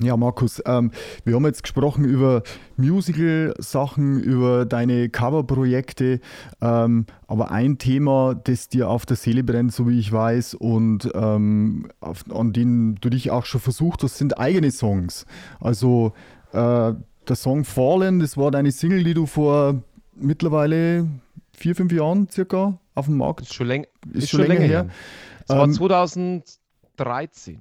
Ja, 0.00 0.16
Markus, 0.16 0.62
ähm, 0.64 0.92
wir 1.24 1.34
haben 1.34 1.44
jetzt 1.44 1.62
gesprochen 1.62 2.06
über 2.06 2.42
Musical-Sachen, 2.78 4.18
über 4.20 4.64
deine 4.64 5.10
Coverprojekte, 5.10 6.20
ähm, 6.62 7.04
aber 7.26 7.50
ein 7.50 7.76
Thema, 7.76 8.34
das 8.34 8.70
dir 8.70 8.88
auf 8.88 9.04
der 9.04 9.18
Seele 9.18 9.44
brennt, 9.44 9.74
so 9.74 9.88
wie 9.88 9.98
ich 9.98 10.10
weiß, 10.10 10.54
und 10.54 11.10
ähm, 11.14 11.90
auf, 12.00 12.24
an 12.30 12.54
dem 12.54 12.94
du 12.98 13.10
dich 13.10 13.30
auch 13.30 13.44
schon 13.44 13.60
versucht 13.60 14.02
hast, 14.02 14.16
sind 14.16 14.38
eigene 14.38 14.70
Songs. 14.70 15.26
Also 15.60 16.14
äh, 16.52 16.94
der 17.28 17.36
Song 17.36 17.64
Fallen, 17.64 18.20
das 18.20 18.38
war 18.38 18.50
deine 18.50 18.72
Single, 18.72 19.04
die 19.04 19.12
du 19.12 19.26
vor 19.26 19.82
mittlerweile 20.20 21.08
vier, 21.52 21.74
fünf 21.74 21.92
Jahren 21.92 22.28
circa 22.28 22.78
auf 22.94 23.06
dem 23.06 23.16
Markt. 23.16 23.42
Ist 23.42 23.54
schon, 23.54 23.66
läng 23.66 23.84
ist, 24.12 24.24
ist 24.24 24.30
schon, 24.30 24.40
schon 24.40 24.48
länger, 24.48 24.60
länger 24.60 24.84
her. 24.84 24.90
Es 25.48 25.54
war 25.54 25.70
2013. 25.70 27.54
Ähm, 27.54 27.60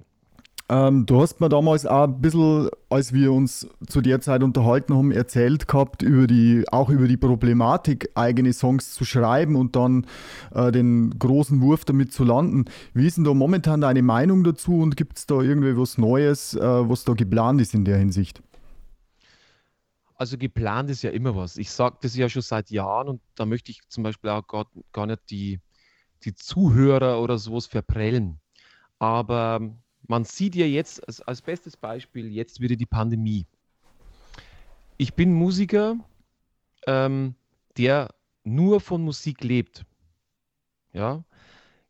ähm, 0.69 1.05
du 1.05 1.21
hast 1.21 1.39
mir 1.39 1.47
damals 1.47 1.85
auch 1.85 2.03
ein 2.03 2.19
bisschen, 2.19 2.69
als 2.89 3.13
wir 3.13 3.31
uns 3.31 3.67
zu 3.87 4.01
der 4.01 4.19
Zeit 4.19 4.43
unterhalten 4.43 4.93
haben, 4.95 5.11
erzählt 5.11 5.67
gehabt, 5.67 6.01
über 6.01 6.27
die, 6.27 6.65
auch 6.69 6.89
über 6.89 7.07
die 7.07 7.15
Problematik, 7.15 8.09
eigene 8.15 8.51
Songs 8.51 8.93
zu 8.93 9.05
schreiben 9.05 9.55
und 9.55 9.77
dann 9.77 10.05
äh, 10.53 10.71
den 10.71 11.17
großen 11.17 11.61
Wurf 11.61 11.85
damit 11.85 12.11
zu 12.11 12.25
landen. 12.25 12.65
Wie 12.93 13.07
ist 13.07 13.15
denn 13.15 13.23
da 13.23 13.33
momentan 13.33 13.79
deine 13.79 14.01
Meinung 14.01 14.43
dazu 14.43 14.79
und 14.79 14.97
gibt 14.97 15.17
es 15.19 15.25
da 15.25 15.41
irgendwie 15.41 15.77
was 15.77 15.97
Neues, 15.97 16.53
äh, 16.53 16.59
was 16.59 17.05
da 17.05 17.13
geplant 17.13 17.61
ist 17.61 17.73
in 17.73 17.85
der 17.85 17.97
Hinsicht? 17.97 18.41
Also 20.17 20.37
geplant 20.37 20.89
ist 20.89 21.03
ja 21.03 21.11
immer 21.11 21.35
was. 21.35 21.57
Ich 21.57 21.69
sage 21.69 21.97
das 22.01 22.15
ja 22.15 22.27
schon 22.27 22.41
seit 22.41 22.71
Jahren 22.71 23.07
und 23.07 23.21
da 23.35 23.45
möchte 23.45 23.71
ich 23.71 23.81
zum 23.87 24.03
Beispiel 24.03 24.31
auch 24.31 24.45
gar, 24.47 24.67
gar 24.91 25.05
nicht 25.05 25.29
die, 25.29 25.59
die 26.23 26.33
Zuhörer 26.33 27.21
oder 27.21 27.37
sowas 27.37 27.67
verprellen. 27.67 28.39
Aber 28.97 29.61
man 30.07 30.23
sieht 30.23 30.55
ja 30.55 30.65
jetzt 30.65 31.05
als, 31.07 31.21
als 31.21 31.41
bestes 31.41 31.77
Beispiel 31.77 32.31
jetzt 32.31 32.59
wieder 32.59 32.75
die 32.75 32.87
Pandemie. 32.87 33.45
Ich 34.97 35.13
bin 35.13 35.33
Musiker, 35.33 35.97
ähm, 36.87 37.35
der 37.77 38.09
nur 38.43 38.81
von 38.81 39.03
Musik 39.03 39.43
lebt. 39.43 39.85
Ja, 40.93 41.23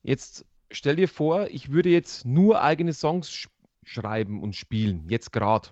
jetzt 0.04 0.46
stell 0.70 0.98
dir 0.98 1.08
vor, 1.08 1.48
ich 1.48 1.72
würde 1.72 1.90
jetzt 1.90 2.26
nur 2.26 2.62
eigene 2.62 2.92
Songs 2.92 3.32
sch 3.32 3.48
schreiben 3.84 4.44
und 4.44 4.54
spielen, 4.54 5.08
jetzt 5.08 5.32
gerade. 5.32 5.70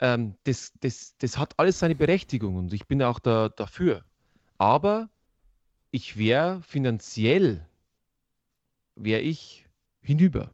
Ähm, 0.00 0.34
das, 0.44 0.72
das, 0.80 1.16
das 1.18 1.38
hat 1.38 1.58
alles 1.58 1.78
seine 1.78 1.94
Berechtigung 1.94 2.56
und 2.56 2.72
ich 2.72 2.86
bin 2.86 3.02
auch 3.02 3.18
da, 3.18 3.48
dafür. 3.48 4.04
Aber 4.58 5.08
ich 5.90 6.16
wäre 6.16 6.62
finanziell, 6.62 7.66
wäre 8.96 9.20
ich 9.20 9.66
hinüber. 10.02 10.52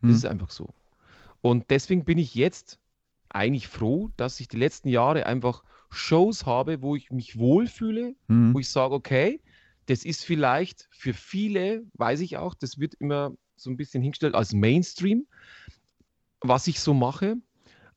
Das 0.00 0.10
hm. 0.10 0.16
ist 0.16 0.26
einfach 0.26 0.50
so. 0.50 0.74
Und 1.40 1.70
deswegen 1.70 2.04
bin 2.04 2.18
ich 2.18 2.34
jetzt 2.34 2.78
eigentlich 3.28 3.68
froh, 3.68 4.10
dass 4.16 4.40
ich 4.40 4.48
die 4.48 4.58
letzten 4.58 4.88
Jahre 4.88 5.26
einfach 5.26 5.64
Shows 5.90 6.46
habe, 6.46 6.82
wo 6.82 6.96
ich 6.96 7.10
mich 7.10 7.38
wohlfühle, 7.38 8.14
hm. 8.28 8.54
wo 8.54 8.58
ich 8.58 8.68
sage, 8.68 8.94
okay, 8.94 9.40
das 9.86 10.04
ist 10.04 10.24
vielleicht 10.24 10.88
für 10.90 11.12
viele, 11.12 11.84
weiß 11.94 12.20
ich 12.20 12.36
auch, 12.36 12.54
das 12.54 12.78
wird 12.78 12.94
immer 12.94 13.32
so 13.56 13.70
ein 13.70 13.76
bisschen 13.76 14.02
hingestellt 14.02 14.34
als 14.34 14.52
Mainstream, 14.52 15.26
was 16.40 16.66
ich 16.66 16.80
so 16.80 16.94
mache. 16.94 17.36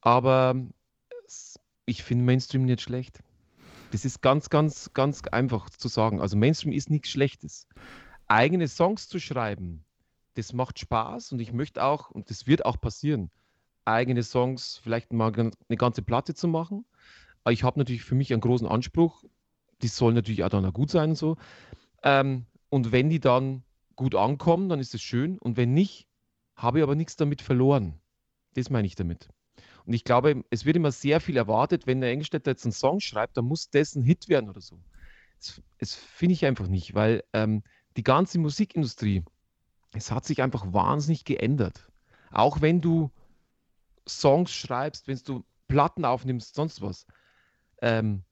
Aber 0.02 0.56
ich 1.88 2.04
finde 2.04 2.26
Mainstream 2.26 2.66
nicht 2.66 2.82
schlecht. 2.82 3.24
Das 3.92 4.06
ist 4.06 4.22
ganz, 4.22 4.50
ganz, 4.50 4.92
ganz 4.94 5.24
einfach 5.24 5.70
zu 5.70 5.88
sagen. 5.88 6.22
Also 6.22 6.38
Mainstream 6.38 6.74
ist 6.74 6.90
nichts 6.90 7.10
Schlechtes. 7.10 7.68
Eigene 8.28 8.68
Songs 8.68 9.08
zu 9.08 9.20
schreiben, 9.20 9.86
das 10.36 10.52
macht 10.52 10.80
Spaß 10.80 11.32
und 11.32 11.40
ich 11.40 11.54
möchte 11.54 11.82
auch, 11.82 12.12
und 12.12 12.30
das 12.30 12.46
wird 12.46 12.66
auch 12.66 12.80
passieren, 12.80 13.32
eigene 13.86 14.22
Songs, 14.22 14.82
vielleicht 14.84 15.14
mal 15.14 15.32
eine 15.34 15.78
ganze 15.78 16.02
Platte 16.02 16.36
zu 16.36 16.50
machen. 16.50 16.86
Aber 17.46 17.54
ich 17.54 17.64
habe 17.64 17.80
natürlich 17.80 18.04
für 18.04 18.16
mich 18.16 18.34
einen 18.34 18.42
großen 18.42 18.68
Anspruch. 18.68 19.24
Die 19.82 19.88
sollen 19.88 20.16
natürlich 20.16 20.44
auch 20.44 20.50
dann 20.50 20.66
auch 20.66 20.74
gut 20.74 20.92
sein 20.92 21.12
und 21.12 21.16
so. 21.16 21.38
Ähm, 22.04 22.46
und 22.70 22.92
wenn 22.92 23.10
die 23.10 23.22
dann 23.22 23.64
gut 23.96 24.14
ankommen, 24.14 24.68
dann 24.68 24.82
ist 24.82 24.94
es 24.94 25.02
schön. 25.02 25.38
Und 25.40 25.56
wenn 25.56 25.74
nicht, 25.74 26.06
habe 26.58 26.80
ich 26.80 26.84
aber 26.84 26.96
nichts 26.96 27.16
damit 27.16 27.42
verloren. 27.42 27.94
Das 28.56 28.70
meine 28.70 28.88
ich 28.88 28.96
damit. 28.96 29.30
Und 29.88 29.94
ich 29.94 30.04
glaube, 30.04 30.44
es 30.50 30.66
wird 30.66 30.76
immer 30.76 30.92
sehr 30.92 31.22
viel 31.22 31.38
erwartet, 31.38 31.88
wenn 31.88 32.02
der 32.02 32.12
Engstädter 32.12 32.52
jetzt 32.52 32.66
einen 32.66 32.74
Song 32.74 33.00
schreibt, 33.00 33.38
dann 33.38 33.46
muss 33.46 33.70
das 33.70 33.96
ein 33.96 34.04
Hit 34.04 34.28
werden 34.28 34.50
oder 34.50 34.60
so. 34.60 34.78
Das, 35.40 35.62
das 35.78 35.96
finde 35.96 36.34
ich 36.34 36.46
einfach 36.46 36.68
nicht, 36.68 36.94
weil 36.94 37.24
ähm, 37.32 37.64
die 37.96 38.04
ganze 38.04 38.38
Musikindustrie, 38.38 39.24
es 39.94 40.12
hat 40.12 40.26
sich 40.26 40.42
einfach 40.44 40.74
wahnsinnig 40.74 41.24
geändert. 41.24 41.90
Auch 42.32 42.60
wenn 42.60 42.82
du 42.82 43.12
Songs 44.06 44.52
schreibst, 44.52 45.08
wenn 45.08 45.20
du 45.24 45.46
Platten 45.70 46.04
aufnimmst, 46.04 46.56
sonst 46.56 46.82
was. 46.82 47.08
Ähm, 47.82 48.24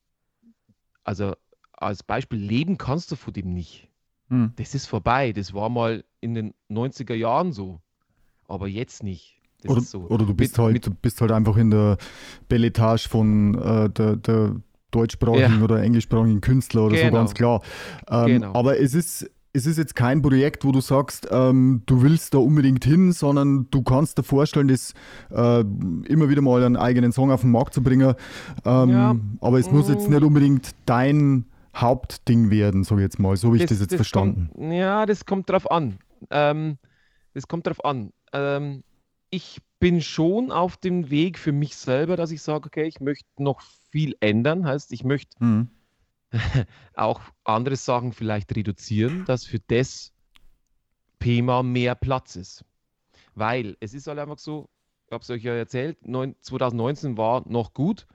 also 1.06 1.36
als 1.72 2.04
Beispiel, 2.04 2.40
leben 2.40 2.78
kannst 2.78 3.14
du 3.14 3.16
von 3.16 3.32
dem 3.32 3.54
nicht. 3.54 3.90
Hm. 4.28 4.52
Das 4.58 4.76
ist 4.76 4.88
vorbei. 4.88 5.32
Das 5.32 5.54
war 5.54 5.70
mal 5.70 6.04
in 6.20 6.34
den 6.34 6.54
90er 6.70 7.14
Jahren 7.14 7.54
so. 7.54 7.80
Aber 8.46 8.68
jetzt 8.68 9.04
nicht. 9.04 9.42
Oder, 9.68 9.82
so. 9.82 10.00
oder, 10.08 10.26
du 10.26 10.34
bist, 10.34 10.58
mit, 10.58 10.66
halt, 10.66 10.74
mit, 10.74 11.02
bist 11.02 11.22
halt 11.22 11.32
einfach 11.32 11.58
in 11.58 11.72
der 11.72 11.98
Belletage 12.48 13.08
von 13.10 13.56
äh, 13.56 13.90
der, 13.90 14.16
der 14.16 14.56
deutschsprachigen 14.92 15.58
ja. 15.58 15.64
oder 15.64 15.82
englischsprachigen 15.82 16.42
Künstler 16.42 16.86
oder 16.86 16.96
genau. 16.96 17.10
so, 17.10 17.14
ganz 17.14 17.34
klar. 17.34 17.62
Ähm, 18.10 18.26
genau. 18.28 18.54
Aber 18.54 18.80
es 18.80 18.94
ist, 18.94 19.30
es 19.54 19.66
ist 19.66 19.78
jetzt 19.78 19.96
kein 19.96 20.22
Projekt, 20.22 20.66
wo 20.66 20.72
du 20.72 20.82
sagst, 20.82 21.28
ähm, 21.32 21.84
du 21.86 22.02
willst 22.02 22.34
da 22.34 22.40
unbedingt 22.40 22.84
hin, 22.84 23.12
sondern 23.12 23.68
du 23.72 23.82
kannst 23.84 24.18
dir 24.18 24.24
vorstellen, 24.24 24.68
das 24.68 24.94
äh, 25.32 25.62
immer 26.08 26.30
wieder 26.30 26.42
mal 26.42 26.64
einen 26.64 26.78
eigenen 26.78 27.12
Song 27.12 27.32
auf 27.32 27.42
den 27.42 27.52
Markt 27.52 27.74
zu 27.74 27.82
bringen. 27.82 28.16
Ähm, 28.66 28.90
ja. 28.90 29.16
Aber 29.42 29.60
es 29.60 29.72
muss 29.72 29.90
jetzt 29.90 30.10
nicht 30.10 30.24
unbedingt 30.24 30.72
dein 30.86 31.46
Hauptding 31.76 32.50
werden, 32.50 32.84
so 32.84 32.98
jetzt 33.00 33.20
mal. 33.20 33.36
So 33.36 33.48
habe 33.48 33.58
ich 33.58 33.64
das, 33.64 33.72
das 33.72 33.80
jetzt 33.82 33.92
das 33.92 33.98
verstanden. 33.98 34.50
Kommt, 34.54 34.74
ja, 34.74 35.06
das 35.06 35.26
kommt 35.26 35.50
drauf 35.50 35.70
an. 35.70 36.00
Ähm, 36.32 36.78
das 37.34 37.48
kommt 37.48 37.68
drauf 37.68 37.84
an. 37.84 38.12
Ich 39.30 39.62
bin 39.80 40.02
schon 40.02 40.52
auf 40.52 40.78
dem 40.78 41.10
Weg 41.10 41.38
für 41.38 41.52
mich 41.52 41.76
selber, 41.76 42.16
dass 42.16 42.32
ich 42.32 42.42
sage, 42.42 42.68
okay, 42.68 42.86
ich 42.86 43.00
möchte 43.00 43.28
noch 43.38 43.62
viel 43.92 44.16
ändern. 44.20 44.66
Heißt, 44.66 44.92
ich 44.92 45.04
möchte 45.04 45.44
mhm 45.44 45.70
auch 46.94 47.22
andere 47.44 47.76
Sachen 47.76 48.14
vielleicht 48.14 48.56
reduzieren, 48.56 49.26
dass 49.26 49.46
für 49.46 49.60
das 49.60 50.14
Thema 51.20 51.64
mehr 51.64 51.96
Platz 51.96 52.36
ist. 52.36 52.66
Weil 53.34 53.78
es 53.80 53.94
ist 53.94 54.08
halt 54.08 54.20
einfach 54.20 54.38
so, 54.38 54.70
ich 55.08 55.12
habe 55.12 55.22
es 55.22 55.30
euch 55.30 55.44
ja 55.44 55.54
erzählt, 55.54 55.98
2019 56.02 57.18
war 57.18 57.44
noch 57.48 57.74
gut, 57.74 58.08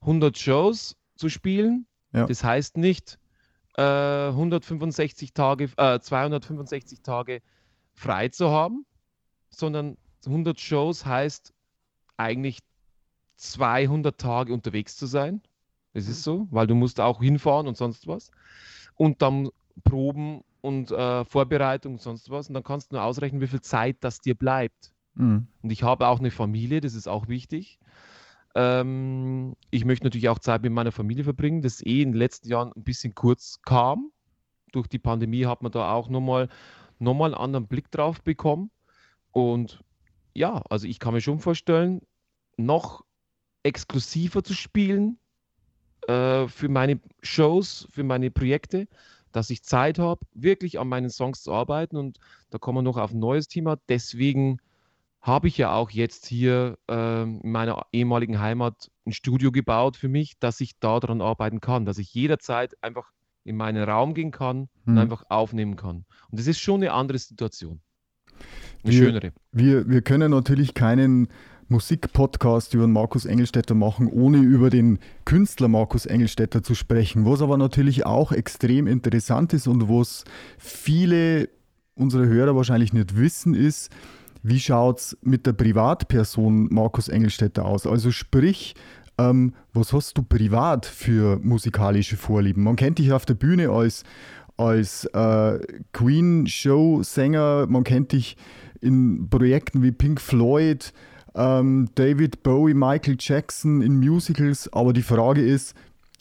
100 0.00 0.36
Shows 0.36 0.96
zu 1.16 1.28
spielen. 1.28 1.86
Ja. 2.12 2.26
Das 2.26 2.44
heißt 2.44 2.76
nicht 2.76 3.18
äh, 3.76 3.82
165 4.28 5.32
Tage, 5.32 5.70
äh, 5.76 6.00
265 6.00 7.02
Tage 7.02 7.42
frei 7.94 8.28
zu 8.28 8.50
haben, 8.50 8.84
sondern 9.50 9.96
100 10.26 10.58
Shows 10.60 11.04
heißt 11.06 11.52
eigentlich 12.16 12.58
200 13.36 14.18
Tage 14.18 14.52
unterwegs 14.52 14.96
zu 14.96 15.06
sein. 15.06 15.42
Es 15.94 16.08
ist 16.08 16.22
so, 16.22 16.46
weil 16.50 16.66
du 16.66 16.74
musst 16.74 17.00
auch 17.00 17.20
hinfahren 17.20 17.66
und 17.66 17.76
sonst 17.76 18.06
was. 18.06 18.30
Und 18.94 19.20
dann 19.20 19.50
Proben 19.84 20.42
und 20.60 20.90
äh, 20.90 21.24
Vorbereitung 21.24 21.94
und 21.94 22.00
sonst 22.00 22.30
was. 22.30 22.48
Und 22.48 22.54
dann 22.54 22.62
kannst 22.62 22.90
du 22.92 22.96
nur 22.96 23.04
ausrechnen, 23.04 23.40
wie 23.40 23.46
viel 23.46 23.60
Zeit 23.60 23.96
das 24.00 24.20
dir 24.20 24.34
bleibt. 24.34 24.92
Mhm. 25.14 25.46
Und 25.62 25.70
ich 25.70 25.82
habe 25.82 26.06
auch 26.06 26.18
eine 26.18 26.30
Familie, 26.30 26.80
das 26.80 26.94
ist 26.94 27.08
auch 27.08 27.28
wichtig. 27.28 27.78
Ähm, 28.54 29.54
ich 29.70 29.84
möchte 29.84 30.06
natürlich 30.06 30.28
auch 30.28 30.38
Zeit 30.38 30.62
mit 30.62 30.72
meiner 30.72 30.92
Familie 30.92 31.24
verbringen, 31.24 31.62
das 31.62 31.84
eh 31.84 32.02
in 32.02 32.12
den 32.12 32.18
letzten 32.18 32.48
Jahren 32.48 32.72
ein 32.74 32.84
bisschen 32.84 33.14
kurz 33.14 33.60
kam. 33.62 34.10
Durch 34.72 34.86
die 34.88 34.98
Pandemie 34.98 35.46
hat 35.46 35.62
man 35.62 35.72
da 35.72 35.92
auch 35.92 36.08
nochmal 36.08 36.48
noch 36.98 37.14
mal 37.14 37.26
einen 37.26 37.42
anderen 37.42 37.66
Blick 37.66 37.90
drauf 37.90 38.22
bekommen. 38.22 38.70
Und 39.32 39.82
ja, 40.34 40.62
also 40.70 40.86
ich 40.86 40.98
kann 40.98 41.14
mir 41.14 41.20
schon 41.20 41.38
vorstellen, 41.38 42.00
noch 42.56 43.04
exklusiver 43.62 44.42
zu 44.42 44.54
spielen, 44.54 45.18
äh, 46.08 46.48
für 46.48 46.68
meine 46.68 47.00
Shows, 47.22 47.86
für 47.90 48.02
meine 48.02 48.30
Projekte, 48.30 48.88
dass 49.30 49.50
ich 49.50 49.62
Zeit 49.62 49.98
habe, 49.98 50.20
wirklich 50.34 50.78
an 50.78 50.88
meinen 50.88 51.10
Songs 51.10 51.42
zu 51.42 51.52
arbeiten. 51.52 51.96
Und 51.96 52.18
da 52.50 52.58
kommen 52.58 52.78
wir 52.78 52.82
noch 52.82 52.98
auf 52.98 53.12
ein 53.12 53.18
neues 53.18 53.48
Thema. 53.48 53.76
Deswegen 53.88 54.58
habe 55.20 55.48
ich 55.48 55.56
ja 55.56 55.72
auch 55.72 55.90
jetzt 55.90 56.26
hier 56.26 56.76
äh, 56.90 57.22
in 57.22 57.50
meiner 57.50 57.86
ehemaligen 57.92 58.40
Heimat 58.40 58.90
ein 59.06 59.12
Studio 59.12 59.52
gebaut 59.52 59.96
für 59.96 60.08
mich, 60.08 60.38
dass 60.38 60.60
ich 60.60 60.78
daran 60.80 61.22
arbeiten 61.22 61.60
kann, 61.60 61.84
dass 61.84 61.98
ich 61.98 62.12
jederzeit 62.12 62.74
einfach 62.82 63.12
in 63.44 63.56
meinen 63.56 63.82
Raum 63.88 64.14
gehen 64.14 64.32
kann 64.32 64.68
und 64.86 64.94
hm. 64.94 64.98
einfach 64.98 65.24
aufnehmen 65.28 65.76
kann. 65.76 66.04
Und 66.30 66.40
das 66.40 66.46
ist 66.46 66.60
schon 66.60 66.82
eine 66.82 66.92
andere 66.92 67.18
Situation. 67.18 67.80
Eine 68.84 68.92
wir, 68.92 69.04
schönere. 69.04 69.32
Wir, 69.52 69.88
wir 69.88 70.02
können 70.02 70.30
natürlich 70.30 70.74
keinen 70.74 71.28
Musikpodcast 71.68 72.74
über 72.74 72.86
Markus 72.86 73.24
Engelstädter 73.24 73.74
machen, 73.74 74.06
ohne 74.06 74.38
über 74.38 74.70
den 74.70 74.98
Künstler 75.24 75.68
Markus 75.68 76.06
Engelstädter 76.06 76.62
zu 76.62 76.74
sprechen. 76.74 77.24
Was 77.24 77.42
aber 77.42 77.56
natürlich 77.56 78.06
auch 78.06 78.30
extrem 78.30 78.86
interessant 78.86 79.52
ist 79.54 79.66
und 79.66 79.88
was 79.88 80.24
viele 80.58 81.48
unserer 81.94 82.26
Hörer 82.26 82.54
wahrscheinlich 82.54 82.92
nicht 82.92 83.16
wissen, 83.16 83.54
ist, 83.54 83.90
wie 84.42 84.60
schaut 84.60 84.98
es 84.98 85.18
mit 85.22 85.46
der 85.46 85.52
Privatperson 85.52 86.68
Markus 86.70 87.08
Engelstädter 87.08 87.64
aus? 87.64 87.86
Also 87.86 88.10
sprich, 88.10 88.74
ähm, 89.18 89.54
was 89.72 89.92
hast 89.92 90.18
du 90.18 90.22
privat 90.22 90.84
für 90.86 91.38
musikalische 91.42 92.16
Vorlieben? 92.16 92.64
Man 92.64 92.76
kennt 92.76 92.98
dich 92.98 93.12
auf 93.12 93.24
der 93.24 93.34
Bühne 93.34 93.70
als, 93.70 94.04
als 94.56 95.04
äh, 95.06 95.58
Queen-Show-Sänger, 95.92 97.66
man 97.68 97.84
kennt 97.84 98.12
dich 98.12 98.36
in 98.82 99.28
Projekten 99.30 99.82
wie 99.82 99.92
Pink 99.92 100.20
Floyd, 100.20 100.92
ähm, 101.34 101.88
David 101.94 102.42
Bowie, 102.42 102.74
Michael 102.74 103.16
Jackson, 103.18 103.80
in 103.80 103.98
Musicals. 103.98 104.72
Aber 104.72 104.92
die 104.92 105.02
Frage 105.02 105.42
ist, 105.42 105.74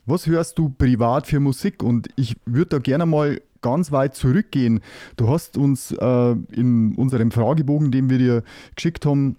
was 0.06 0.28
hörst 0.28 0.58
du 0.58 0.70
privat 0.70 1.28
für 1.28 1.40
Musik? 1.40 1.84
Und 1.84 2.10
ich 2.16 2.36
würde 2.46 2.70
da 2.70 2.80
gerne 2.80 3.06
mal 3.06 3.42
ganz 3.62 3.92
weit 3.92 4.16
zurückgehen. 4.16 4.82
Du 5.18 5.30
hast 5.30 5.58
uns 5.58 5.92
äh, 5.92 6.36
in 6.52 6.96
unserem 6.96 7.32
Fragebogen, 7.32 7.92
den 7.92 8.10
wir 8.10 8.18
dir 8.18 8.44
geschickt 8.76 9.06
haben, 9.06 9.36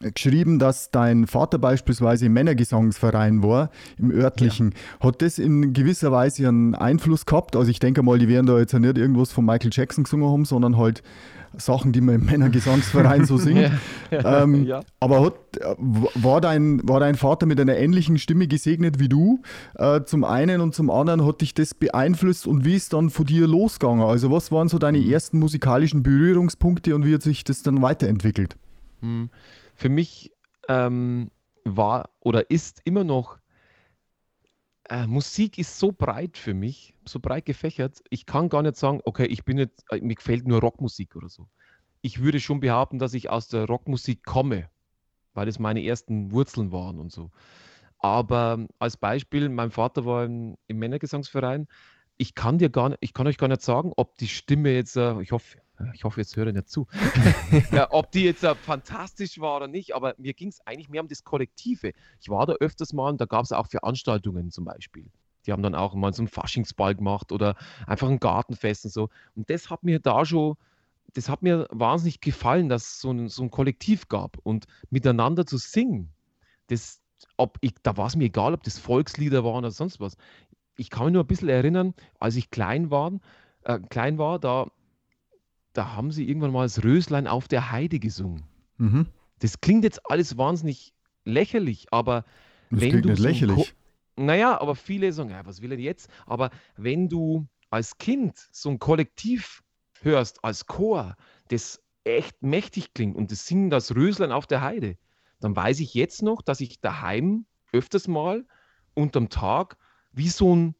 geschrieben, 0.00 0.58
dass 0.58 0.90
dein 0.90 1.26
Vater 1.26 1.58
beispielsweise 1.58 2.26
im 2.26 2.32
Männergesangsverein 2.32 3.42
war, 3.42 3.70
im 3.98 4.10
örtlichen. 4.10 4.72
Ja. 5.00 5.08
Hat 5.08 5.20
das 5.20 5.38
in 5.38 5.74
gewisser 5.74 6.10
Weise 6.10 6.48
einen 6.48 6.74
Einfluss 6.74 7.26
gehabt? 7.26 7.54
Also 7.54 7.70
ich 7.70 7.80
denke 7.80 8.02
mal, 8.02 8.18
die 8.18 8.28
werden 8.28 8.46
da 8.46 8.58
jetzt 8.58 8.72
nicht 8.72 8.98
irgendwas 8.98 9.30
von 9.30 9.44
Michael 9.44 9.70
Jackson 9.72 10.04
gesungen 10.04 10.30
haben, 10.30 10.44
sondern 10.46 10.78
halt 10.78 11.02
Sachen, 11.56 11.92
die 11.92 12.00
man 12.00 12.16
im 12.16 12.26
Männergesangsverein 12.26 13.24
so 13.24 13.36
singt. 13.36 13.70
ja, 14.10 14.42
ähm, 14.42 14.64
ja. 14.64 14.80
Aber 15.00 15.24
hat, 15.24 15.34
war, 15.78 16.40
dein, 16.40 16.80
war 16.88 17.00
dein 17.00 17.16
Vater 17.16 17.46
mit 17.46 17.60
einer 17.60 17.76
ähnlichen 17.76 18.18
Stimme 18.18 18.46
gesegnet 18.46 18.98
wie 18.98 19.08
du? 19.08 19.42
Äh, 19.74 20.04
zum 20.04 20.24
einen 20.24 20.60
und 20.60 20.74
zum 20.74 20.90
anderen 20.90 21.26
hat 21.26 21.40
dich 21.40 21.54
das 21.54 21.74
beeinflusst 21.74 22.46
und 22.46 22.64
wie 22.64 22.74
ist 22.74 22.92
dann 22.92 23.10
von 23.10 23.26
dir 23.26 23.46
losgegangen? 23.46 24.04
Also 24.04 24.30
was 24.30 24.52
waren 24.52 24.68
so 24.68 24.78
deine 24.78 24.98
mhm. 24.98 25.10
ersten 25.10 25.38
musikalischen 25.38 26.02
Berührungspunkte 26.02 26.94
und 26.94 27.04
wie 27.04 27.14
hat 27.14 27.22
sich 27.22 27.44
das 27.44 27.62
dann 27.62 27.82
weiterentwickelt? 27.82 28.56
Mhm 29.00 29.30
für 29.80 29.88
mich 29.88 30.30
ähm, 30.68 31.30
war 31.64 32.10
oder 32.20 32.50
ist 32.50 32.82
immer 32.84 33.02
noch, 33.02 33.38
äh, 34.90 35.06
Musik 35.06 35.56
ist 35.56 35.78
so 35.78 35.92
breit 35.92 36.36
für 36.36 36.52
mich, 36.52 36.94
so 37.04 37.20
breit 37.20 37.46
gefächert. 37.46 38.02
Ich 38.10 38.26
kann 38.26 38.48
gar 38.48 38.62
nicht 38.62 38.76
sagen, 38.76 39.00
okay, 39.04 39.26
ich 39.26 39.44
bin 39.44 39.56
jetzt, 39.56 39.84
äh, 39.90 40.00
mir 40.00 40.16
gefällt 40.16 40.46
nur 40.46 40.60
Rockmusik 40.60 41.16
oder 41.16 41.28
so. 41.28 41.48
Ich 42.02 42.20
würde 42.20 42.40
schon 42.40 42.60
behaupten, 42.60 42.98
dass 42.98 43.14
ich 43.14 43.30
aus 43.30 43.48
der 43.48 43.66
Rockmusik 43.66 44.24
komme, 44.24 44.68
weil 45.32 45.48
es 45.48 45.58
meine 45.58 45.84
ersten 45.84 46.32
Wurzeln 46.32 46.72
waren 46.72 46.98
und 46.98 47.12
so. 47.12 47.30
Aber 47.98 48.66
als 48.78 48.96
Beispiel, 48.96 49.48
mein 49.48 49.70
Vater 49.70 50.04
war 50.06 50.24
im, 50.24 50.56
im 50.66 50.78
Männergesangsverein. 50.78 51.68
Ich 52.16 52.34
kann 52.34 52.58
dir 52.58 52.70
gar 52.70 52.90
nicht, 52.90 52.98
ich 53.00 53.14
kann 53.14 53.26
euch 53.26 53.38
gar 53.38 53.48
nicht 53.48 53.62
sagen, 53.62 53.92
ob 53.96 54.16
die 54.18 54.28
Stimme 54.28 54.72
jetzt, 54.72 54.96
äh, 54.96 55.20
ich 55.20 55.32
hoffe, 55.32 55.58
ich 55.94 56.04
hoffe, 56.04 56.20
jetzt 56.20 56.36
höre 56.36 56.48
ich 56.48 56.54
nicht 56.54 56.68
zu, 56.68 56.86
ja, 57.72 57.88
ob 57.90 58.10
die 58.12 58.24
jetzt 58.24 58.44
uh, 58.44 58.54
fantastisch 58.54 59.40
war 59.40 59.56
oder 59.56 59.68
nicht, 59.68 59.94
aber 59.94 60.14
mir 60.18 60.34
ging 60.34 60.48
es 60.48 60.60
eigentlich 60.66 60.88
mehr 60.88 61.02
um 61.02 61.08
das 61.08 61.24
Kollektive. 61.24 61.92
Ich 62.20 62.28
war 62.28 62.46
da 62.46 62.54
öfters 62.54 62.92
mal 62.92 63.10
und 63.10 63.20
da 63.20 63.26
gab 63.26 63.44
es 63.44 63.52
auch 63.52 63.66
Veranstaltungen 63.66 64.50
zum 64.50 64.64
Beispiel. 64.64 65.10
Die 65.46 65.52
haben 65.52 65.62
dann 65.62 65.74
auch 65.74 65.94
mal 65.94 66.12
so 66.12 66.22
einen 66.22 66.28
Faschingsball 66.28 66.94
gemacht 66.94 67.32
oder 67.32 67.56
einfach 67.86 68.08
ein 68.08 68.20
Gartenfest 68.20 68.84
und 68.84 68.90
so. 68.92 69.08
Und 69.34 69.48
das 69.48 69.70
hat 69.70 69.82
mir 69.82 69.98
da 69.98 70.24
schon, 70.24 70.56
das 71.14 71.28
hat 71.28 71.42
mir 71.42 71.66
wahnsinnig 71.70 72.20
gefallen, 72.20 72.68
dass 72.68 72.82
es 72.82 73.00
so 73.00 73.10
ein, 73.10 73.28
so 73.28 73.42
ein 73.42 73.50
Kollektiv 73.50 74.08
gab 74.08 74.36
und 74.42 74.66
miteinander 74.90 75.46
zu 75.46 75.56
singen. 75.56 76.12
Das, 76.66 77.00
ob 77.36 77.56
ich, 77.62 77.74
da 77.82 77.96
war 77.96 78.06
es 78.06 78.16
mir 78.16 78.24
egal, 78.24 78.54
ob 78.54 78.62
das 78.62 78.78
Volkslieder 78.78 79.44
waren 79.44 79.58
oder 79.58 79.70
sonst 79.70 79.98
was. 79.98 80.16
Ich 80.76 80.90
kann 80.90 81.06
mich 81.06 81.14
nur 81.14 81.24
ein 81.24 81.26
bisschen 81.26 81.48
erinnern, 81.48 81.94
als 82.18 82.36
ich 82.36 82.50
klein 82.50 82.90
war, 82.90 83.12
äh, 83.62 83.80
klein 83.88 84.18
war, 84.18 84.38
da 84.38 84.70
da 85.72 85.94
haben 85.94 86.10
sie 86.10 86.28
irgendwann 86.28 86.52
mal 86.52 86.64
das 86.64 86.82
Röslein 86.84 87.26
auf 87.26 87.48
der 87.48 87.70
Heide 87.70 87.98
gesungen. 87.98 88.44
Mhm. 88.78 89.06
Das 89.38 89.60
klingt 89.60 89.84
jetzt 89.84 90.00
alles 90.10 90.36
wahnsinnig 90.36 90.92
lächerlich, 91.24 91.86
aber 91.90 92.24
das 92.70 92.80
wenn 92.80 92.90
klingt 92.90 93.04
du. 93.04 93.08
Nicht 93.10 93.18
so 93.18 93.28
lächerlich. 93.28 93.74
naja, 94.16 94.60
aber 94.60 94.74
viele 94.74 95.12
sagen, 95.12 95.30
ja, 95.30 95.44
was 95.46 95.62
will 95.62 95.72
er 95.72 95.78
jetzt? 95.78 96.10
Aber 96.26 96.50
wenn 96.76 97.08
du 97.08 97.46
als 97.70 97.98
Kind 97.98 98.48
so 98.52 98.70
ein 98.70 98.78
Kollektiv 98.78 99.62
hörst, 100.02 100.44
als 100.44 100.66
Chor, 100.66 101.16
das 101.48 101.82
echt 102.04 102.42
mächtig 102.42 102.94
klingt 102.94 103.16
und 103.16 103.30
das 103.30 103.46
Singen 103.46 103.70
das 103.70 103.94
Röslein 103.94 104.32
auf 104.32 104.46
der 104.46 104.62
Heide, 104.62 104.96
dann 105.40 105.54
weiß 105.54 105.80
ich 105.80 105.94
jetzt 105.94 106.22
noch, 106.22 106.42
dass 106.42 106.60
ich 106.60 106.80
daheim 106.80 107.46
öfters 107.72 108.08
mal 108.08 108.46
unterm 108.94 109.28
Tag 109.28 109.76
wie 110.12 110.28
so 110.28 110.54
ein 110.54 110.74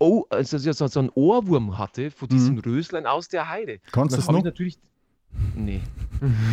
oh, 0.00 0.24
also 0.30 0.58
so, 0.58 0.86
so 0.86 1.00
einen 1.00 1.10
Ohrwurm 1.10 1.78
hatte 1.78 2.10
von 2.10 2.28
diesem 2.28 2.56
mhm. 2.56 2.60
Röslein 2.60 3.06
aus 3.06 3.28
der 3.28 3.48
Heide. 3.48 3.78
Kannst 3.92 4.14
du 4.14 4.16
das 4.16 4.28
noch? 4.28 4.42
natürlich. 4.42 4.78
Nee. 5.54 5.80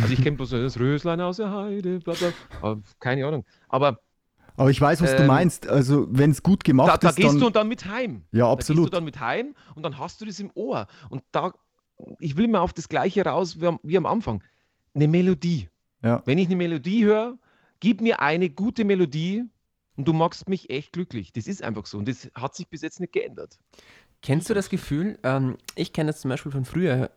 also 0.02 0.12
ich 0.12 0.22
kenne 0.22 0.36
bloß 0.36 0.50
das 0.50 0.78
Röslein 0.78 1.20
aus 1.20 1.38
der 1.38 1.50
Heide, 1.50 1.98
bla 1.98 2.14
bla. 2.14 2.78
Keine 3.00 3.26
Ahnung. 3.26 3.44
Aber. 3.68 3.98
Aber 4.56 4.70
ich 4.70 4.80
weiß, 4.80 5.02
was 5.02 5.12
ähm, 5.12 5.18
du 5.18 5.24
meinst. 5.24 5.68
Also, 5.68 6.06
wenn 6.10 6.30
es 6.30 6.42
gut 6.42 6.64
gemacht 6.64 6.88
da, 6.88 6.94
ist. 6.94 7.02
Da 7.02 7.22
gehst 7.22 7.34
dann, 7.34 7.40
du 7.40 7.50
dann 7.50 7.68
mit 7.68 7.86
heim. 7.86 8.22
Ja, 8.32 8.50
absolut. 8.50 8.78
Da 8.78 8.82
gehst 8.82 8.92
du 8.92 8.96
dann 8.96 9.04
mit 9.04 9.20
heim 9.20 9.54
und 9.74 9.82
dann 9.82 9.98
hast 9.98 10.20
du 10.20 10.24
das 10.24 10.38
im 10.40 10.50
Ohr. 10.54 10.86
Und 11.10 11.22
da, 11.32 11.52
ich 12.18 12.36
will 12.36 12.48
mal 12.48 12.60
auf 12.60 12.72
das 12.72 12.88
Gleiche 12.88 13.24
raus 13.24 13.60
wie 13.60 13.66
am, 13.66 13.80
wie 13.82 13.96
am 13.96 14.06
Anfang. 14.06 14.42
Eine 14.94 15.08
Melodie. 15.08 15.68
Ja. 16.02 16.22
Wenn 16.24 16.38
ich 16.38 16.46
eine 16.46 16.56
Melodie 16.56 17.04
höre, 17.04 17.38
gib 17.80 18.00
mir 18.00 18.20
eine 18.20 18.50
gute 18.50 18.84
Melodie, 18.84 19.44
und 19.98 20.06
du 20.06 20.12
machst 20.12 20.48
mich 20.48 20.70
echt 20.70 20.92
glücklich. 20.92 21.32
Das 21.32 21.46
ist 21.46 21.62
einfach 21.62 21.84
so 21.84 21.98
und 21.98 22.08
das 22.08 22.30
hat 22.34 22.54
sich 22.54 22.68
bis 22.68 22.82
jetzt 22.82 23.00
nicht 23.00 23.12
geändert. 23.12 23.58
Kennst 24.22 24.48
du 24.48 24.54
das 24.54 24.70
Gefühl? 24.70 25.18
Ähm, 25.22 25.58
ich 25.74 25.92
kenne 25.92 26.10
das 26.12 26.20
zum 26.20 26.30
Beispiel 26.30 26.52
von 26.52 26.64
früher 26.64 27.10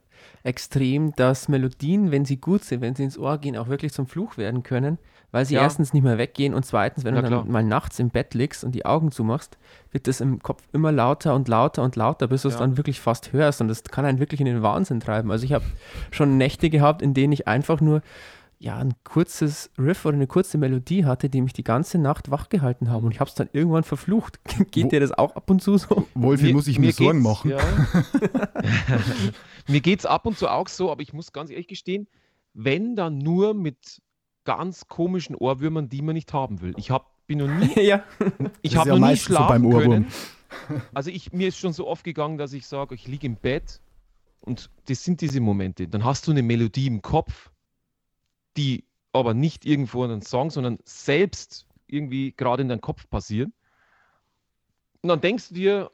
extrem, 0.44 1.16
dass 1.16 1.48
Melodien, 1.48 2.12
wenn 2.12 2.26
sie 2.26 2.38
gut 2.38 2.64
sind, 2.64 2.82
wenn 2.82 2.96
sie 2.96 3.04
ins 3.04 3.18
Ohr 3.18 3.38
gehen, 3.38 3.58
auch 3.58 3.70
wirklich 3.70 3.94
zum 3.94 4.06
Fluch 4.06 4.38
werden 4.38 4.62
können, 4.62 5.00
weil 5.32 5.46
sie 5.46 5.56
ja. 5.56 5.62
erstens 5.62 5.94
nicht 5.94 6.04
mehr 6.04 6.18
weggehen 6.18 6.54
und 6.54 6.66
zweitens, 6.66 7.04
wenn 7.04 7.16
ja, 7.16 7.22
du 7.22 7.30
dann 7.30 7.42
klar. 7.44 7.52
mal 7.52 7.64
nachts 7.64 7.98
im 8.00 8.10
Bett 8.10 8.34
liegst 8.34 8.64
und 8.64 8.74
die 8.74 8.86
Augen 8.86 9.12
zumachst, 9.12 9.58
wird 9.92 10.08
das 10.08 10.22
im 10.22 10.42
Kopf 10.44 10.64
immer 10.74 10.92
lauter 10.92 11.34
und 11.34 11.48
lauter 11.48 11.84
und 11.84 11.96
lauter, 11.96 12.28
bis 12.28 12.44
du 12.44 12.50
es 12.50 12.58
dann 12.58 12.78
wirklich 12.78 13.00
fast 13.00 13.34
hörst 13.34 13.62
und 13.62 13.68
das 13.68 13.84
kann 13.84 14.06
einen 14.06 14.20
wirklich 14.20 14.42
in 14.42 14.46
den 14.46 14.62
Wahnsinn 14.62 15.00
treiben. 15.00 15.32
Also 15.32 15.46
ich 15.46 15.54
habe 15.54 15.66
schon 16.12 16.38
Nächte 16.38 16.70
gehabt, 16.70 17.02
in 17.02 17.14
denen 17.14 17.34
ich 17.34 17.48
einfach 17.48 17.82
nur 17.82 18.02
ja, 18.62 18.78
ein 18.78 18.94
kurzes 19.04 19.72
Riff 19.80 20.06
oder 20.06 20.16
eine 20.16 20.28
kurze 20.28 20.60
Melodie 20.60 21.04
hatte, 21.04 21.30
die 21.30 21.42
mich 21.42 21.54
die 21.54 21.64
ganze 21.64 21.98
Nacht 21.98 22.30
wachgehalten 22.30 22.92
haben. 22.92 23.06
Und 23.06 23.12
ich 23.12 23.20
habe 23.20 23.28
es 23.28 23.34
dann 23.34 23.50
irgendwann 23.54 23.84
verflucht. 23.84 24.40
Geht 24.72 24.86
Wo, 24.86 24.90
dir 24.90 25.00
das 25.00 25.12
auch 25.12 25.36
ab 25.36 25.50
und 25.50 25.64
zu 25.64 25.80
so? 25.80 26.06
Wolfi, 26.14 26.54
muss 26.54 26.68
ich 26.68 26.78
mir, 26.78 26.88
mir 26.88 26.94
Sorgen 26.94 27.24
machen? 27.24 27.52
Ja. 27.52 27.58
mir 29.68 29.82
geht 29.82 30.02
es 30.02 30.06
ab 30.06 30.28
und 30.28 30.38
zu 30.38 30.48
auch 30.48 30.68
so, 30.68 30.92
aber 30.92 31.02
ich 31.02 31.12
muss 31.12 31.34
ganz 31.34 31.50
ehrlich 31.50 31.68
gestehen, 31.68 32.08
wenn 32.54 32.96
dann 32.96 33.18
nur 33.18 33.56
mit 33.56 34.00
ganz 34.44 34.88
komischen 34.88 35.36
Ohrwürmern, 35.36 35.90
die 35.90 36.04
man 36.04 36.14
nicht 36.14 36.32
haben 36.32 36.62
will. 36.62 36.76
Ich 36.78 36.92
hab, 36.92 37.26
bin 37.26 37.40
noch 37.40 37.48
nie, 37.48 37.74
ja. 37.82 38.04
ich 38.62 38.76
habe 38.76 38.90
ja 38.90 39.00
noch 39.00 39.10
nie 39.10 39.18
schlafen 39.18 39.72
so 39.72 39.80
können. 39.80 40.08
Also 40.94 41.10
ich, 41.10 41.34
mir 41.34 41.48
ist 41.48 41.58
schon 41.58 41.74
so 41.74 41.88
oft 41.88 42.04
gegangen, 42.04 42.38
dass 42.38 42.54
ich 42.54 42.68
sage, 42.68 42.94
ich 42.94 43.08
liege 43.08 43.26
im 43.26 43.38
Bett 43.38 43.82
und 44.40 44.70
das 44.88 45.04
sind 45.04 45.22
diese 45.22 45.40
Momente. 45.40 45.88
Dann 45.88 46.06
hast 46.06 46.28
du 46.28 46.32
eine 46.32 46.44
Melodie 46.44 46.86
im 46.86 47.02
Kopf 47.02 47.51
die 48.58 48.86
aber 49.14 49.34
nicht 49.34 49.66
irgendwo 49.66 50.04
in 50.04 50.12
einem 50.12 50.22
Song, 50.22 50.50
sondern 50.50 50.80
selbst 50.86 51.68
irgendwie 51.88 52.34
gerade 52.34 52.62
in 52.62 52.70
deinem 52.70 52.82
Kopf 52.82 53.10
passieren. 53.10 53.54
Und 55.02 55.10
dann 55.10 55.22
denkst 55.22 55.50
du 55.50 55.54
dir, 55.56 55.92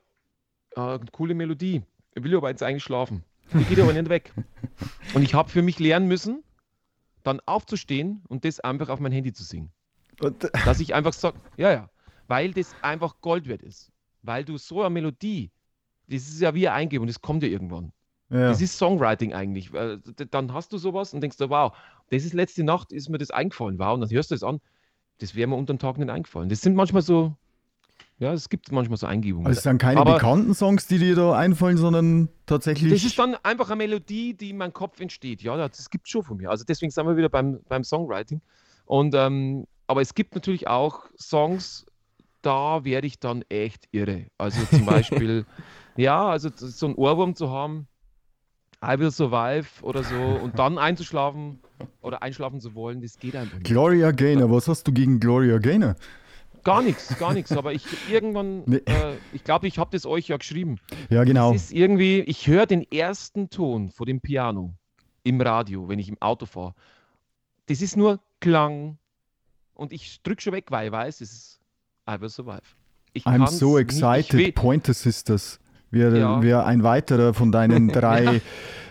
äh, 0.76 1.00
coole 1.12 1.34
Melodie, 1.34 1.84
ich 2.14 2.24
will 2.24 2.36
aber 2.36 2.50
jetzt 2.50 2.64
eigentlich 2.64 2.84
schlafen. 2.84 3.24
Die 3.54 3.64
geht 3.64 3.80
aber 3.80 3.94
nicht 3.94 4.10
weg. 4.10 4.34
Und 5.14 5.24
ich 5.24 5.34
habe 5.34 5.50
für 5.50 5.62
mich 5.62 5.80
lernen 5.80 6.08
müssen, 6.08 6.44
dann 7.24 7.40
aufzustehen 7.46 8.24
und 8.30 8.46
das 8.46 8.60
einfach 8.60 8.90
auf 8.90 9.00
mein 9.00 9.12
Handy 9.12 9.34
zu 9.34 9.44
singen. 9.44 9.72
Und, 10.22 10.44
Dass 10.66 10.80
ich 10.80 10.94
einfach 10.94 11.14
sage, 11.14 11.38
ja, 11.58 11.72
ja, 11.72 11.90
weil 12.28 12.54
das 12.54 12.76
einfach 12.82 13.22
Gold 13.22 13.48
wert 13.48 13.62
ist. 13.62 13.92
Weil 14.22 14.44
du 14.46 14.58
so 14.58 14.82
eine 14.82 14.90
Melodie, 14.90 15.52
das 16.08 16.28
ist 16.28 16.42
ja 16.42 16.54
wie 16.54 16.68
ein 16.68 16.74
Eingebung, 16.74 17.08
das 17.08 17.22
kommt 17.22 17.44
ja 17.44 17.50
irgendwann. 17.50 17.92
Ja. 18.30 18.50
Das 18.50 18.62
ist 18.62 18.78
Songwriting 18.78 19.34
eigentlich. 19.34 19.72
Dann 20.32 20.54
hast 20.54 20.74
du 20.74 20.78
sowas 20.78 21.14
und 21.14 21.22
denkst 21.22 21.38
du, 21.38 21.50
wow, 21.50 21.74
das 22.10 22.24
ist 22.24 22.34
letzte 22.34 22.64
Nacht, 22.64 22.92
ist 22.92 23.10
mir 23.10 23.18
das 23.18 23.32
eingefallen. 23.32 23.80
Wow, 23.80 23.96
und 23.96 24.02
dann 24.02 24.10
hörst 24.10 24.32
du 24.32 24.36
es 24.36 24.44
an, 24.44 24.60
das 25.20 25.36
wäre 25.36 25.48
mir 25.48 25.56
unter 25.56 25.74
dem 25.74 25.80
Tag 25.80 25.98
nicht 25.98 26.10
eingefallen. 26.10 26.50
Das 26.50 26.62
sind 26.62 26.76
manchmal 26.76 27.02
so, 27.02 27.36
ja, 28.20 28.34
es 28.34 28.50
gibt 28.50 28.72
manchmal 28.72 28.98
so 28.98 29.08
Eingebungen. 29.08 29.48
Also 29.48 29.58
es 29.58 29.64
sind 29.64 29.78
keine 29.78 30.00
Aber 30.00 30.16
bekannten 30.16 30.54
Songs, 30.54 30.88
die 30.88 30.98
dir 30.98 31.16
da 31.16 31.38
einfallen, 31.38 31.78
sondern 31.78 32.30
tatsächlich. 32.46 32.92
Das 32.92 33.04
ist 33.04 33.18
dann 33.20 33.36
einfach 33.44 33.70
eine 33.70 33.78
Melodie, 33.78 34.34
die 34.34 34.52
in 34.52 34.58
meinem 34.58 34.74
Kopf 34.74 35.00
entsteht. 35.00 35.42
Ja, 35.42 35.56
das 35.56 35.90
gibt 35.90 36.08
es 36.08 36.12
schon 36.12 36.24
von 36.24 36.38
mir. 36.38 36.50
Also 36.50 36.64
deswegen 36.66 36.92
sind 36.92 37.06
wir 37.06 37.18
wieder 37.18 37.30
beim, 37.30 37.60
beim 37.68 37.84
Songwriting. 37.84 38.42
Und, 38.86 39.14
ähm, 39.16 39.68
aber 39.86 40.02
es 40.02 40.16
gibt 40.16 40.34
natürlich 40.34 40.68
auch 40.68 41.06
Songs, 41.18 41.86
da 42.42 42.84
werde 42.86 43.08
ich 43.08 43.20
dann 43.20 43.44
echt 43.50 43.88
irre. 43.92 44.28
Also 44.38 44.64
zum 44.66 44.86
Beispiel, 44.86 45.46
ja, 45.96 46.28
also 46.28 46.50
so 46.56 46.88
ein 46.88 46.96
Ohrwurm 46.96 47.36
zu 47.36 47.52
haben, 47.52 47.88
I 48.84 49.00
Will 49.00 49.12
Survive 49.12 49.68
oder 49.82 50.04
so 50.04 50.16
und 50.16 50.60
dann 50.60 50.78
einzuschlafen 50.78 51.60
oder 52.02 52.22
einschlafen 52.22 52.60
zu 52.62 52.76
wollen, 52.76 53.02
das 53.02 53.18
geht 53.18 53.36
einfach 53.36 53.58
nicht. 53.58 53.66
Gloria 53.66 54.12
Gaynor, 54.12 54.52
was 54.52 54.68
hast 54.68 54.88
du 54.88 54.92
gegen 54.92 55.20
Gloria 55.20 55.58
Gaynor? 55.58 55.96
Gar 56.64 56.82
nichts, 56.84 57.18
gar 57.18 57.34
nichts. 57.34 57.52
Aber 57.54 57.74
ich 57.74 57.86
irgendwann, 58.12 58.64
Nee. 58.66 58.82
äh, 58.86 59.16
ich 59.34 59.44
glaube, 59.44 59.68
ich 59.68 59.80
habe 59.80 59.90
das 59.92 60.06
euch 60.06 60.28
ja 60.28 60.38
geschrieben. 60.38 60.80
Ja, 61.10 61.24
genau. 61.24 61.54
Es 61.54 61.66
ist 61.66 61.72
irgendwie, 61.74 62.20
ich 62.22 62.46
höre 62.48 62.66
den 62.66 62.84
ersten 62.92 63.50
Ton 63.50 63.90
vor 63.90 64.06
dem 64.06 64.20
Piano 64.22 64.74
im 65.24 65.40
Radio, 65.42 65.88
wenn 65.88 65.98
ich 65.98 66.10
im 66.10 66.22
Auto 66.22 66.46
fahre. 66.46 66.74
Das 67.68 67.82
ist 67.82 67.96
nur 67.98 68.20
Klang. 68.42 68.98
Und 69.74 69.94
ich 69.94 70.22
drücke 70.24 70.42
schon 70.42 70.54
weg, 70.54 70.66
weil 70.70 70.88
ich 70.88 70.92
weiß, 70.92 71.22
es 71.22 71.32
ist 71.32 71.60
I 72.10 72.20
Will 72.20 72.30
Survive. 72.30 72.62
Ich 73.14 73.26
I'm 73.26 73.48
so 73.48 73.78
excited. 73.78 74.54
Pointer 74.56 74.94
Sisters 74.94 75.60
wäre 75.92 76.20
Ja. 76.20 76.42
wär 76.42 76.66
ein 76.66 76.84
weiterer 76.84 77.34
von 77.34 77.52
deinen 77.52 77.88
drei 77.90 78.42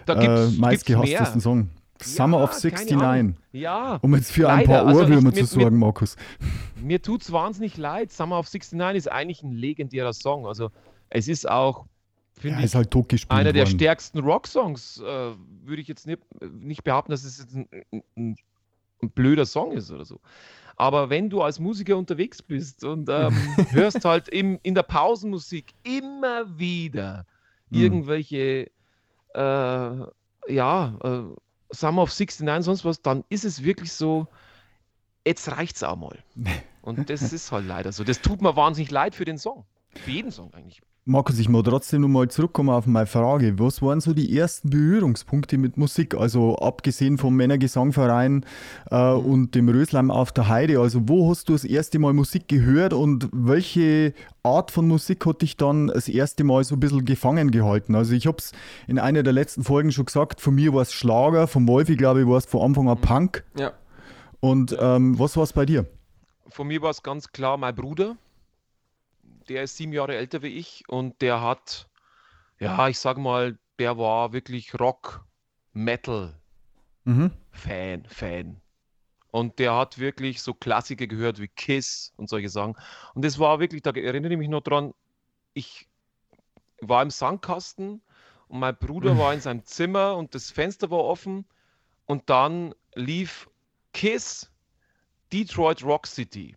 äh, 0.09 0.49
meistgehasstesten. 0.59 1.41
Songs. 1.41 1.67
Summer 2.03 2.39
Ja, 2.39 2.45
of 2.45 2.51
keine 2.51 2.73
69. 2.75 2.97
Ahnung. 3.03 3.37
Ja, 3.53 3.99
Um 4.03 4.15
jetzt 4.15 4.31
für 4.31 4.49
ein 4.51 4.59
Leider, 4.61 4.67
paar 4.81 4.87
also 4.87 5.01
Ohrwürmer 5.01 5.31
mir- 5.31 5.33
zu 5.33 5.41
mir- 5.57 5.63
sorgen, 5.65 5.79
Markus. 5.79 6.17
mir 6.83 7.01
tut 7.01 7.23
es 7.23 7.33
wahnsinnig 7.33 7.77
leid. 7.79 8.13
Summer 8.13 8.39
of 8.39 8.47
69 8.53 8.97
ist 8.99 9.11
eigentlich 9.11 9.43
ein 9.43 9.53
legendärer 9.53 10.13
Song. 10.13 10.47
Also 10.47 10.71
es 11.09 11.27
ist 11.27 11.49
auch, 11.49 11.87
finde 12.39 12.59
Ja, 12.59 12.67
ich, 12.67 12.75
halt 12.75 12.95
einer 13.31 13.53
der 13.55 13.65
worden. 13.65 13.77
stärksten 13.77 14.19
Rocksongs. 14.19 15.01
Äh, 15.01 15.05
Würde 15.65 15.81
ich 15.81 15.89
jetzt 15.89 16.07
nicht, 16.07 16.21
nicht 16.61 16.85
behaupten, 16.85 17.13
dass 17.13 17.25
es 17.25 17.39
jetzt 17.39 17.55
ein, 17.57 17.67
ein, 18.15 18.37
ein 19.03 19.11
blöder 19.15 19.47
Song 19.47 19.73
ist 19.73 19.91
oder 19.91 20.05
so. 20.05 20.21
Aber 20.77 21.09
wenn 21.11 21.31
du 21.31 21.43
als 21.43 21.59
Musiker 21.59 21.97
unterwegs 21.97 22.43
bist 22.43 22.85
und 22.85 23.09
ähm, 23.09 23.35
hörst 23.71 24.05
halt 24.05 24.29
im, 24.29 24.59
in 24.63 24.75
der 24.75 24.83
Pausenmusik 24.83 25.73
immer 25.83 26.59
wieder 26.59 27.27
Mhm. 27.71 27.83
irgendwelche, 27.83 28.71
äh, 29.35 29.41
ja, 30.49 30.99
äh, 31.03 31.23
Summer 31.71 32.03
of 32.03 32.11
69, 32.11 32.65
sonst 32.65 32.85
was, 32.85 33.03
dann 33.03 33.25
ist 33.29 33.45
es 33.45 33.65
wirklich 33.65 33.93
so, 33.93 34.29
jetzt 35.27 35.51
reicht's 35.51 35.83
auch 35.83 35.97
mal. 35.97 36.19
Und 36.83 37.11
das 37.11 37.33
ist 37.33 37.51
halt 37.51 37.67
leider 37.67 37.91
so. 37.91 38.05
Das 38.05 38.21
tut 38.21 38.41
mir 38.41 38.55
wahnsinnig 38.55 38.93
leid 38.93 39.17
für 39.17 39.25
den 39.25 39.39
Song. 39.39 39.67
Für 39.97 40.11
jeden 40.13 40.31
Song 40.31 40.55
eigentlich. 40.55 40.83
Markus, 41.09 41.39
ich 41.39 41.49
muss 41.49 41.63
trotzdem 41.63 42.01
noch 42.03 42.09
mal 42.09 42.27
zurückkommen 42.29 42.71
auf 42.71 42.85
meine 42.87 43.07
Frage. 43.07 43.61
Was 43.61 43.81
waren 43.81 44.01
so 44.01 44.13
die 44.13 44.37
ersten 44.37 44.71
Berührungspunkte 44.71 45.57
mit 45.57 45.77
Musik? 45.77 46.17
Also 46.17 46.57
abgesehen 46.57 47.17
vom 47.17 47.37
Männergesangverein 47.37 48.45
äh, 48.91 49.15
Mhm. 49.15 49.25
und 49.25 49.55
dem 49.55 49.69
Rösleim 49.69 50.11
auf 50.11 50.33
der 50.33 50.49
Heide. 50.49 50.81
Also 50.81 51.09
wo 51.09 51.31
hast 51.31 51.49
du 51.49 51.53
das 51.53 51.63
erste 51.63 52.01
Mal 52.01 52.13
Musik 52.13 52.49
gehört 52.49 52.93
und 52.93 53.29
welche 53.33 54.15
Art 54.43 54.73
von 54.73 54.89
Musik 54.89 55.25
hat 55.27 55.43
dich 55.43 55.57
dann 55.57 55.87
das 55.87 56.09
erste 56.09 56.43
Mal 56.43 56.65
so 56.65 56.75
ein 56.75 56.81
bisschen 56.81 57.05
gefangen 57.05 57.53
gehalten? 57.53 57.95
Also 57.95 58.13
ich 58.13 58.27
habe 58.27 58.39
es 58.39 58.51
in 58.89 58.99
einer 58.99 59.23
der 59.23 59.33
letzten 59.33 59.63
Folgen 59.63 59.93
schon 59.93 60.07
gesagt, 60.07 60.41
von 60.41 60.57
mir 60.57 60.75
war 60.75 60.83
es 60.83 60.93
Schlager, 60.93 61.47
von 61.47 61.69
Wolfi 61.69 61.95
glaube 61.95 62.23
ich 62.23 62.27
war 62.27 62.39
es 62.39 62.47
von 62.47 62.63
Anfang 62.63 62.85
Mhm. 62.87 62.91
an 62.91 63.01
Punk. 63.01 63.45
Ja. 63.57 63.71
Und 64.41 64.77
ähm, 64.81 65.17
was 65.21 65.37
war 65.37 65.45
es 65.45 65.53
bei 65.53 65.67
dir? 65.67 65.87
Von 66.49 66.67
mir 66.67 66.83
war 66.83 66.91
es 66.91 67.05
ganz 67.05 67.31
klar 67.31 67.57
mein 67.59 67.77
Bruder. 67.77 68.17
Der 69.49 69.63
ist 69.63 69.77
sieben 69.77 69.93
Jahre 69.93 70.17
älter 70.17 70.43
wie 70.43 70.49
ich 70.49 70.85
und 70.89 71.21
der 71.23 71.41
hat, 71.41 71.89
ja, 72.59 72.89
ich 72.89 72.99
sag 72.99 73.19
mal, 73.19 73.59
der 73.79 73.99
war 73.99 74.33
wirklich 74.33 74.79
Rock, 74.79 75.25
Metal, 75.73 76.35
Mhm. 77.07 77.31
Fan, 77.53 78.05
Fan. 78.07 78.61
Und 79.31 79.59
der 79.59 79.75
hat 79.75 79.99
wirklich 79.99 80.43
so 80.43 80.55
Klassiker 80.55 81.07
gehört 81.07 81.39
wie 81.41 81.49
Kiss 81.49 82.13
und 82.17 82.29
solche 82.29 82.49
Sachen. 82.49 82.75
Und 83.15 83.25
das 83.25 83.39
war 83.39 83.61
wirklich, 83.61 83.83
da 83.83 83.91
erinnere 83.91 84.33
ich 84.33 84.39
mich 84.39 84.49
noch 84.49 84.63
dran, 84.63 84.93
ich 85.55 85.89
war 86.81 87.03
im 87.03 87.11
Sandkasten 87.11 88.03
und 88.49 88.59
mein 88.59 88.77
Bruder 88.77 89.17
war 89.17 89.33
in 89.33 89.41
seinem 89.41 89.65
Zimmer 89.65 90.17
und 90.17 90.35
das 90.35 90.51
Fenster 90.51 90.91
war 90.91 91.05
offen 91.05 91.47
und 92.07 92.29
dann 92.29 92.75
lief 92.95 93.49
Kiss 93.93 94.51
Detroit 95.33 95.83
Rock 95.85 96.07
City. 96.07 96.57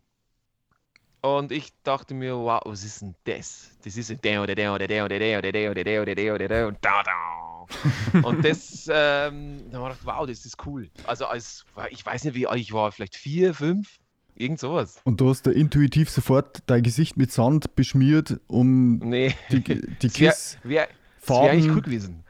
Und 1.22 1.52
ich 1.52 1.70
dachte 1.84 2.14
mir, 2.14 2.36
wow, 2.38 2.62
was 2.66 2.84
ist 2.84 3.02
denn 3.02 3.14
das? 3.26 3.72
Das 3.84 3.98
ist 3.98 4.10
ein 4.10 4.22
der 4.22 4.42
oder 4.44 4.56
der 4.56 4.74
oder 4.74 4.88
der 4.88 5.06
oder 5.06 5.20
der 5.20 5.38
oder 5.40 5.52
der 5.52 5.72
oder 5.72 5.84
der 5.84 6.02
oder 6.02 6.16
der 6.16 6.36
oder 6.36 6.48
der 6.48 6.68
und 6.68 6.78
da 6.82 7.04
da. 7.04 8.24
Und 8.24 8.44
das, 8.44 8.90
ähm, 8.92 9.62
da 9.70 9.78
habe 9.80 9.94
ich 9.94 10.00
gedacht, 10.00 10.18
wow, 10.18 10.26
das 10.26 10.44
ist 10.44 10.66
cool. 10.66 10.90
Also 11.06 11.28
als, 11.28 11.66
ich 11.92 12.04
weiß 12.04 12.24
nicht, 12.24 12.34
wie 12.34 12.48
alt 12.48 12.60
ich 12.60 12.74
war, 12.74 12.92
vielleicht 12.92 13.16
vier, 13.16 13.54
fünf, 13.54 14.00
irgend 14.34 14.60
sowas. 14.60 15.00
Und 15.04 15.22
du 15.22 15.30
hast 15.30 15.44
da 15.44 15.52
intuitiv 15.52 16.10
sofort 16.10 16.64
dein 16.66 16.82
Gesicht 16.82 17.16
mit 17.18 17.32
Sand 17.32 17.76
beschmiert, 17.76 18.40
um 18.48 18.98
Nee, 18.98 19.36
die, 19.52 19.62
die 19.62 19.78
das 20.08 20.20
wäre 20.20 20.32
Kiss 20.32 20.58
wär, 20.64 20.88
wär 21.28 21.52
eigentlich 21.52 21.70
cool 21.76 21.82
gewesen. 21.84 22.24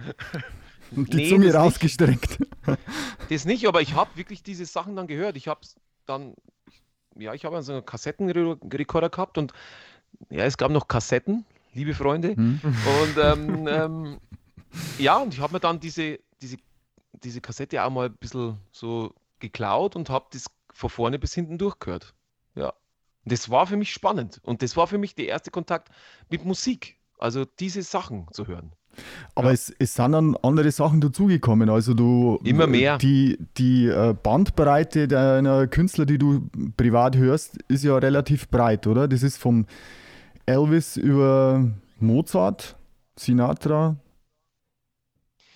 und 0.92 1.14
die 1.14 1.18
nee, 1.18 1.30
Zunge 1.30 1.46
nicht. 1.46 1.56
rausgestreckt. 1.56 2.40
Das 3.30 3.46
nicht, 3.46 3.66
aber 3.66 3.82
ich 3.82 3.94
habe 3.94 4.10
wirklich 4.16 4.44
diese 4.44 4.66
Sachen 4.66 4.98
dann 4.98 5.08
gehört. 5.08 5.38
Ich 5.38 5.48
habe 5.48 5.62
dann, 6.06 6.34
ja, 7.20 7.34
ich 7.34 7.46
habe 7.46 7.62
so 7.62 7.74
einen 7.74 7.86
Kassettenrekorder 7.86 9.10
gehabt 9.10 9.38
und 9.38 9.54
ja, 10.30 10.44
es 10.46 10.58
gab 10.58 10.72
noch 10.72 10.88
Kassetten, 10.88 11.46
liebe 11.74 11.94
Freunde. 11.94 12.36
Hm? 12.36 12.60
Und 12.64 13.18
ähm, 13.22 13.68
ähm, 13.70 14.20
ja, 14.98 15.18
und 15.18 15.34
ich 15.34 15.40
habe 15.40 15.54
mir 15.54 15.60
dann 15.60 15.80
diese, 15.80 16.20
diese, 16.42 16.58
diese 17.14 17.42
Kassette 17.42 17.84
auch 17.84 17.90
mal 17.90 18.08
ein 18.08 18.18
bisschen 18.18 18.58
so 18.72 19.14
geklaut 19.40 19.96
und 19.96 20.10
habe 20.10 20.28
das 20.32 20.46
von 20.74 20.90
vorne 20.90 21.20
bis 21.20 21.34
hinten 21.34 21.58
durchgehört. 21.58 22.14
Ja. 22.56 22.70
Und 23.26 23.32
das 23.32 23.50
war 23.50 23.68
für 23.68 23.78
mich 23.78 23.92
spannend. 23.92 24.40
Und 24.44 24.62
das 24.62 24.78
war 24.78 24.88
für 24.88 24.98
mich 24.98 25.16
der 25.16 25.28
erste 25.28 25.52
Kontakt 25.52 25.90
mit 26.30 26.46
Musik. 26.46 26.98
Also 27.18 27.46
diese 27.46 27.84
Sachen 27.84 28.28
zu 28.32 28.48
hören. 28.48 28.74
Aber 29.36 29.52
es, 29.52 29.74
es 29.80 29.96
sind 29.96 30.12
dann 30.12 30.36
andere 30.42 30.72
Sachen 30.72 31.02
dazugekommen. 31.02 31.70
Also 31.70 31.94
du 31.94 32.40
Immer 32.44 32.68
mehr. 32.68 32.98
Die, 32.98 33.38
die 33.58 33.88
äh, 33.88 34.14
Bandbreite 34.14 35.08
deiner 35.08 35.68
Künstler, 35.68 36.06
die 36.06 36.18
du 36.18 36.50
privat 36.78 37.16
hörst, 37.16 37.58
ist 37.68 37.84
ja 37.84 37.98
relativ 37.98 38.50
breit, 38.50 38.88
oder? 38.88 39.08
Das 39.08 39.24
ist 39.24 39.38
vom 39.38 39.66
Elvis 40.46 40.98
über 40.98 41.70
Mozart, 42.00 42.76
Sinatra, 43.16 43.98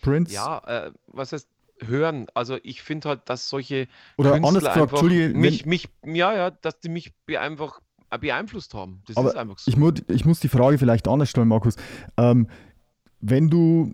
Prince. 0.01 0.33
Ja, 0.33 0.61
äh, 0.65 0.91
was 1.07 1.31
heißt 1.31 1.47
hören? 1.81 2.27
Also 2.33 2.57
ich 2.63 2.81
finde 2.81 3.09
halt, 3.09 3.21
dass 3.25 3.49
solche 3.49 3.87
oder 4.17 4.31
Künstler 4.31 4.47
anders 4.47 4.65
einfach 4.65 4.89
Entschuldige, 4.91 5.37
mich, 5.37 5.65
mich, 5.65 5.89
ja, 6.05 6.33
ja, 6.33 6.51
dass 6.51 6.79
die 6.79 6.89
mich 6.89 7.13
einfach 7.37 7.79
äh, 8.09 8.17
beeinflusst 8.17 8.73
haben. 8.73 9.01
Das 9.07 9.17
ist 9.17 9.35
einfach 9.35 9.57
so. 9.57 9.69
ich, 9.69 9.77
muss, 9.77 9.93
ich 10.07 10.25
muss 10.25 10.39
die 10.39 10.49
Frage 10.49 10.77
vielleicht 10.77 11.07
anders 11.07 11.29
stellen, 11.29 11.47
Markus. 11.47 11.75
Ähm, 12.17 12.47
wenn 13.23 13.49
du, 13.49 13.91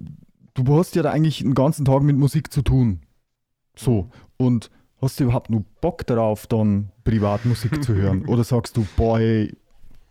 du 0.56 0.78
hast 0.78 0.96
ja 0.96 1.04
da 1.04 1.12
eigentlich 1.12 1.40
den 1.40 1.54
ganzen 1.54 1.86
Tag 1.86 2.02
mit 2.02 2.18
Musik 2.18 2.52
zu 2.52 2.64
tun. 2.64 3.02
So. 3.78 4.04
Mhm. 4.04 4.12
Und 4.38 4.72
hast 5.02 5.20
du 5.20 5.26
überhaupt 5.26 5.50
nur 5.50 5.64
Bock 5.82 6.06
darauf, 6.08 6.48
dann 6.48 6.92
privat 7.04 7.46
Musik 7.46 7.84
zu 7.84 7.94
hören? 7.94 8.26
Oder 8.28 8.44
sagst 8.44 8.76
du, 8.76 8.88
boah, 8.98 9.20
ey, 9.20 9.56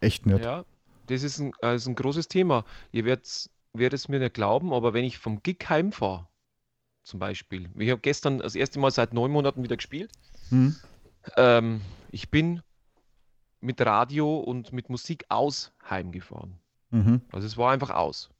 echt 0.00 0.24
nicht? 0.26 0.44
Ja, 0.44 0.64
das 1.06 1.22
ist 1.24 1.40
ein, 1.40 1.52
äh, 1.62 1.74
ist 1.74 1.88
ein 1.88 1.96
großes 1.96 2.28
Thema. 2.28 2.64
Ihr 2.92 3.04
werdet 3.04 3.26
es 3.26 4.08
mir 4.08 4.20
nicht 4.20 4.34
glauben, 4.34 4.72
aber 4.72 4.94
wenn 4.94 5.04
ich 5.04 5.18
vom 5.18 5.42
Gig 5.42 5.58
heimfahre, 5.68 6.28
zum 7.02 7.18
Beispiel, 7.18 7.70
ich 7.76 7.90
habe 7.90 8.00
gestern 8.00 8.38
das 8.38 8.54
erste 8.54 8.78
Mal 8.78 8.90
seit 8.90 9.14
neun 9.14 9.32
Monaten 9.32 9.62
wieder 9.62 9.76
gespielt, 9.76 10.12
Hm? 10.50 10.76
ähm, 11.36 11.80
ich 12.10 12.30
bin 12.30 12.62
mit 13.60 13.80
Radio 13.80 14.38
und 14.38 14.72
mit 14.72 14.88
Musik 14.90 15.24
aus 15.28 15.72
heimgefahren. 15.88 16.58
Mhm. 16.90 17.22
Also 17.32 17.46
es 17.46 17.56
war 17.56 17.72
einfach 17.72 17.90
aus. 17.90 18.30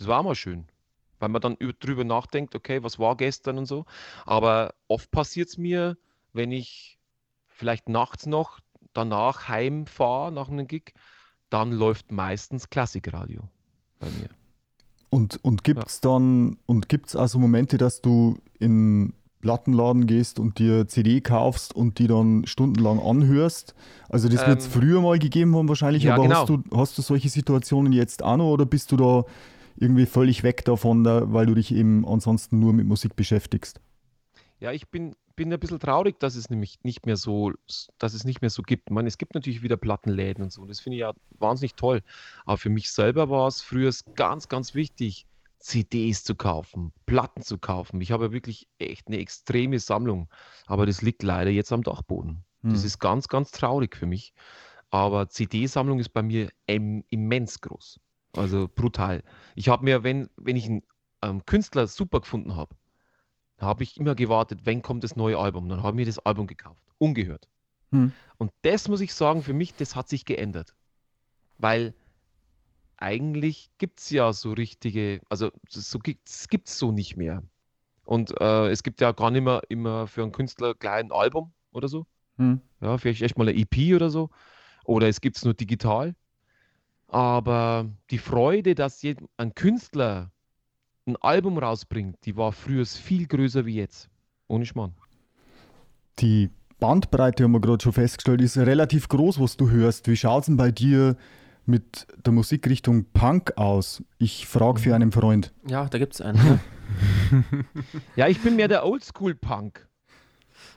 Das 0.00 0.08
war 0.08 0.22
mal 0.22 0.34
schön, 0.34 0.64
weil 1.18 1.28
man 1.28 1.42
dann 1.42 1.56
über, 1.56 1.74
drüber 1.74 2.04
nachdenkt, 2.04 2.54
okay, 2.54 2.82
was 2.82 2.98
war 2.98 3.18
gestern 3.18 3.58
und 3.58 3.66
so. 3.66 3.84
Aber 4.24 4.72
oft 4.88 5.10
passiert 5.10 5.50
es 5.50 5.58
mir, 5.58 5.98
wenn 6.32 6.52
ich 6.52 6.98
vielleicht 7.46 7.90
nachts 7.90 8.24
noch 8.24 8.60
danach 8.94 9.48
heimfahre 9.48 10.32
nach 10.32 10.48
einem 10.48 10.66
Gig, 10.66 10.94
dann 11.50 11.70
läuft 11.70 12.12
meistens 12.12 12.70
Klassikradio 12.70 13.42
bei 13.98 14.06
mir. 14.06 14.30
Und, 15.10 15.44
und 15.44 15.64
gibt 15.64 15.86
es 15.86 16.00
dann, 16.00 16.56
und 16.64 16.88
gibt 16.88 17.14
also 17.14 17.38
Momente, 17.38 17.76
dass 17.76 18.00
du 18.00 18.38
in 18.58 19.12
Plattenladen 19.42 20.06
gehst 20.06 20.38
und 20.38 20.58
dir 20.58 20.88
CD 20.88 21.20
kaufst 21.20 21.76
und 21.76 21.98
die 21.98 22.06
dann 22.06 22.46
stundenlang 22.46 23.00
anhörst? 23.00 23.74
Also 24.08 24.30
das 24.30 24.46
wird 24.46 24.60
es 24.60 24.66
Ähm, 24.66 24.72
früher 24.72 25.02
mal 25.02 25.18
gegeben 25.18 25.54
haben 25.56 25.68
wahrscheinlich, 25.68 26.04
ja, 26.04 26.14
aber 26.14 26.22
genau. 26.22 26.40
hast, 26.40 26.48
du, 26.48 26.62
hast 26.74 26.96
du 26.96 27.02
solche 27.02 27.28
Situationen 27.28 27.92
jetzt 27.92 28.22
auch 28.22 28.38
noch 28.38 28.50
oder 28.50 28.64
bist 28.64 28.92
du 28.92 28.96
da 28.96 29.24
irgendwie 29.80 30.06
völlig 30.06 30.42
weg 30.42 30.64
davon, 30.64 31.04
da, 31.04 31.32
weil 31.32 31.46
du 31.46 31.54
dich 31.54 31.72
eben 31.74 32.06
ansonsten 32.06 32.58
nur 32.60 32.72
mit 32.72 32.86
Musik 32.86 33.16
beschäftigst? 33.16 33.80
Ja, 34.58 34.72
ich 34.72 34.88
bin, 34.90 35.16
bin 35.36 35.52
ein 35.52 35.58
bisschen 35.58 35.80
traurig, 35.80 36.18
dass 36.20 36.36
es 36.36 36.50
nämlich 36.50 36.78
nicht 36.82 37.06
mehr 37.06 37.16
so, 37.16 37.52
dass 37.98 38.14
es 38.14 38.24
nicht 38.24 38.42
mehr 38.42 38.50
so 38.50 38.62
gibt. 38.62 38.90
Ich 38.90 38.94
meine, 38.94 39.08
es 39.08 39.18
gibt 39.18 39.34
natürlich 39.34 39.62
wieder 39.62 39.76
Plattenläden 39.76 40.44
und 40.44 40.52
so. 40.52 40.66
Das 40.66 40.80
finde 40.80 40.96
ich 40.96 41.00
ja 41.00 41.14
wahnsinnig 41.38 41.74
toll. 41.76 42.02
Aber 42.44 42.58
für 42.58 42.68
mich 42.70 42.90
selber 42.90 43.30
war 43.30 43.48
es 43.48 43.62
früher 43.62 43.90
ganz, 44.14 44.48
ganz 44.48 44.74
wichtig, 44.74 45.26
CDs 45.58 46.24
zu 46.24 46.34
kaufen, 46.34 46.92
Platten 47.06 47.42
zu 47.42 47.58
kaufen. 47.58 48.00
Ich 48.00 48.12
habe 48.12 48.26
ja 48.26 48.32
wirklich 48.32 48.68
echt 48.78 49.08
eine 49.08 49.18
extreme 49.18 49.78
Sammlung. 49.78 50.28
Aber 50.66 50.86
das 50.86 51.02
liegt 51.02 51.22
leider 51.22 51.50
jetzt 51.50 51.72
am 51.72 51.82
Dachboden. 51.82 52.44
Das 52.62 52.80
Hm. 52.80 52.86
ist 52.86 52.98
ganz, 52.98 53.28
ganz 53.28 53.50
traurig 53.50 53.96
für 53.96 54.06
mich. 54.06 54.34
Aber 54.90 55.28
CD-Sammlung 55.28 56.00
ist 56.00 56.10
bei 56.10 56.22
mir 56.22 56.50
im, 56.66 57.04
immens 57.08 57.60
groß. 57.60 58.00
Also 58.36 58.68
brutal. 58.72 59.22
Ich 59.54 59.68
habe 59.68 59.84
mir, 59.84 60.02
wenn, 60.02 60.28
wenn 60.36 60.56
ich 60.56 60.68
ein 60.68 60.82
ähm, 61.22 61.44
Künstler 61.46 61.86
super 61.86 62.20
gefunden 62.20 62.56
habe, 62.56 62.76
habe 63.58 63.82
ich 63.82 63.98
immer 63.98 64.14
gewartet, 64.14 64.60
wenn 64.64 64.82
kommt 64.82 65.04
das 65.04 65.16
neue 65.16 65.38
Album. 65.38 65.68
Dann 65.68 65.82
habe 65.82 65.90
ich 65.90 65.96
mir 65.96 66.06
das 66.06 66.18
Album 66.20 66.46
gekauft. 66.46 66.82
Ungehört. 66.98 67.48
Hm. 67.90 68.12
Und 68.38 68.52
das 68.62 68.88
muss 68.88 69.00
ich 69.00 69.12
sagen, 69.12 69.42
für 69.42 69.52
mich, 69.52 69.74
das 69.74 69.96
hat 69.96 70.08
sich 70.08 70.24
geändert. 70.24 70.74
Weil 71.58 71.94
eigentlich 72.96 73.70
gibt 73.78 74.00
es 74.00 74.10
ja 74.10 74.32
so 74.32 74.52
richtige, 74.52 75.20
also 75.28 75.50
so 75.68 75.98
gibt 75.98 76.28
es 76.28 76.78
so 76.78 76.92
nicht 76.92 77.16
mehr. 77.16 77.42
Und 78.04 78.38
äh, 78.40 78.68
es 78.70 78.82
gibt 78.82 79.00
ja 79.00 79.12
gar 79.12 79.30
nicht 79.30 79.42
mehr 79.42 79.62
immer 79.68 80.06
für 80.06 80.22
einen 80.22 80.32
Künstler 80.32 80.74
gleich 80.74 81.04
ein 81.04 81.12
Album 81.12 81.52
oder 81.72 81.88
so. 81.88 82.06
Hm. 82.36 82.60
Ja, 82.80 82.96
vielleicht 82.98 83.22
echt 83.22 83.36
mal 83.36 83.48
eine 83.48 83.58
EP 83.58 83.94
oder 83.94 84.10
so. 84.10 84.30
Oder 84.84 85.08
es 85.08 85.20
gibt 85.20 85.36
es 85.36 85.44
nur 85.44 85.54
digital. 85.54 86.14
Aber 87.10 87.86
die 88.10 88.18
Freude, 88.18 88.74
dass 88.74 89.02
ein 89.36 89.54
Künstler 89.54 90.30
ein 91.06 91.16
Album 91.16 91.58
rausbringt, 91.58 92.16
die 92.24 92.36
war 92.36 92.52
früher 92.52 92.86
viel 92.86 93.26
größer 93.26 93.66
wie 93.66 93.76
jetzt. 93.76 94.08
Ohne 94.46 94.64
Schmarrn. 94.64 94.94
Die 96.20 96.50
Bandbreite, 96.78 97.44
haben 97.44 97.52
wir 97.52 97.60
gerade 97.60 97.82
schon 97.82 97.92
festgestellt, 97.92 98.40
ist 98.40 98.56
relativ 98.56 99.08
groß, 99.08 99.40
was 99.40 99.56
du 99.56 99.70
hörst. 99.70 100.08
Wie 100.08 100.16
schaut 100.16 100.42
es 100.42 100.46
denn 100.46 100.56
bei 100.56 100.70
dir 100.70 101.16
mit 101.66 102.06
der 102.24 102.32
Musikrichtung 102.32 103.06
Punk 103.12 103.56
aus? 103.56 104.02
Ich 104.18 104.46
frage 104.46 104.80
für 104.80 104.94
einen 104.94 105.12
Freund. 105.12 105.52
Ja, 105.68 105.86
da 105.86 105.98
gibt 105.98 106.14
es 106.14 106.20
einen. 106.20 106.38
Ja. 106.38 106.60
ja, 108.16 108.28
ich 108.28 108.40
bin 108.40 108.56
mehr 108.56 108.68
der 108.68 108.86
Oldschool-Punk. 108.86 109.86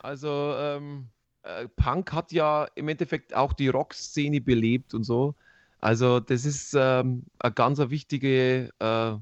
Also, 0.00 0.54
ähm, 0.58 1.08
äh, 1.42 1.68
Punk 1.76 2.12
hat 2.12 2.32
ja 2.32 2.66
im 2.74 2.88
Endeffekt 2.88 3.34
auch 3.34 3.52
die 3.52 3.68
Rockszene 3.68 4.40
belebt 4.40 4.94
und 4.94 5.04
so. 5.04 5.34
Also, 5.84 6.18
das 6.18 6.46
ist 6.46 6.72
ähm, 6.74 7.24
ein 7.40 7.54
ganz 7.54 7.78
wichtige, 7.78 8.70
äh, 8.78 9.16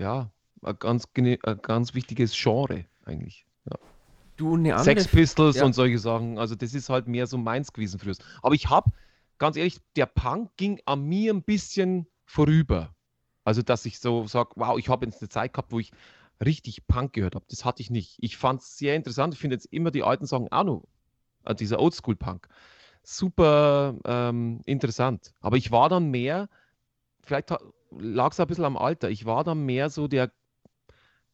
ja, 0.00 0.30
ein 0.62 0.78
ganz, 0.78 1.06
ein 1.14 1.38
ganz 1.60 1.92
wichtiges 1.92 2.32
Genre 2.34 2.86
eigentlich. 3.04 3.44
Ja. 3.66 3.76
Du, 4.38 4.54
eine 4.54 4.76
andere... 4.76 4.98
Sex 4.98 5.08
Pistols 5.08 5.56
ja. 5.56 5.66
und 5.66 5.74
solche 5.74 5.98
Sachen. 5.98 6.38
Also, 6.38 6.54
das 6.54 6.72
ist 6.72 6.88
halt 6.88 7.06
mehr 7.06 7.26
so 7.26 7.36
meins 7.36 7.74
gewesen 7.74 8.00
früher. 8.00 8.14
Aber 8.40 8.54
ich 8.54 8.70
habe, 8.70 8.90
ganz 9.36 9.58
ehrlich, 9.58 9.76
der 9.94 10.06
Punk 10.06 10.56
ging 10.56 10.80
an 10.86 11.02
mir 11.02 11.34
ein 11.34 11.42
bisschen 11.42 12.06
vorüber. 12.24 12.94
Also, 13.44 13.60
dass 13.60 13.84
ich 13.84 14.00
so 14.00 14.26
sage, 14.26 14.52
wow, 14.56 14.78
ich 14.78 14.88
habe 14.88 15.04
jetzt 15.04 15.20
eine 15.20 15.28
Zeit 15.28 15.52
gehabt, 15.52 15.70
wo 15.70 15.80
ich 15.80 15.92
richtig 16.42 16.86
Punk 16.86 17.12
gehört 17.12 17.34
habe. 17.34 17.44
Das 17.50 17.66
hatte 17.66 17.82
ich 17.82 17.90
nicht. 17.90 18.16
Ich 18.20 18.38
fand 18.38 18.62
es 18.62 18.78
sehr 18.78 18.96
interessant. 18.96 19.34
Ich 19.34 19.40
finde 19.40 19.56
jetzt 19.56 19.66
immer 19.66 19.90
die 19.90 20.02
alten 20.02 20.24
Sachen 20.24 20.50
auch 20.50 20.64
noch, 20.64 20.88
äh, 21.44 21.54
dieser 21.54 21.78
Oldschool-Punk, 21.78 22.48
super 23.02 23.94
ähm, 24.04 24.60
interessant. 24.66 25.32
Aber 25.40 25.56
ich 25.56 25.70
war 25.70 25.88
dann 25.88 26.10
mehr, 26.10 26.48
vielleicht 27.22 27.50
lag 27.90 28.32
es 28.32 28.40
ein 28.40 28.46
bisschen 28.46 28.64
am 28.64 28.76
Alter, 28.76 29.10
ich 29.10 29.26
war 29.26 29.44
dann 29.44 29.64
mehr 29.64 29.90
so 29.90 30.08
der, 30.08 30.30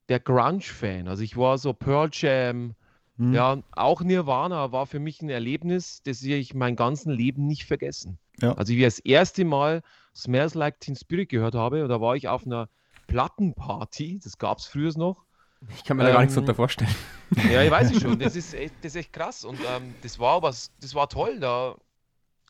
der 0.08 0.20
Grunge-Fan. 0.20 1.08
Also 1.08 1.22
ich 1.22 1.36
war 1.36 1.58
so 1.58 1.72
Pearl 1.72 2.08
Jam, 2.12 2.74
hm. 3.16 3.34
ja, 3.34 3.62
auch 3.72 4.02
Nirvana 4.02 4.72
war 4.72 4.86
für 4.86 4.98
mich 4.98 5.22
ein 5.22 5.30
Erlebnis, 5.30 6.02
das 6.02 6.22
ich 6.22 6.54
mein 6.54 6.76
ganzes 6.76 7.06
Leben 7.06 7.46
nicht 7.46 7.64
vergessen. 7.64 8.18
Ja. 8.40 8.52
Also 8.54 8.72
wie 8.72 8.78
ich 8.78 8.84
das 8.84 8.98
erste 8.98 9.44
Mal 9.44 9.82
Smells 10.14 10.54
Like 10.54 10.80
Teen 10.80 10.96
Spirit 10.96 11.28
gehört 11.28 11.54
habe, 11.54 11.88
da 11.88 12.00
war 12.00 12.16
ich 12.16 12.28
auf 12.28 12.46
einer 12.46 12.68
Plattenparty, 13.06 14.20
das 14.22 14.38
gab 14.38 14.58
es 14.58 14.66
früher 14.66 14.92
noch. 14.96 15.25
Ich 15.74 15.84
kann 15.84 15.96
mir 15.96 16.04
da 16.04 16.12
gar 16.12 16.20
nichts 16.20 16.36
ähm, 16.36 16.54
vorstellen. 16.54 16.94
Ja, 17.50 17.62
ich 17.62 17.70
weiß 17.70 17.90
ich 17.90 17.98
schon. 18.02 18.18
Das 18.18 18.36
ist 18.36 18.54
echt, 18.54 18.74
das 18.82 18.92
ist 18.92 18.96
echt 18.96 19.12
krass. 19.12 19.44
Und 19.44 19.58
ähm, 19.60 19.94
das 20.02 20.18
war 20.18 20.42
was, 20.42 20.70
das 20.80 20.94
war 20.94 21.08
toll. 21.08 21.40
Da 21.40 21.76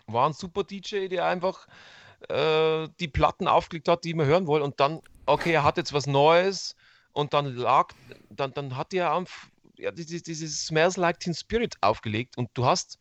war 0.06 0.28
ein 0.28 0.32
super 0.32 0.64
DJ, 0.64 1.08
der 1.08 1.26
einfach 1.26 1.66
äh, 2.28 2.88
die 3.00 3.08
Platten 3.08 3.48
aufgelegt 3.48 3.88
hat, 3.88 4.04
die 4.04 4.14
man 4.14 4.26
hören 4.26 4.46
wollte. 4.46 4.64
Und 4.64 4.80
dann, 4.80 5.00
okay, 5.24 5.52
er 5.52 5.64
hat 5.64 5.76
jetzt 5.76 5.92
was 5.92 6.06
Neues 6.06 6.76
und 7.12 7.32
dann 7.32 7.56
lag, 7.56 7.94
dann, 8.30 8.52
dann 8.52 8.76
hat 8.76 8.92
er 8.92 9.24
ja, 9.76 9.90
dieses, 9.90 10.22
dieses 10.22 10.66
Smells 10.66 10.96
Like 10.96 11.20
Teen 11.20 11.34
Spirit 11.34 11.76
aufgelegt 11.80 12.36
und 12.36 12.50
du 12.54 12.66
hast 12.66 12.98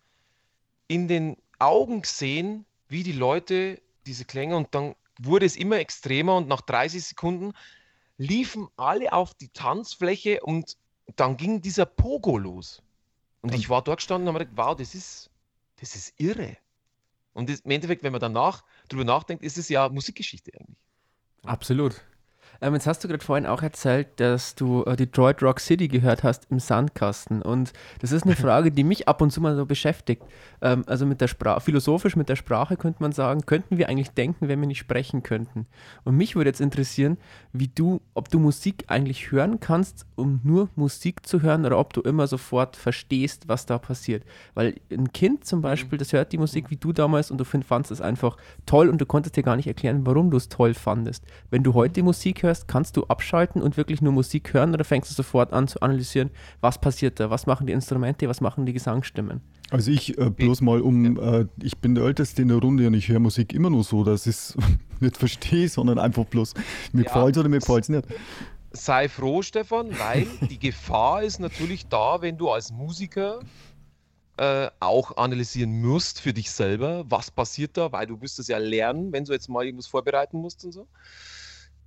in 0.87 1.07
den 1.07 1.37
Augen 1.59 2.01
gesehen, 2.01 2.65
wie 2.87 3.03
die 3.03 3.11
Leute 3.11 3.81
diese 4.05 4.25
Klänge 4.25 4.55
und 4.55 4.73
dann 4.75 4.95
wurde 5.19 5.45
es 5.45 5.55
immer 5.55 5.77
extremer 5.77 6.37
und 6.37 6.47
nach 6.47 6.61
30 6.61 7.03
Sekunden 7.03 7.53
liefen 8.17 8.67
alle 8.77 9.13
auf 9.13 9.33
die 9.33 9.49
Tanzfläche 9.49 10.41
und 10.41 10.77
dann 11.15 11.37
ging 11.37 11.61
dieser 11.61 11.85
Pogo 11.85 12.37
los. 12.37 12.81
Und 13.41 13.53
ich 13.53 13.69
war 13.69 13.83
dort 13.83 13.97
gestanden 13.97 14.27
und 14.27 14.33
habe 14.33 14.45
gedacht, 14.45 14.57
wow, 14.57 14.75
das 14.75 14.95
ist, 14.95 15.29
das 15.79 15.95
ist 15.95 16.13
irre. 16.19 16.57
Und 17.33 17.49
das, 17.49 17.59
im 17.59 17.71
Endeffekt, 17.71 18.01
wenn 18.01 18.11
man 18.11 18.21
danach 18.21 18.63
drüber 18.89 19.03
nachdenkt, 19.03 19.43
ist 19.43 19.57
es 19.57 19.69
ja 19.69 19.89
Musikgeschichte 19.89 20.51
eigentlich. 20.59 20.79
Absolut. 21.43 22.01
Ähm, 22.61 22.73
jetzt 22.73 22.87
hast 22.87 23.03
du 23.03 23.07
gerade 23.07 23.23
vorhin 23.23 23.45
auch 23.45 23.61
erzählt, 23.61 24.07
dass 24.17 24.55
du 24.55 24.83
äh, 24.83 24.95
Detroit 24.95 25.41
Rock 25.43 25.59
City 25.59 25.87
gehört 25.87 26.23
hast 26.23 26.47
im 26.49 26.59
Sandkasten. 26.59 27.41
Und 27.41 27.73
das 27.99 28.11
ist 28.11 28.23
eine 28.23 28.35
Frage, 28.35 28.71
die 28.71 28.83
mich 28.83 29.07
ab 29.07 29.21
und 29.21 29.31
zu 29.31 29.41
mal 29.41 29.55
so 29.55 29.65
beschäftigt. 29.65 30.23
Ähm, 30.61 30.83
also 30.87 31.05
mit 31.05 31.21
der 31.21 31.27
Sprache, 31.27 31.61
philosophisch 31.61 32.15
mit 32.15 32.29
der 32.29 32.35
Sprache 32.35 32.77
könnte 32.77 33.01
man 33.01 33.11
sagen, 33.11 33.45
könnten 33.45 33.77
wir 33.77 33.89
eigentlich 33.89 34.11
denken, 34.11 34.47
wenn 34.47 34.59
wir 34.59 34.67
nicht 34.67 34.79
sprechen 34.79 35.23
könnten. 35.23 35.67
Und 36.03 36.15
mich 36.15 36.35
würde 36.35 36.49
jetzt 36.49 36.61
interessieren, 36.61 37.17
wie 37.53 37.67
du, 37.67 38.01
ob 38.13 38.29
du 38.29 38.39
Musik 38.39 38.85
eigentlich 38.87 39.31
hören 39.31 39.59
kannst, 39.59 40.05
um 40.15 40.39
nur 40.43 40.69
Musik 40.75 41.25
zu 41.25 41.41
hören, 41.41 41.65
oder 41.65 41.77
ob 41.77 41.93
du 41.93 42.01
immer 42.01 42.27
sofort 42.27 42.75
verstehst, 42.75 43.47
was 43.47 43.65
da 43.65 43.77
passiert. 43.77 44.23
Weil 44.53 44.75
ein 44.91 45.11
Kind 45.11 45.45
zum 45.45 45.61
Beispiel, 45.61 45.97
das 45.97 46.13
hört 46.13 46.31
die 46.31 46.37
Musik 46.37 46.69
wie 46.69 46.77
du 46.77 46.93
damals 46.93 47.31
und 47.31 47.37
du 47.37 47.43
fandest 47.43 47.91
es 47.91 48.01
einfach 48.01 48.37
toll 48.65 48.89
und 48.89 48.99
du 48.99 49.05
konntest 49.05 49.35
dir 49.35 49.43
gar 49.43 49.55
nicht 49.55 49.67
erklären, 49.67 50.05
warum 50.05 50.31
du 50.31 50.37
es 50.37 50.49
toll 50.49 50.73
fandest. 50.73 51.23
Wenn 51.49 51.63
du 51.63 51.73
heute 51.73 52.03
Musik 52.03 52.43
hörst, 52.43 52.44
kannst 52.67 52.97
du 52.97 53.05
abschalten 53.05 53.61
und 53.61 53.77
wirklich 53.77 54.01
nur 54.01 54.13
Musik 54.13 54.53
hören 54.53 54.73
oder 54.73 54.83
fängst 54.83 55.09
du 55.09 55.15
sofort 55.15 55.53
an 55.53 55.67
zu 55.67 55.81
analysieren, 55.81 56.29
was 56.61 56.79
passiert 56.79 57.19
da, 57.19 57.29
was 57.29 57.45
machen 57.45 57.67
die 57.67 57.73
Instrumente, 57.73 58.27
was 58.27 58.41
machen 58.41 58.65
die 58.65 58.73
Gesangsstimmen? 58.73 59.41
Also 59.71 59.91
ich 59.91 60.17
äh, 60.17 60.29
bloß 60.29 60.61
mal 60.61 60.81
um, 60.81 61.17
äh, 61.19 61.45
ich 61.61 61.77
bin 61.77 61.95
der 61.95 62.05
Älteste 62.05 62.41
in 62.41 62.49
der 62.49 62.57
Runde 62.57 62.87
und 62.87 62.93
ich 62.93 63.09
höre 63.09 63.19
Musik 63.19 63.53
immer 63.53 63.69
nur 63.69 63.83
so, 63.83 64.03
dass 64.03 64.27
ich 64.27 64.35
es 64.35 64.57
nicht 64.99 65.17
verstehe, 65.17 65.67
sondern 65.69 65.99
einfach 65.99 66.25
bloß, 66.25 66.53
mir 66.93 67.03
ja, 67.03 67.07
gefällt 67.07 67.37
oder 67.37 67.49
mir 67.49 67.59
gefällt 67.59 67.83
es 67.83 67.89
nicht. 67.89 68.07
Sei 68.71 69.07
froh, 69.07 69.41
Stefan, 69.41 69.89
weil 69.97 70.27
die 70.49 70.59
Gefahr 70.67 71.23
ist 71.23 71.39
natürlich 71.39 71.87
da, 71.87 72.21
wenn 72.21 72.37
du 72.37 72.49
als 72.49 72.71
Musiker 72.71 73.39
äh, 74.37 74.67
auch 74.81 75.15
analysieren 75.15 75.81
musst 75.81 76.19
für 76.19 76.33
dich 76.33 76.51
selber, 76.51 77.05
was 77.07 77.31
passiert 77.31 77.77
da, 77.77 77.91
weil 77.91 78.05
du 78.05 78.21
wirst 78.21 78.37
es 78.37 78.49
ja 78.49 78.57
lernen, 78.57 79.13
wenn 79.13 79.23
du 79.23 79.31
jetzt 79.31 79.47
mal 79.47 79.65
irgendwas 79.65 79.87
vorbereiten 79.87 80.37
musst 80.37 80.65
und 80.65 80.73
so 80.73 80.87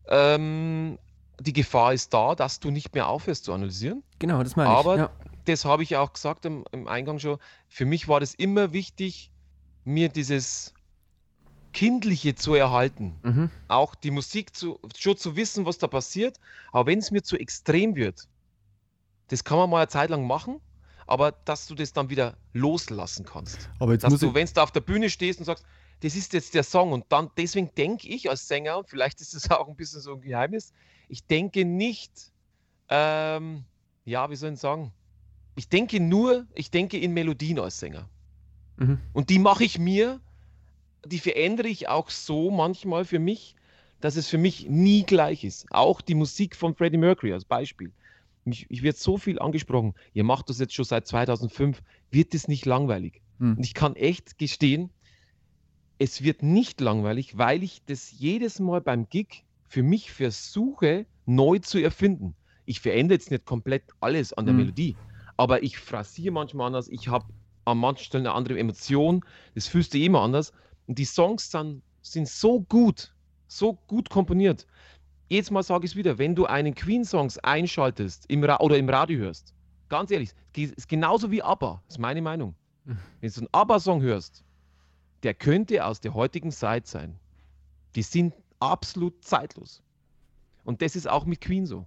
ähm, 0.09 0.98
die 1.40 1.52
Gefahr 1.52 1.92
ist 1.92 2.12
da, 2.12 2.34
dass 2.34 2.61
du 2.61 2.70
nicht 2.70 2.94
mehr 2.94 3.09
aufhörst 3.09 3.44
zu 3.44 3.52
analysieren. 3.52 4.02
Genau, 4.18 4.42
das 4.42 4.56
meine 4.56 4.70
ich. 4.70 4.76
Aber 4.76 4.96
ja. 4.96 5.11
das 5.44 5.64
habe 5.64 5.82
ich 5.82 5.96
auch 5.96 6.12
gesagt 6.12 6.44
im, 6.44 6.64
im, 6.72 6.88
Eingang 6.88 7.18
schon. 7.18 7.38
Für 7.68 7.84
mich 7.84 8.09
war 8.09 8.20
das 8.20 8.34
immer 8.34 8.72
wichtig, 8.72 9.30
mir 9.84 10.09
dieses 10.09 10.74
Kindliche 11.72 12.34
zu 12.34 12.54
erhalten. 12.54 13.14
Mhm. 13.22 13.50
Auch 13.68 13.94
die 13.94 14.11
Musik 14.11 14.56
zu, 14.56 14.80
schon 14.96 15.16
zu 15.16 15.36
wissen, 15.36 15.64
was 15.64 15.78
da 15.78 15.86
passiert. 15.86 16.38
Aber 16.72 16.86
wenn 16.86 16.98
es 16.98 17.11
mir 17.11 17.22
zu 17.22 17.36
extrem 17.36 17.94
wird, 17.94 18.26
das 19.28 19.44
kann 19.44 19.59
man 19.59 19.70
mal 19.70 19.78
eine 19.78 19.88
Zeit 19.88 20.11
lang 20.11 20.26
machen, 20.26 20.61
aber 21.06 21.32
dass 21.32 21.66
du 21.66 21.74
das 21.74 21.92
dann 21.92 22.11
wieder 22.11 22.36
loslassen 22.52 23.24
kannst. 23.24 23.68
Aber 23.78 23.92
jetzt 23.92 24.02
dass 24.02 24.18
du, 24.18 24.34
wenn 24.34 24.48
du 24.52 24.62
auf 24.62 24.72
der 24.72 24.80
Bühne 24.80 25.11
stehst 25.11 25.38
und 25.38 25.44
sagst, 25.44 25.64
das 26.01 26.16
ist 26.16 26.32
jetzt 26.32 26.55
der 26.55 26.62
Song. 26.62 26.92
Und 26.92 27.07
dann, 27.09 27.30
deswegen 27.36 27.70
denke 27.76 28.09
ich 28.09 28.30
als 28.30 28.46
Sänger, 28.49 28.78
und 28.78 28.88
vielleicht 28.88 29.20
ist 29.20 29.34
es 29.34 29.51
auch 29.51 29.68
ein 29.68 29.76
bisschen 29.76 30.01
so 30.01 30.14
ein 30.14 30.20
Geheimnis, 30.20 30.72
ich 31.09 31.24
denke 31.24 31.64
nicht, 31.64 32.32
ähm, 32.88 33.64
ja, 34.05 34.30
wie 34.30 34.36
soll 34.36 34.53
ich 34.53 34.61
sagen? 34.61 34.92
Ich 35.57 35.68
denke 35.68 36.01
nur, 36.01 36.46
ich 36.55 36.70
denke 36.70 36.99
in 36.99 37.12
Melodien 37.12 37.59
als 37.59 37.80
Sänger. 37.80 38.09
Mhm. 38.76 39.01
Und 39.12 39.30
die 39.30 39.38
mache 39.38 39.64
ich 39.64 39.78
mir, 39.78 40.20
die 41.05 41.18
verändere 41.18 41.68
ich 41.68 41.88
auch 41.88 42.11
so 42.11 42.51
manchmal 42.51 43.05
für 43.05 43.18
mich, 43.18 43.57
dass 44.01 44.16
es 44.16 44.28
für 44.28 44.38
mich 44.38 44.68
nie 44.68 45.03
gleich 45.03 45.44
ist. 45.44 45.66
Auch 45.70 46.01
die 46.01 46.14
Musik 46.14 46.55
von 46.55 46.74
Freddie 46.74 46.99
Mercury 46.99 47.32
als 47.32 47.44
Beispiel. 47.44 47.92
Ich, 48.44 48.66
ich 48.70 48.82
werde 48.82 48.99
so 48.99 49.18
viel 49.18 49.38
angesprochen. 49.40 49.94
Ihr 50.14 50.24
macht 50.24 50.49
das 50.49 50.61
jetzt 50.61 50.74
schon 50.74 50.84
seit 50.84 51.07
2005. 51.07 51.82
Wird 52.11 52.34
es 52.34 52.49
nicht 52.49 52.64
langweilig? 52.64 53.20
Mhm. 53.38 53.57
Und 53.57 53.64
ich 53.64 53.74
kann 53.74 53.96
echt 53.96 54.38
gestehen, 54.38 54.90
es 55.99 56.22
wird 56.22 56.42
nicht 56.42 56.80
langweilig, 56.80 57.36
weil 57.38 57.62
ich 57.62 57.82
das 57.84 58.12
jedes 58.12 58.61
Mal 58.61 58.80
beim 58.80 59.09
Gig 59.09 59.44
für 59.66 59.82
mich 59.82 60.12
versuche, 60.12 61.07
neu 61.26 61.59
zu 61.59 61.78
erfinden. 61.78 62.34
Ich 62.64 62.80
verändere 62.80 63.16
jetzt 63.16 63.30
nicht 63.30 63.44
komplett 63.44 63.82
alles 64.01 64.32
an 64.32 64.46
der 64.46 64.55
mhm. 64.55 64.61
Melodie, 64.61 64.96
aber 65.36 65.62
ich 65.62 65.78
phrasiere 65.78 66.32
manchmal 66.32 66.68
anders, 66.68 66.88
ich 66.88 67.09
habe 67.09 67.26
an 67.64 67.78
manchen 67.78 68.05
Stellen 68.05 68.26
eine 68.26 68.34
andere 68.34 68.59
Emotion, 68.59 69.24
das 69.55 69.66
fühlst 69.66 69.92
du 69.92 69.99
immer 69.99 70.22
anders. 70.22 70.53
Und 70.86 70.99
die 70.99 71.05
Songs 71.05 71.51
dann 71.51 71.82
sind 72.01 72.28
so 72.28 72.61
gut, 72.61 73.14
so 73.46 73.74
gut 73.86 74.09
komponiert. 74.09 74.66
Jetzt 75.28 75.51
mal 75.51 75.62
sage 75.62 75.84
ich 75.84 75.92
es 75.92 75.96
wieder, 75.96 76.16
wenn 76.16 76.34
du 76.34 76.46
einen 76.46 76.74
Queen-Songs 76.74 77.38
einschaltest 77.38 78.24
im 78.28 78.42
oder 78.42 78.78
im 78.78 78.88
Radio 78.88 79.18
hörst, 79.18 79.55
ganz 79.90 80.11
ehrlich, 80.11 80.30
ist 80.57 80.88
genauso 80.88 81.30
wie 81.30 81.42
ABBA, 81.42 81.82
ist 81.88 81.99
meine 81.99 82.22
Meinung. 82.22 82.55
Mhm. 82.84 82.99
Wenn 83.20 83.30
du 83.30 83.40
einen 83.40 83.49
ABBA-Song 83.53 84.01
hörst, 84.01 84.44
der 85.22 85.34
könnte 85.34 85.84
aus 85.84 86.00
der 86.00 86.14
heutigen 86.14 86.50
Zeit 86.50 86.86
sein. 86.86 87.16
Die 87.94 88.02
sind 88.02 88.34
absolut 88.60 89.24
zeitlos. 89.24 89.82
Und 90.64 90.82
das 90.82 90.96
ist 90.96 91.08
auch 91.08 91.24
mit 91.24 91.40
Queen 91.40 91.66
so. 91.66 91.86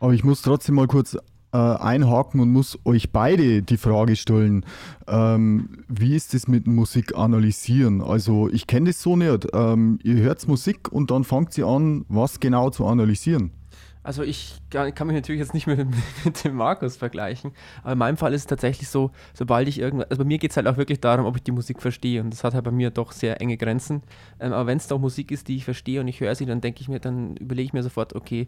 Aber 0.00 0.12
ich 0.12 0.24
muss 0.24 0.42
trotzdem 0.42 0.76
mal 0.76 0.86
kurz 0.86 1.16
äh, 1.52 1.56
einhaken 1.56 2.40
und 2.40 2.52
muss 2.52 2.78
euch 2.84 3.10
beide 3.12 3.62
die 3.62 3.76
Frage 3.76 4.16
stellen, 4.16 4.64
ähm, 5.06 5.84
wie 5.88 6.14
ist 6.14 6.34
es 6.34 6.48
mit 6.48 6.66
Musik 6.66 7.16
analysieren? 7.16 8.02
Also 8.02 8.48
ich 8.48 8.66
kenne 8.66 8.90
das 8.90 9.02
so 9.02 9.16
nicht. 9.16 9.48
Ähm, 9.52 9.98
ihr 10.02 10.16
hört 10.16 10.46
Musik 10.46 10.92
und 10.92 11.10
dann 11.10 11.24
fangt 11.24 11.52
sie 11.52 11.64
an, 11.64 12.04
was 12.08 12.40
genau 12.40 12.70
zu 12.70 12.86
analysieren. 12.86 13.52
Also 14.06 14.22
ich 14.22 14.54
kann, 14.70 15.08
mich 15.08 15.16
natürlich 15.16 15.40
jetzt 15.40 15.52
nicht 15.52 15.66
mehr 15.66 15.84
mit, 16.24 16.44
dem 16.44 16.54
Markus 16.54 16.96
vergleichen, 16.96 17.50
aber 17.82 17.92
in 17.92 17.98
meinem 17.98 18.16
Fall 18.16 18.32
ist 18.34 18.42
es 18.42 18.46
tatsächlich 18.46 18.88
so, 18.88 19.10
sobald 19.34 19.66
ich 19.66 19.80
irgendwas, 19.80 20.08
also 20.10 20.22
bei 20.22 20.28
mir 20.28 20.38
geht 20.38 20.52
es 20.52 20.56
halt 20.56 20.68
auch 20.68 20.76
wirklich 20.76 21.00
darum, 21.00 21.26
ob 21.26 21.34
ich 21.34 21.42
die 21.42 21.50
Musik 21.50 21.82
verstehe 21.82 22.20
und 22.20 22.30
das 22.30 22.44
hat 22.44 22.54
halt 22.54 22.62
bei 22.62 22.70
mir 22.70 22.90
doch 22.90 23.10
sehr 23.10 23.40
enge 23.40 23.56
Grenzen. 23.56 24.04
Ähm, 24.38 24.52
aber 24.52 24.68
wenn 24.68 24.78
es 24.78 24.86
doch 24.86 25.00
Musik 25.00 25.32
ist, 25.32 25.48
die 25.48 25.56
ich 25.56 25.64
verstehe 25.64 26.00
und 26.00 26.06
ich 26.06 26.20
höre 26.20 26.36
sie, 26.36 26.46
dann 26.46 26.60
denke 26.60 26.82
ich 26.82 26.88
mir, 26.88 27.00
dann 27.00 27.36
überlege 27.36 27.66
ich 27.66 27.72
mir 27.72 27.82
sofort, 27.82 28.14
okay, 28.14 28.46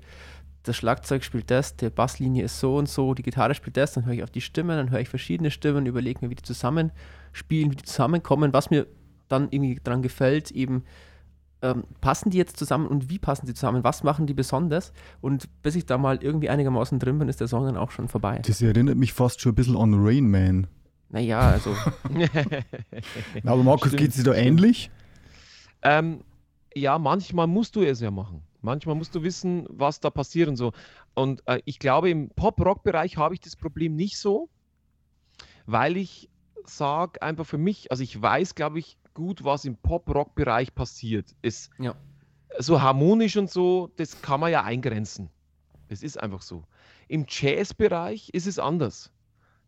das 0.63 0.77
Schlagzeug 0.77 1.25
spielt 1.25 1.51
das, 1.51 1.75
die 1.75 1.91
Basslinie 1.91 2.45
ist 2.45 2.61
so 2.61 2.77
und 2.77 2.89
so, 2.89 3.15
die 3.15 3.25
Gitarre 3.25 3.57
spielt 3.57 3.77
das, 3.77 3.95
dann 3.95 4.07
höre 4.07 4.15
ich 4.15 4.23
auf 4.23 4.31
die 4.31 4.41
Stimmen, 4.41 4.77
dann 4.77 4.93
höre 4.93 5.01
ich 5.01 5.09
verschiedene 5.09 5.51
Stimmen, 5.51 5.87
überlege 5.87 6.21
mir, 6.23 6.31
wie 6.31 6.37
die 6.37 6.45
zusammenspielen, 6.45 7.73
wie 7.73 7.77
die 7.77 7.85
zusammenkommen, 7.85 8.53
was 8.53 8.71
mir 8.71 8.87
dann 9.27 9.49
irgendwie 9.51 9.81
daran 9.83 10.03
gefällt, 10.03 10.53
eben 10.53 10.85
ähm, 11.63 11.85
passen 12.01 12.31
die 12.31 12.39
jetzt 12.39 12.57
zusammen 12.57 12.87
und 12.87 13.11
wie 13.11 13.19
passen 13.19 13.47
die 13.47 13.55
zusammen, 13.55 13.85
was 13.85 14.03
machen 14.03 14.27
die 14.27 14.35
besonders 14.35 14.93
und 15.21 15.49
bis 15.63 15.75
ich 15.75 15.87
da 15.87 15.99
mal 15.99 16.19
irgendwie 16.23 16.49
einigermaßen 16.49 16.99
drin 16.99 17.19
bin, 17.19 17.29
ist 17.29 17.41
der 17.41 17.49
Song 17.49 17.65
dann 17.65 17.77
auch 17.77 17.91
schon 17.91 18.09
vorbei. 18.09 18.41
Das 18.47 18.63
erinnert 18.63 18.97
mich 18.97 19.13
fast 19.13 19.41
schon 19.41 19.53
ein 19.53 19.55
bisschen 19.57 19.77
an 19.77 19.95
Rain 19.95 20.31
Man. 20.31 20.67
Naja, 21.11 21.41
also. 21.41 21.75
Aber 23.45 23.63
Markus, 23.63 23.93
geht 23.93 24.11
es 24.11 24.17
dir 24.17 24.25
da 24.25 24.35
ähnlich? 24.35 24.91
Ähm, 25.83 26.23
ja, 26.75 26.99
manchmal 26.99 27.47
musst 27.47 27.77
du 27.77 27.83
es 27.83 28.01
ja 28.01 28.11
machen. 28.11 28.43
Manchmal 28.61 28.95
musst 28.95 29.15
du 29.15 29.23
wissen, 29.23 29.67
was 29.71 30.01
da 30.01 30.11
passiert 30.11 30.49
und 30.49 30.57
so. 30.57 30.73
Und 31.15 31.43
äh, 31.47 31.61
ich 31.65 31.79
glaube, 31.79 32.11
im 32.11 32.29
Pop-Rock-Bereich 32.31 33.17
habe 33.17 33.35
ich 33.35 33.41
das 33.41 33.57
Problem 33.57 33.97
nicht 33.97 34.19
so, 34.19 34.49
weil 35.67 35.97
ich 35.97 36.29
sage 36.65 37.23
einfach 37.23 37.47
für 37.47 37.59
mich, 37.59 37.91
also 37.91 38.03
ich 38.03 38.21
weiß, 38.21 38.55
glaube 38.55 38.79
ich, 38.79 38.99
gut, 39.19 39.43
was 39.43 39.65
im 39.65 39.77
Pop-Rock-Bereich 39.77 40.75
passiert. 40.75 41.35
Ist 41.43 41.71
ja. 41.81 41.97
so 42.59 42.81
harmonisch 42.81 43.37
und 43.37 43.51
so, 43.51 43.91
das 43.97 44.23
kann 44.23 44.39
man 44.39 44.53
ja 44.53 44.63
eingrenzen. 44.63 45.29
Das 45.89 46.05
ist 46.05 46.19
einfach 46.19 46.41
so. 46.41 46.63
Im 47.09 47.27
Jazz-Bereich 47.29 48.31
ist 48.31 48.47
es 48.47 48.61
anders. 48.61 49.11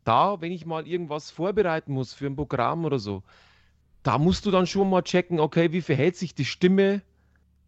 Da, 0.04 0.40
wenn 0.40 0.52
ich 0.52 0.66
mal 0.66 0.86
irgendwas 0.86 1.32
vorbereiten 1.32 1.92
muss 1.92 2.14
für 2.14 2.26
ein 2.26 2.36
Programm 2.36 2.84
oder 2.84 3.00
so, 3.00 3.24
da 4.04 4.18
musst 4.18 4.46
du 4.46 4.52
dann 4.52 4.68
schon 4.68 4.88
mal 4.88 5.02
checken, 5.02 5.40
okay, 5.40 5.72
wie 5.72 5.82
verhält 5.82 6.16
sich 6.16 6.32
die 6.32 6.44
Stimme 6.44 7.02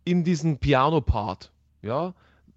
in 0.05 0.23
diesem 0.23 0.59
Piano-Part. 0.59 1.53
Ja, 1.83 2.15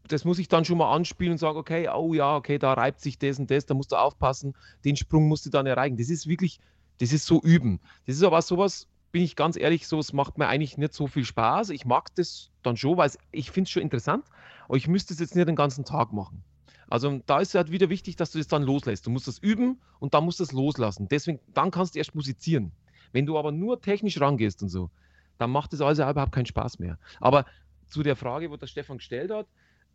das 0.07 0.23
muss 0.23 0.37
ich 0.37 0.47
dann 0.47 0.65
schon 0.65 0.77
mal 0.77 0.93
anspielen 0.93 1.31
und 1.31 1.37
sagen, 1.39 1.57
okay, 1.57 1.89
oh 1.89 2.13
ja, 2.13 2.35
okay, 2.35 2.59
da 2.59 2.73
reibt 2.73 3.01
sich 3.01 3.17
das 3.17 3.39
und 3.39 3.49
das, 3.49 3.65
da 3.65 3.73
musst 3.73 3.91
du 3.91 3.95
aufpassen, 3.95 4.53
den 4.83 4.95
Sprung 4.95 5.27
musst 5.27 5.47
du 5.47 5.49
dann 5.49 5.65
erreichen. 5.65 5.97
Das 5.97 6.09
ist 6.09 6.27
wirklich, 6.27 6.59
das 6.99 7.11
ist 7.11 7.25
so 7.25 7.41
üben. 7.41 7.79
Das 8.05 8.15
ist 8.15 8.23
aber 8.23 8.41
sowas, 8.41 8.87
bin 9.15 9.23
ich 9.23 9.37
ganz 9.37 9.55
ehrlich, 9.55 9.87
so, 9.87 9.97
es 9.97 10.11
macht 10.11 10.37
mir 10.37 10.47
eigentlich 10.49 10.77
nicht 10.77 10.93
so 10.93 11.07
viel 11.07 11.23
Spaß. 11.23 11.69
Ich 11.69 11.85
mag 11.85 12.13
das 12.15 12.49
dann 12.63 12.75
schon, 12.75 12.97
weil 12.97 13.09
ich 13.31 13.49
finde 13.49 13.69
es 13.69 13.71
schon 13.71 13.81
interessant, 13.81 14.25
aber 14.65 14.75
ich 14.75 14.89
müsste 14.89 15.13
es 15.13 15.21
jetzt 15.21 15.37
nicht 15.37 15.47
den 15.47 15.55
ganzen 15.55 15.85
Tag 15.85 16.11
machen. 16.11 16.43
Also 16.89 17.21
da 17.25 17.39
ist 17.39 17.55
halt 17.55 17.71
wieder 17.71 17.87
wichtig, 17.89 18.17
dass 18.17 18.31
du 18.31 18.39
das 18.39 18.49
dann 18.49 18.63
loslässt. 18.63 19.05
Du 19.05 19.09
musst 19.09 19.29
das 19.29 19.39
üben 19.39 19.79
und 19.99 20.13
dann 20.13 20.25
musst 20.25 20.41
du 20.41 20.43
es 20.43 20.51
loslassen. 20.51 21.07
Deswegen, 21.07 21.39
dann 21.53 21.71
kannst 21.71 21.95
du 21.95 21.99
erst 21.99 22.13
musizieren. 22.13 22.73
Wenn 23.13 23.25
du 23.25 23.37
aber 23.37 23.53
nur 23.53 23.79
technisch 23.79 24.19
rangehst 24.19 24.61
und 24.61 24.67
so, 24.67 24.89
dann 25.37 25.49
macht 25.49 25.71
das 25.71 25.79
also 25.79 26.03
überhaupt 26.03 26.33
keinen 26.33 26.45
Spaß 26.45 26.79
mehr. 26.79 26.99
Aber 27.21 27.45
zu 27.87 28.03
der 28.03 28.17
Frage, 28.17 28.51
wo 28.51 28.57
der 28.57 28.67
Stefan 28.67 28.97
gestellt 28.97 29.31
hat, 29.31 29.47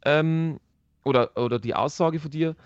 ähm, 0.07 0.61
oder, 1.05 1.37
oder 1.37 1.59
die 1.59 1.75
Aussage 1.75 2.21
von 2.21 2.31
dir, 2.31 2.57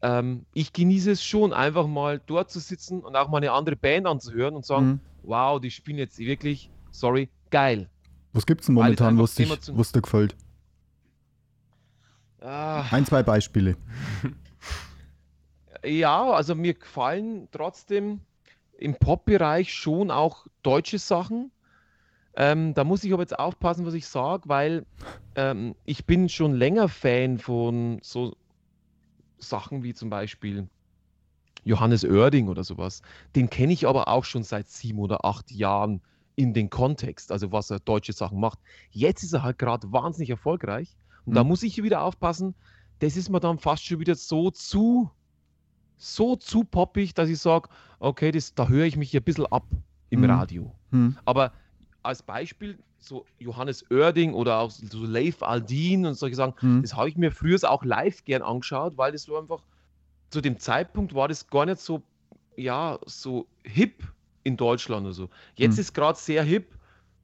ähm, 0.00 0.46
ich 0.54 0.72
genieße 0.72 1.10
es 1.10 1.22
schon, 1.22 1.52
einfach 1.52 1.86
mal 1.86 2.18
dort 2.24 2.50
zu 2.50 2.60
sitzen 2.60 3.00
und 3.00 3.14
auch 3.14 3.28
mal 3.28 3.36
eine 3.36 3.52
andere 3.52 3.76
Band 3.76 4.06
anzuhören 4.06 4.54
und 4.54 4.64
sagen, 4.64 4.86
mhm. 4.86 5.00
Wow, 5.28 5.60
die 5.60 5.70
spielen 5.70 5.98
jetzt 5.98 6.18
wirklich, 6.18 6.70
sorry, 6.90 7.28
geil. 7.50 7.88
Was 8.32 8.46
gibt 8.46 8.62
es 8.62 8.66
denn 8.66 8.74
momentan, 8.74 9.18
was, 9.18 9.34
dich, 9.34 9.50
was 9.50 9.92
dir 9.92 10.02
gefällt? 10.02 10.34
Ah. 12.40 12.86
Ein, 12.90 13.04
zwei 13.04 13.22
Beispiele. 13.22 13.76
ja, 15.84 16.30
also 16.30 16.54
mir 16.54 16.74
gefallen 16.74 17.48
trotzdem 17.52 18.20
im 18.78 18.94
Pop-Bereich 18.94 19.74
schon 19.74 20.10
auch 20.10 20.46
deutsche 20.62 20.98
Sachen. 20.98 21.50
Ähm, 22.34 22.74
da 22.74 22.84
muss 22.84 23.02
ich 23.02 23.12
aber 23.12 23.22
jetzt 23.22 23.38
aufpassen, 23.38 23.84
was 23.84 23.94
ich 23.94 24.06
sage, 24.06 24.48
weil 24.48 24.86
ähm, 25.34 25.74
ich 25.84 26.06
bin 26.06 26.28
schon 26.28 26.54
länger 26.54 26.88
Fan 26.88 27.38
von 27.38 27.98
so 28.02 28.36
Sachen 29.38 29.82
wie 29.82 29.94
zum 29.94 30.10
Beispiel 30.10 30.68
Johannes 31.68 32.02
Oerding 32.04 32.48
oder 32.48 32.64
sowas. 32.64 33.02
Den 33.36 33.50
kenne 33.50 33.74
ich 33.74 33.86
aber 33.86 34.08
auch 34.08 34.24
schon 34.24 34.42
seit 34.42 34.68
sieben 34.68 34.98
oder 34.98 35.24
acht 35.24 35.50
Jahren 35.50 36.00
in 36.34 36.54
den 36.54 36.70
Kontext, 36.70 37.30
also 37.30 37.52
was 37.52 37.70
er 37.70 37.78
deutsche 37.78 38.12
Sachen 38.12 38.40
macht. 38.40 38.58
Jetzt 38.90 39.22
ist 39.22 39.34
er 39.34 39.42
halt 39.42 39.58
gerade 39.58 39.92
wahnsinnig 39.92 40.30
erfolgreich 40.30 40.96
und 41.26 41.32
mhm. 41.32 41.34
da 41.34 41.44
muss 41.44 41.62
ich 41.62 41.82
wieder 41.82 42.02
aufpassen, 42.02 42.54
das 43.00 43.16
ist 43.16 43.28
mir 43.28 43.40
dann 43.40 43.58
fast 43.58 43.84
schon 43.84 44.00
wieder 44.00 44.14
so 44.14 44.50
zu, 44.50 45.10
so 45.98 46.36
zu 46.36 46.64
poppig, 46.64 47.12
dass 47.14 47.28
ich 47.28 47.38
sage, 47.38 47.68
okay, 47.98 48.32
das, 48.32 48.54
da 48.54 48.68
höre 48.68 48.86
ich 48.86 48.96
mich 48.96 49.14
ein 49.14 49.22
bisschen 49.22 49.46
ab 49.46 49.66
im 50.10 50.20
mhm. 50.20 50.30
Radio. 50.30 50.72
Mhm. 50.90 51.18
Aber 51.26 51.52
als 52.02 52.22
Beispiel 52.22 52.78
so 52.98 53.26
Johannes 53.38 53.84
Oerding 53.90 54.32
oder 54.32 54.60
auch 54.60 54.70
so 54.70 55.04
Leif 55.04 55.42
Aldin 55.42 56.06
und 56.06 56.14
solche 56.14 56.36
Sachen, 56.36 56.54
mhm. 56.62 56.82
das 56.82 56.96
habe 56.96 57.08
ich 57.10 57.16
mir 57.16 57.30
früher 57.30 57.58
auch 57.70 57.84
live 57.84 58.24
gern 58.24 58.42
angeschaut, 58.42 58.96
weil 58.96 59.12
das 59.12 59.24
so 59.24 59.36
einfach 59.36 59.62
zu 60.30 60.40
dem 60.40 60.58
Zeitpunkt 60.58 61.14
war 61.14 61.28
das 61.28 61.46
gar 61.46 61.66
nicht 61.66 61.80
so, 61.80 62.02
ja, 62.56 62.98
so 63.06 63.46
hip 63.64 64.04
in 64.44 64.56
Deutschland 64.56 65.04
oder 65.04 65.14
so. 65.14 65.30
Jetzt 65.56 65.74
mhm. 65.74 65.80
ist 65.80 65.94
gerade 65.94 66.18
sehr 66.18 66.42
hip, 66.42 66.74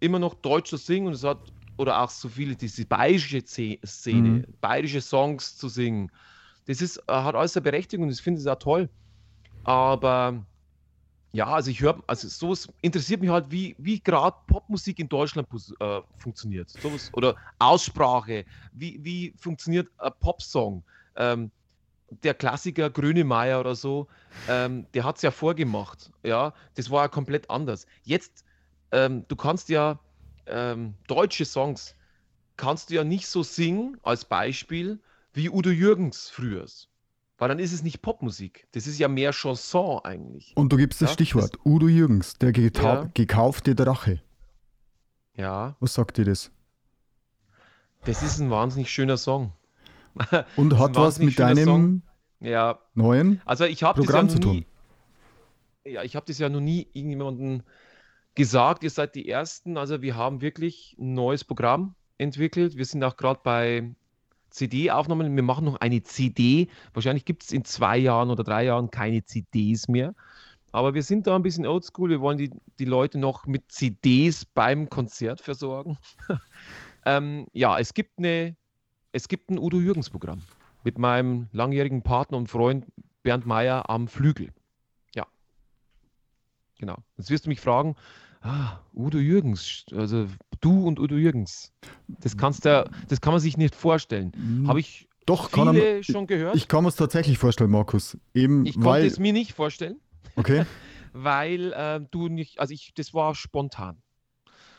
immer 0.00 0.18
noch 0.18 0.34
Deutsch 0.34 0.70
zu 0.70 0.76
singen 0.76 1.08
und 1.08 1.14
es 1.14 1.24
hat, 1.24 1.38
oder 1.76 2.00
auch 2.00 2.10
so 2.10 2.28
viele, 2.28 2.54
diese 2.54 2.84
bayerische 2.84 3.42
Szene, 3.42 4.28
mhm. 4.28 4.44
bayerische 4.60 5.00
Songs 5.00 5.56
zu 5.56 5.68
singen. 5.68 6.10
Das 6.66 6.80
ist, 6.80 6.98
äh, 7.08 7.12
hat 7.12 7.34
alles 7.34 7.56
eine 7.56 7.62
Berechtigung 7.62 8.06
und 8.06 8.12
ich 8.12 8.22
finde 8.22 8.40
es 8.40 8.46
auch 8.46 8.58
toll. 8.58 8.88
Aber 9.64 10.44
ja, 11.32 11.46
also 11.46 11.70
ich 11.70 11.80
höre, 11.80 12.00
also 12.06 12.28
sowas 12.28 12.68
interessiert 12.80 13.20
mich 13.20 13.30
halt, 13.30 13.50
wie, 13.50 13.74
wie 13.78 13.98
gerade 13.98 14.36
Popmusik 14.46 15.00
in 15.00 15.08
Deutschland 15.08 15.48
äh, 15.80 16.00
funktioniert. 16.18 16.70
Sowas, 16.70 17.10
oder 17.12 17.34
Aussprache, 17.58 18.44
wie, 18.72 19.00
wie 19.02 19.34
funktioniert 19.36 19.88
ein 19.98 20.12
Popsong? 20.20 20.84
Ähm, 21.16 21.50
der 22.22 22.34
Klassiker 22.34 22.90
Grönemeyer 22.90 23.60
oder 23.60 23.74
so, 23.74 24.08
ähm, 24.48 24.86
der 24.94 25.04
hat 25.04 25.16
es 25.16 25.22
ja 25.22 25.30
vorgemacht. 25.30 26.10
Ja, 26.22 26.54
das 26.74 26.90
war 26.90 27.02
ja 27.02 27.08
komplett 27.08 27.50
anders. 27.50 27.86
Jetzt, 28.02 28.44
ähm, 28.92 29.24
du 29.28 29.36
kannst 29.36 29.68
ja 29.68 29.98
ähm, 30.46 30.94
deutsche 31.06 31.44
Songs, 31.44 31.94
kannst 32.56 32.90
du 32.90 32.94
ja 32.94 33.04
nicht 33.04 33.26
so 33.26 33.42
singen, 33.42 33.98
als 34.02 34.24
Beispiel, 34.24 35.00
wie 35.32 35.50
Udo 35.50 35.70
Jürgens 35.70 36.30
früher. 36.30 36.66
Weil 37.36 37.48
dann 37.48 37.58
ist 37.58 37.72
es 37.72 37.82
nicht 37.82 38.00
Popmusik. 38.00 38.68
Das 38.72 38.86
ist 38.86 38.98
ja 38.98 39.08
mehr 39.08 39.32
Chanson 39.32 40.00
eigentlich. 40.04 40.52
Und 40.56 40.72
du 40.72 40.76
gibst 40.76 41.02
das 41.02 41.10
ja? 41.10 41.14
Stichwort. 41.14 41.54
Das 41.54 41.60
Udo 41.64 41.88
Jürgens, 41.88 42.34
der 42.34 42.52
ja. 42.52 43.10
gekaufte 43.12 43.74
Drache. 43.74 44.22
Ja. 45.36 45.76
Was 45.80 45.94
sagt 45.94 46.16
dir 46.16 46.24
das? 46.24 46.52
Das 48.04 48.22
ist 48.22 48.38
ein 48.38 48.50
wahnsinnig 48.50 48.90
schöner 48.90 49.16
Song. 49.16 49.52
Und 50.56 50.78
hat 50.78 50.96
was 50.96 51.18
mit 51.18 51.38
deinem 51.38 52.02
ja. 52.40 52.78
neuen 52.94 53.40
also 53.44 53.64
ich 53.64 53.80
Programm 53.80 54.26
ja 54.26 54.32
zu 54.32 54.38
tun? 54.38 54.64
ja, 55.84 56.02
ich 56.02 56.16
habe 56.16 56.26
das 56.26 56.38
ja 56.38 56.48
noch 56.48 56.60
nie 56.60 56.88
irgendjemandem 56.92 57.62
gesagt. 58.34 58.82
Ihr 58.82 58.90
seid 58.90 59.14
die 59.14 59.28
Ersten. 59.28 59.76
Also 59.76 60.02
wir 60.02 60.16
haben 60.16 60.40
wirklich 60.40 60.96
ein 60.98 61.14
neues 61.14 61.44
Programm 61.44 61.94
entwickelt. 62.18 62.76
Wir 62.76 62.84
sind 62.84 63.04
auch 63.04 63.16
gerade 63.16 63.40
bei 63.42 63.94
CD-Aufnahmen. 64.50 65.34
Wir 65.34 65.42
machen 65.42 65.64
noch 65.64 65.76
eine 65.76 66.02
CD. 66.02 66.68
Wahrscheinlich 66.92 67.24
gibt 67.24 67.42
es 67.44 67.52
in 67.52 67.64
zwei 67.64 67.98
Jahren 67.98 68.30
oder 68.30 68.44
drei 68.44 68.64
Jahren 68.64 68.90
keine 68.90 69.24
CDs 69.24 69.88
mehr. 69.88 70.14
Aber 70.72 70.94
wir 70.94 71.02
sind 71.02 71.26
da 71.26 71.36
ein 71.36 71.42
bisschen 71.42 71.66
oldschool. 71.66 72.10
Wir 72.10 72.20
wollen 72.20 72.38
die, 72.38 72.50
die 72.78 72.84
Leute 72.84 73.18
noch 73.18 73.46
mit 73.46 73.70
CDs 73.70 74.44
beim 74.44 74.88
Konzert 74.88 75.40
versorgen. 75.40 75.98
ähm, 77.06 77.46
ja, 77.52 77.78
es 77.78 77.94
gibt, 77.94 78.18
eine, 78.18 78.56
es 79.14 79.28
gibt 79.28 79.48
ein 79.50 79.58
Udo 79.58 79.78
Jürgens-Programm 79.78 80.42
mit 80.82 80.98
meinem 80.98 81.46
langjährigen 81.52 82.02
Partner 82.02 82.36
und 82.36 82.48
Freund 82.48 82.86
Bernd 83.22 83.46
Meyer 83.46 83.88
am 83.88 84.08
Flügel. 84.08 84.52
Ja. 85.14 85.26
Genau. 86.78 86.98
Jetzt 87.16 87.30
wirst 87.30 87.46
du 87.46 87.48
mich 87.48 87.60
fragen, 87.60 87.94
ah, 88.42 88.80
Udo 88.92 89.18
Jürgens, 89.18 89.86
also 89.92 90.26
du 90.60 90.86
und 90.86 90.98
Udo 90.98 91.14
Jürgens. 91.14 91.72
Das 92.08 92.36
kannst 92.36 92.64
du, 92.64 92.90
das 93.08 93.20
kann 93.20 93.32
man 93.32 93.40
sich 93.40 93.56
nicht 93.56 93.74
vorstellen. 93.74 94.32
Hm. 94.34 94.68
Habe 94.68 94.80
ich 94.80 95.08
Doch, 95.26 95.48
viele 95.48 95.64
kann 95.64 95.76
er, 95.76 96.02
schon 96.02 96.26
gehört? 96.26 96.56
Ich 96.56 96.66
kann 96.66 96.84
es 96.84 96.96
tatsächlich 96.96 97.38
vorstellen, 97.38 97.70
Markus. 97.70 98.18
Eben, 98.34 98.66
ich 98.66 98.78
konnte 98.78 99.06
es 99.06 99.20
mir 99.20 99.32
nicht 99.32 99.52
vorstellen. 99.52 100.00
Okay. 100.34 100.66
weil 101.14 101.72
äh, 101.72 102.00
du 102.10 102.28
nicht, 102.28 102.58
also 102.58 102.74
ich, 102.74 102.92
das 102.94 103.14
war 103.14 103.34
spontan. 103.36 104.02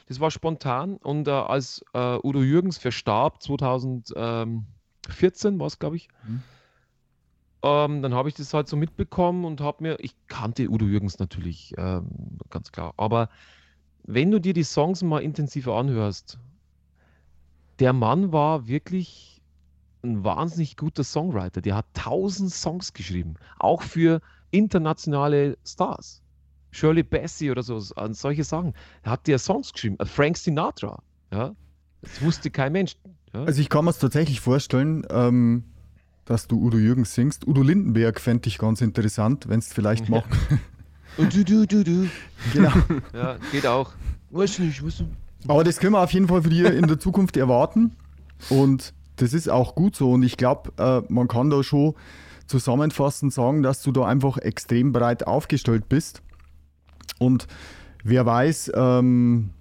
Das 0.07 0.19
war 0.19 0.31
spontan 0.31 0.97
und 0.97 1.27
äh, 1.27 1.31
als 1.31 1.83
äh, 1.93 2.17
Udo 2.23 2.41
Jürgens 2.41 2.77
verstarb, 2.77 3.41
2014 3.41 4.65
war 5.59 5.67
es, 5.67 5.79
glaube 5.79 5.95
ich, 5.95 6.09
mhm. 6.27 6.43
ähm, 7.63 8.01
dann 8.01 8.13
habe 8.13 8.29
ich 8.29 8.35
das 8.35 8.53
halt 8.53 8.67
so 8.67 8.77
mitbekommen 8.77 9.45
und 9.45 9.61
habe 9.61 9.83
mir, 9.83 9.97
ich 9.99 10.15
kannte 10.27 10.69
Udo 10.69 10.85
Jürgens 10.85 11.19
natürlich, 11.19 11.73
ähm, 11.77 12.37
ganz 12.49 12.71
klar, 12.71 12.93
aber 12.97 13.29
wenn 14.03 14.29
du 14.29 14.39
dir 14.39 14.53
die 14.53 14.63
Songs 14.63 15.01
mal 15.01 15.23
intensiver 15.23 15.75
anhörst, 15.75 16.37
der 17.79 17.91
Mann 17.91 18.31
war 18.31 18.67
wirklich 18.67 19.41
ein 20.03 20.23
wahnsinnig 20.23 20.77
guter 20.77 21.03
Songwriter. 21.03 21.61
Der 21.61 21.75
hat 21.75 21.87
tausend 21.93 22.51
Songs 22.51 22.93
geschrieben, 22.93 23.35
auch 23.57 23.81
für 23.81 24.21
internationale 24.51 25.57
Stars. 25.65 26.21
Shirley 26.75 27.03
Bassey 27.03 27.51
oder 27.51 27.63
so, 27.63 27.81
an 27.95 28.13
solche 28.13 28.43
Sachen. 28.43 28.73
Hat 29.03 29.27
dir 29.27 29.39
Songs 29.39 29.71
geschrieben. 29.71 29.97
Frank 30.05 30.37
Sinatra. 30.37 31.01
Ja? 31.31 31.55
Das 32.01 32.21
wusste 32.21 32.51
kein 32.51 32.73
Mensch. 32.73 32.95
Ja? 33.33 33.43
Also 33.43 33.61
ich 33.61 33.69
kann 33.69 33.85
mir 33.85 33.91
es 33.91 33.99
tatsächlich 33.99 34.41
vorstellen, 34.41 35.05
ähm, 35.09 35.63
dass 36.25 36.47
du 36.47 36.59
Udo 36.59 36.77
Jürgens 36.77 37.13
singst. 37.13 37.47
Udo 37.47 37.61
Lindenberg 37.61 38.19
fände 38.19 38.47
ich 38.47 38.57
ganz 38.57 38.81
interessant, 38.81 39.47
wenn 39.47 39.59
es 39.59 39.71
vielleicht 39.71 40.09
ja. 40.09 40.17
macht. 40.17 40.29
Du, 41.17 41.45
du, 41.45 41.65
du, 41.65 41.83
du. 41.83 42.09
Genau. 42.53 42.73
Ja, 43.13 43.37
geht 43.53 43.65
auch. 43.65 43.93
Weiß 44.31 44.59
nicht, 44.59 44.85
weißt 44.85 44.99
du. 44.99 45.05
Aber 45.47 45.63
das 45.63 45.79
können 45.79 45.93
wir 45.93 46.03
auf 46.03 46.11
jeden 46.11 46.27
Fall 46.27 46.41
für 46.41 46.49
dich 46.49 46.59
in 46.59 46.87
der 46.87 46.99
Zukunft 46.99 47.37
erwarten. 47.37 47.95
Und 48.49 48.93
das 49.15 49.31
ist 49.31 49.49
auch 49.49 49.75
gut 49.75 49.95
so. 49.95 50.11
Und 50.11 50.23
ich 50.23 50.35
glaube, 50.35 50.73
äh, 50.77 51.01
man 51.07 51.29
kann 51.29 51.49
da 51.49 51.63
schon 51.63 51.93
zusammenfassend 52.47 53.31
sagen, 53.31 53.63
dass 53.63 53.81
du 53.81 53.93
da 53.93 54.05
einfach 54.05 54.37
extrem 54.37 54.91
breit 54.91 55.25
aufgestellt 55.25 55.87
bist. 55.87 56.21
Und 57.19 57.47
wer 58.03 58.25
weiß, 58.25 58.71
ähm, 58.75 59.51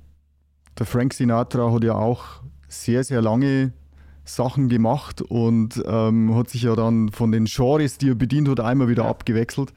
der 0.78 0.86
Frank 0.86 1.14
Sinatra 1.14 1.72
hat 1.72 1.84
ja 1.84 1.94
auch 1.94 2.42
sehr, 2.68 3.04
sehr 3.04 3.22
lange 3.22 3.72
Sachen 4.24 4.68
gemacht 4.68 5.20
und 5.22 5.82
ähm, 5.86 6.34
hat 6.34 6.48
sich 6.48 6.62
ja 6.62 6.74
dann 6.74 7.10
von 7.10 7.30
den 7.30 7.44
Genres, 7.44 7.98
die 7.98 8.10
er 8.10 8.14
bedient 8.14 8.48
hat, 8.48 8.60
einmal 8.60 8.88
wieder 8.88 9.04
ja. 9.04 9.10
abgewechselt. 9.10 9.72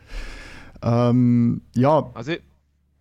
Ähm, 0.81 1.61
ja. 1.75 2.09
Also 2.13 2.33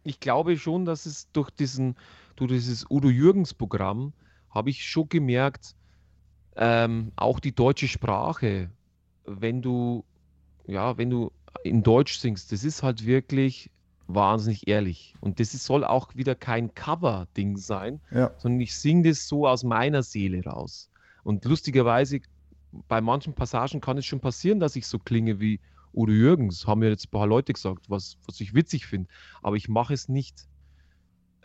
ich 0.03 0.21
glaube 0.21 0.59
schon, 0.59 0.85
dass 0.85 1.07
es 1.07 1.31
durch 1.33 1.51
diesen, 1.51 1.97
durch 2.37 2.51
dieses 2.51 2.91
Udo 2.91 3.09
Jürgens 3.09 3.55
Programm 3.55 4.13
habe 4.51 4.71
ich 4.71 4.85
schon 4.85 5.09
gemerkt, 5.09 5.75
ähm, 6.57 7.13
auch 7.17 7.39
die 7.39 7.55
deutsche 7.55 7.89
Sprache, 7.89 8.71
wenn 9.25 9.63
du, 9.63 10.05
ja, 10.67 10.97
wenn 10.99 11.11
du 11.11 11.31
in 11.65 11.83
Deutsch 11.83 12.19
singst, 12.19 12.53
das 12.53 12.65
ist 12.65 12.83
halt 12.83 13.05
wirklich 13.07 13.71
wahnsinnig 14.07 14.69
ehrlich. 14.69 15.15
Und 15.21 15.41
das 15.41 15.53
soll 15.53 15.85
auch 15.85 16.15
wieder 16.15 16.35
kein 16.35 16.75
Cover-Ding 16.75 17.57
sein, 17.57 18.01
ja. 18.11 18.33
sondern 18.39 18.61
ich 18.61 18.77
singe 18.77 19.09
das 19.09 19.27
so 19.29 19.47
aus 19.47 19.65
meiner 19.65 20.03
Seele 20.03 20.45
raus. 20.45 20.91
Und 21.25 21.45
lustigerweise, 21.45 22.21
bei 22.89 23.01
manchen 23.01 23.35
Passagen 23.35 23.81
kann 23.81 23.99
es 23.99 24.07
schon 24.07 24.21
passieren, 24.21 24.61
dass 24.61 24.77
ich 24.77 24.87
so 24.87 24.99
klinge 24.99 25.41
wie 25.41 25.61
Udo 25.93 26.13
Jürgens, 26.13 26.67
haben 26.67 26.81
mir 26.81 26.91
jetzt 26.91 27.07
ein 27.07 27.11
paar 27.11 27.27
Leute 27.27 27.53
gesagt, 27.53 27.89
was, 27.89 28.19
was 28.27 28.41
ich 28.41 28.55
witzig 28.55 28.87
finde. 28.87 29.09
Aber 29.43 29.57
ich 29.57 29.69
mache 29.69 29.95
es 29.95 30.09
nicht 30.09 30.47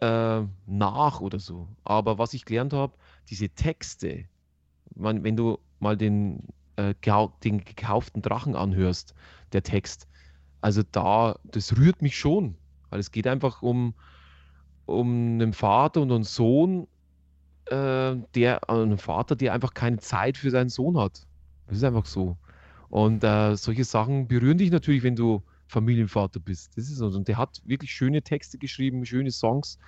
äh, 0.01 0.41
nach 0.65 1.21
oder 1.21 1.39
so. 1.39 1.69
Aber 1.83 2.17
was 2.17 2.33
ich 2.33 2.45
gelernt 2.45 2.73
habe, 2.73 2.93
diese 3.29 3.49
Texte, 3.49 4.25
man, 4.95 5.23
wenn 5.23 5.37
du 5.37 5.57
mal 5.79 5.95
den, 5.95 6.49
äh, 6.75 6.93
den 7.43 7.63
gekauften 7.63 8.21
Drachen 8.21 8.55
anhörst, 8.55 9.15
der 9.53 9.63
Text, 9.63 10.07
also 10.61 10.83
da, 10.91 11.35
das 11.43 11.77
rührt 11.77 12.01
mich 12.01 12.17
schon, 12.17 12.55
weil 12.89 12.99
es 12.99 13.11
geht 13.11 13.27
einfach 13.27 13.61
um, 13.61 13.93
um 14.85 15.33
einen 15.33 15.53
Vater 15.53 16.01
und 16.01 16.11
einen 16.11 16.23
Sohn, 16.23 16.87
äh, 17.65 18.15
der, 18.35 18.61
äh, 18.67 18.71
einen 18.71 18.97
Vater, 18.97 19.35
der 19.35 19.53
einfach 19.53 19.73
keine 19.73 19.97
Zeit 19.97 20.37
für 20.37 20.51
seinen 20.51 20.69
Sohn 20.69 20.97
hat. 20.97 21.25
Das 21.67 21.77
ist 21.77 21.83
einfach 21.83 22.05
so. 22.05 22.37
Und 22.89 23.23
äh, 23.23 23.55
solche 23.55 23.85
Sachen 23.85 24.27
berühren 24.27 24.57
dich 24.57 24.71
natürlich, 24.71 25.03
wenn 25.03 25.15
du 25.15 25.41
Familienvater 25.67 26.39
bist. 26.39 26.77
Das 26.77 26.89
ist 26.89 26.97
so. 26.97 27.07
Und 27.07 27.27
der 27.27 27.37
hat 27.37 27.61
wirklich 27.65 27.91
schöne 27.91 28.21
Texte 28.21 28.57
geschrieben, 28.57 29.05
schöne 29.05 29.31
Songs. 29.31 29.79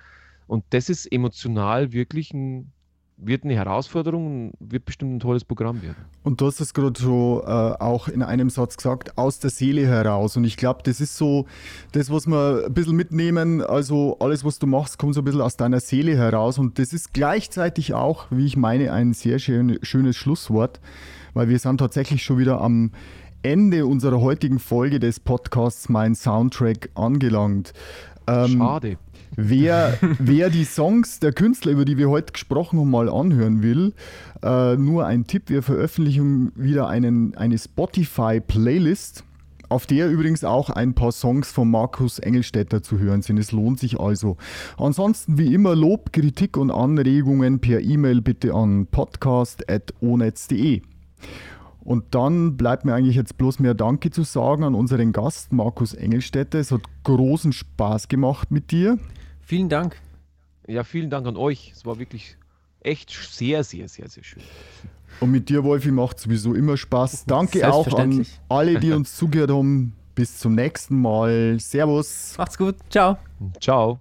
Und 0.46 0.64
das 0.70 0.88
ist 0.88 1.10
emotional 1.12 1.92
wirklich 1.92 2.32
ein, 2.32 2.72
wird 3.16 3.44
eine 3.44 3.54
Herausforderung, 3.54 4.52
wird 4.58 4.84
bestimmt 4.84 5.16
ein 5.16 5.20
tolles 5.20 5.44
Programm 5.44 5.82
werden. 5.82 6.04
Und 6.22 6.40
du 6.40 6.46
hast 6.46 6.60
es 6.60 6.74
gerade 6.74 7.00
so 7.00 7.42
äh, 7.46 7.48
auch 7.48 8.08
in 8.08 8.22
einem 8.22 8.50
Satz 8.50 8.76
gesagt, 8.76 9.16
aus 9.16 9.38
der 9.38 9.50
Seele 9.50 9.86
heraus. 9.86 10.36
Und 10.36 10.44
ich 10.44 10.56
glaube, 10.56 10.80
das 10.82 11.00
ist 11.00 11.16
so 11.16 11.46
das, 11.92 12.10
was 12.10 12.26
wir 12.26 12.64
ein 12.66 12.74
bisschen 12.74 12.96
mitnehmen. 12.96 13.62
Also 13.62 14.16
alles, 14.18 14.44
was 14.44 14.58
du 14.58 14.66
machst, 14.66 14.98
kommt 14.98 15.14
so 15.14 15.20
ein 15.20 15.24
bisschen 15.24 15.40
aus 15.40 15.56
deiner 15.56 15.80
Seele 15.80 16.16
heraus. 16.16 16.58
Und 16.58 16.78
das 16.78 16.92
ist 16.92 17.14
gleichzeitig 17.14 17.94
auch, 17.94 18.26
wie 18.30 18.46
ich 18.46 18.56
meine, 18.56 18.92
ein 18.92 19.12
sehr 19.12 19.38
schön, 19.38 19.78
schönes 19.82 20.16
Schlusswort, 20.16 20.80
weil 21.34 21.48
wir 21.48 21.58
sind 21.58 21.78
tatsächlich 21.78 22.22
schon 22.22 22.38
wieder 22.38 22.60
am 22.60 22.90
Ende 23.42 23.86
unserer 23.86 24.20
heutigen 24.20 24.58
Folge 24.58 24.98
des 24.98 25.20
Podcasts 25.20 25.88
Mein 25.88 26.14
Soundtrack 26.14 26.90
angelangt. 26.94 27.74
Ähm, 28.26 28.58
Schade. 28.58 28.96
Wer, 29.36 29.98
wer 30.18 30.50
die 30.50 30.64
Songs 30.64 31.20
der 31.20 31.32
Künstler, 31.32 31.72
über 31.72 31.84
die 31.84 31.98
wir 31.98 32.10
heute 32.10 32.32
gesprochen 32.32 32.78
haben, 32.78 32.90
mal 32.90 33.08
anhören 33.08 33.62
will, 33.62 33.92
äh, 34.42 34.76
nur 34.76 35.06
ein 35.06 35.26
Tipp, 35.26 35.48
wir 35.48 35.62
veröffentlichen 35.62 36.52
wieder 36.54 36.88
einen, 36.88 37.34
eine 37.36 37.58
Spotify-Playlist, 37.58 39.24
auf 39.68 39.86
der 39.86 40.08
übrigens 40.08 40.44
auch 40.44 40.70
ein 40.70 40.94
paar 40.94 41.12
Songs 41.12 41.50
von 41.50 41.70
Markus 41.70 42.18
Engelstädter 42.18 42.82
zu 42.82 42.98
hören 42.98 43.22
sind. 43.22 43.38
Es 43.38 43.50
lohnt 43.50 43.80
sich 43.80 43.98
also. 43.98 44.36
Ansonsten 44.76 45.38
wie 45.38 45.52
immer 45.52 45.74
Lob, 45.74 46.12
Kritik 46.12 46.56
und 46.56 46.70
Anregungen 46.70 47.60
per 47.60 47.80
E-Mail 47.80 48.20
bitte 48.20 48.54
an 48.54 48.86
podcast.onetz.de. 48.86 50.82
Und 51.84 52.14
dann 52.14 52.56
bleibt 52.56 52.84
mir 52.84 52.94
eigentlich 52.94 53.16
jetzt 53.16 53.36
bloß 53.36 53.58
mehr 53.58 53.74
Danke 53.74 54.10
zu 54.10 54.22
sagen 54.22 54.64
an 54.64 54.74
unseren 54.74 55.12
Gast 55.12 55.52
Markus 55.52 55.92
Engelstädter. 55.92 56.58
Es 56.58 56.72
hat 56.72 56.80
großen 57.04 57.52
Spaß 57.52 58.08
gemacht 58.08 58.50
mit 58.50 58.70
dir. 58.70 58.98
Vielen 59.40 59.68
Dank. 59.68 60.00
Ja, 60.66 60.82
vielen 60.82 61.10
Dank 61.10 61.26
an 61.26 61.36
euch. 61.36 61.72
Es 61.74 61.84
war 61.84 61.98
wirklich 61.98 62.38
echt 62.80 63.10
sehr, 63.10 63.64
sehr, 63.64 63.88
sehr, 63.88 64.08
sehr 64.08 64.24
schön. 64.24 64.42
Und 65.20 65.30
mit 65.30 65.48
dir, 65.48 65.62
Wolfi, 65.62 65.90
macht 65.90 66.18
sowieso 66.18 66.54
immer 66.54 66.76
Spaß. 66.76 67.26
Danke 67.26 67.70
auch 67.70 67.86
an 67.98 68.26
alle, 68.48 68.80
die 68.80 68.92
uns 68.92 69.14
zugehört 69.16 69.50
haben. 69.50 69.92
Bis 70.14 70.38
zum 70.38 70.54
nächsten 70.54 71.00
Mal. 71.00 71.58
Servus. 71.58 72.34
Macht's 72.38 72.56
gut. 72.56 72.76
Ciao. 72.88 73.18
Ciao. 73.60 73.98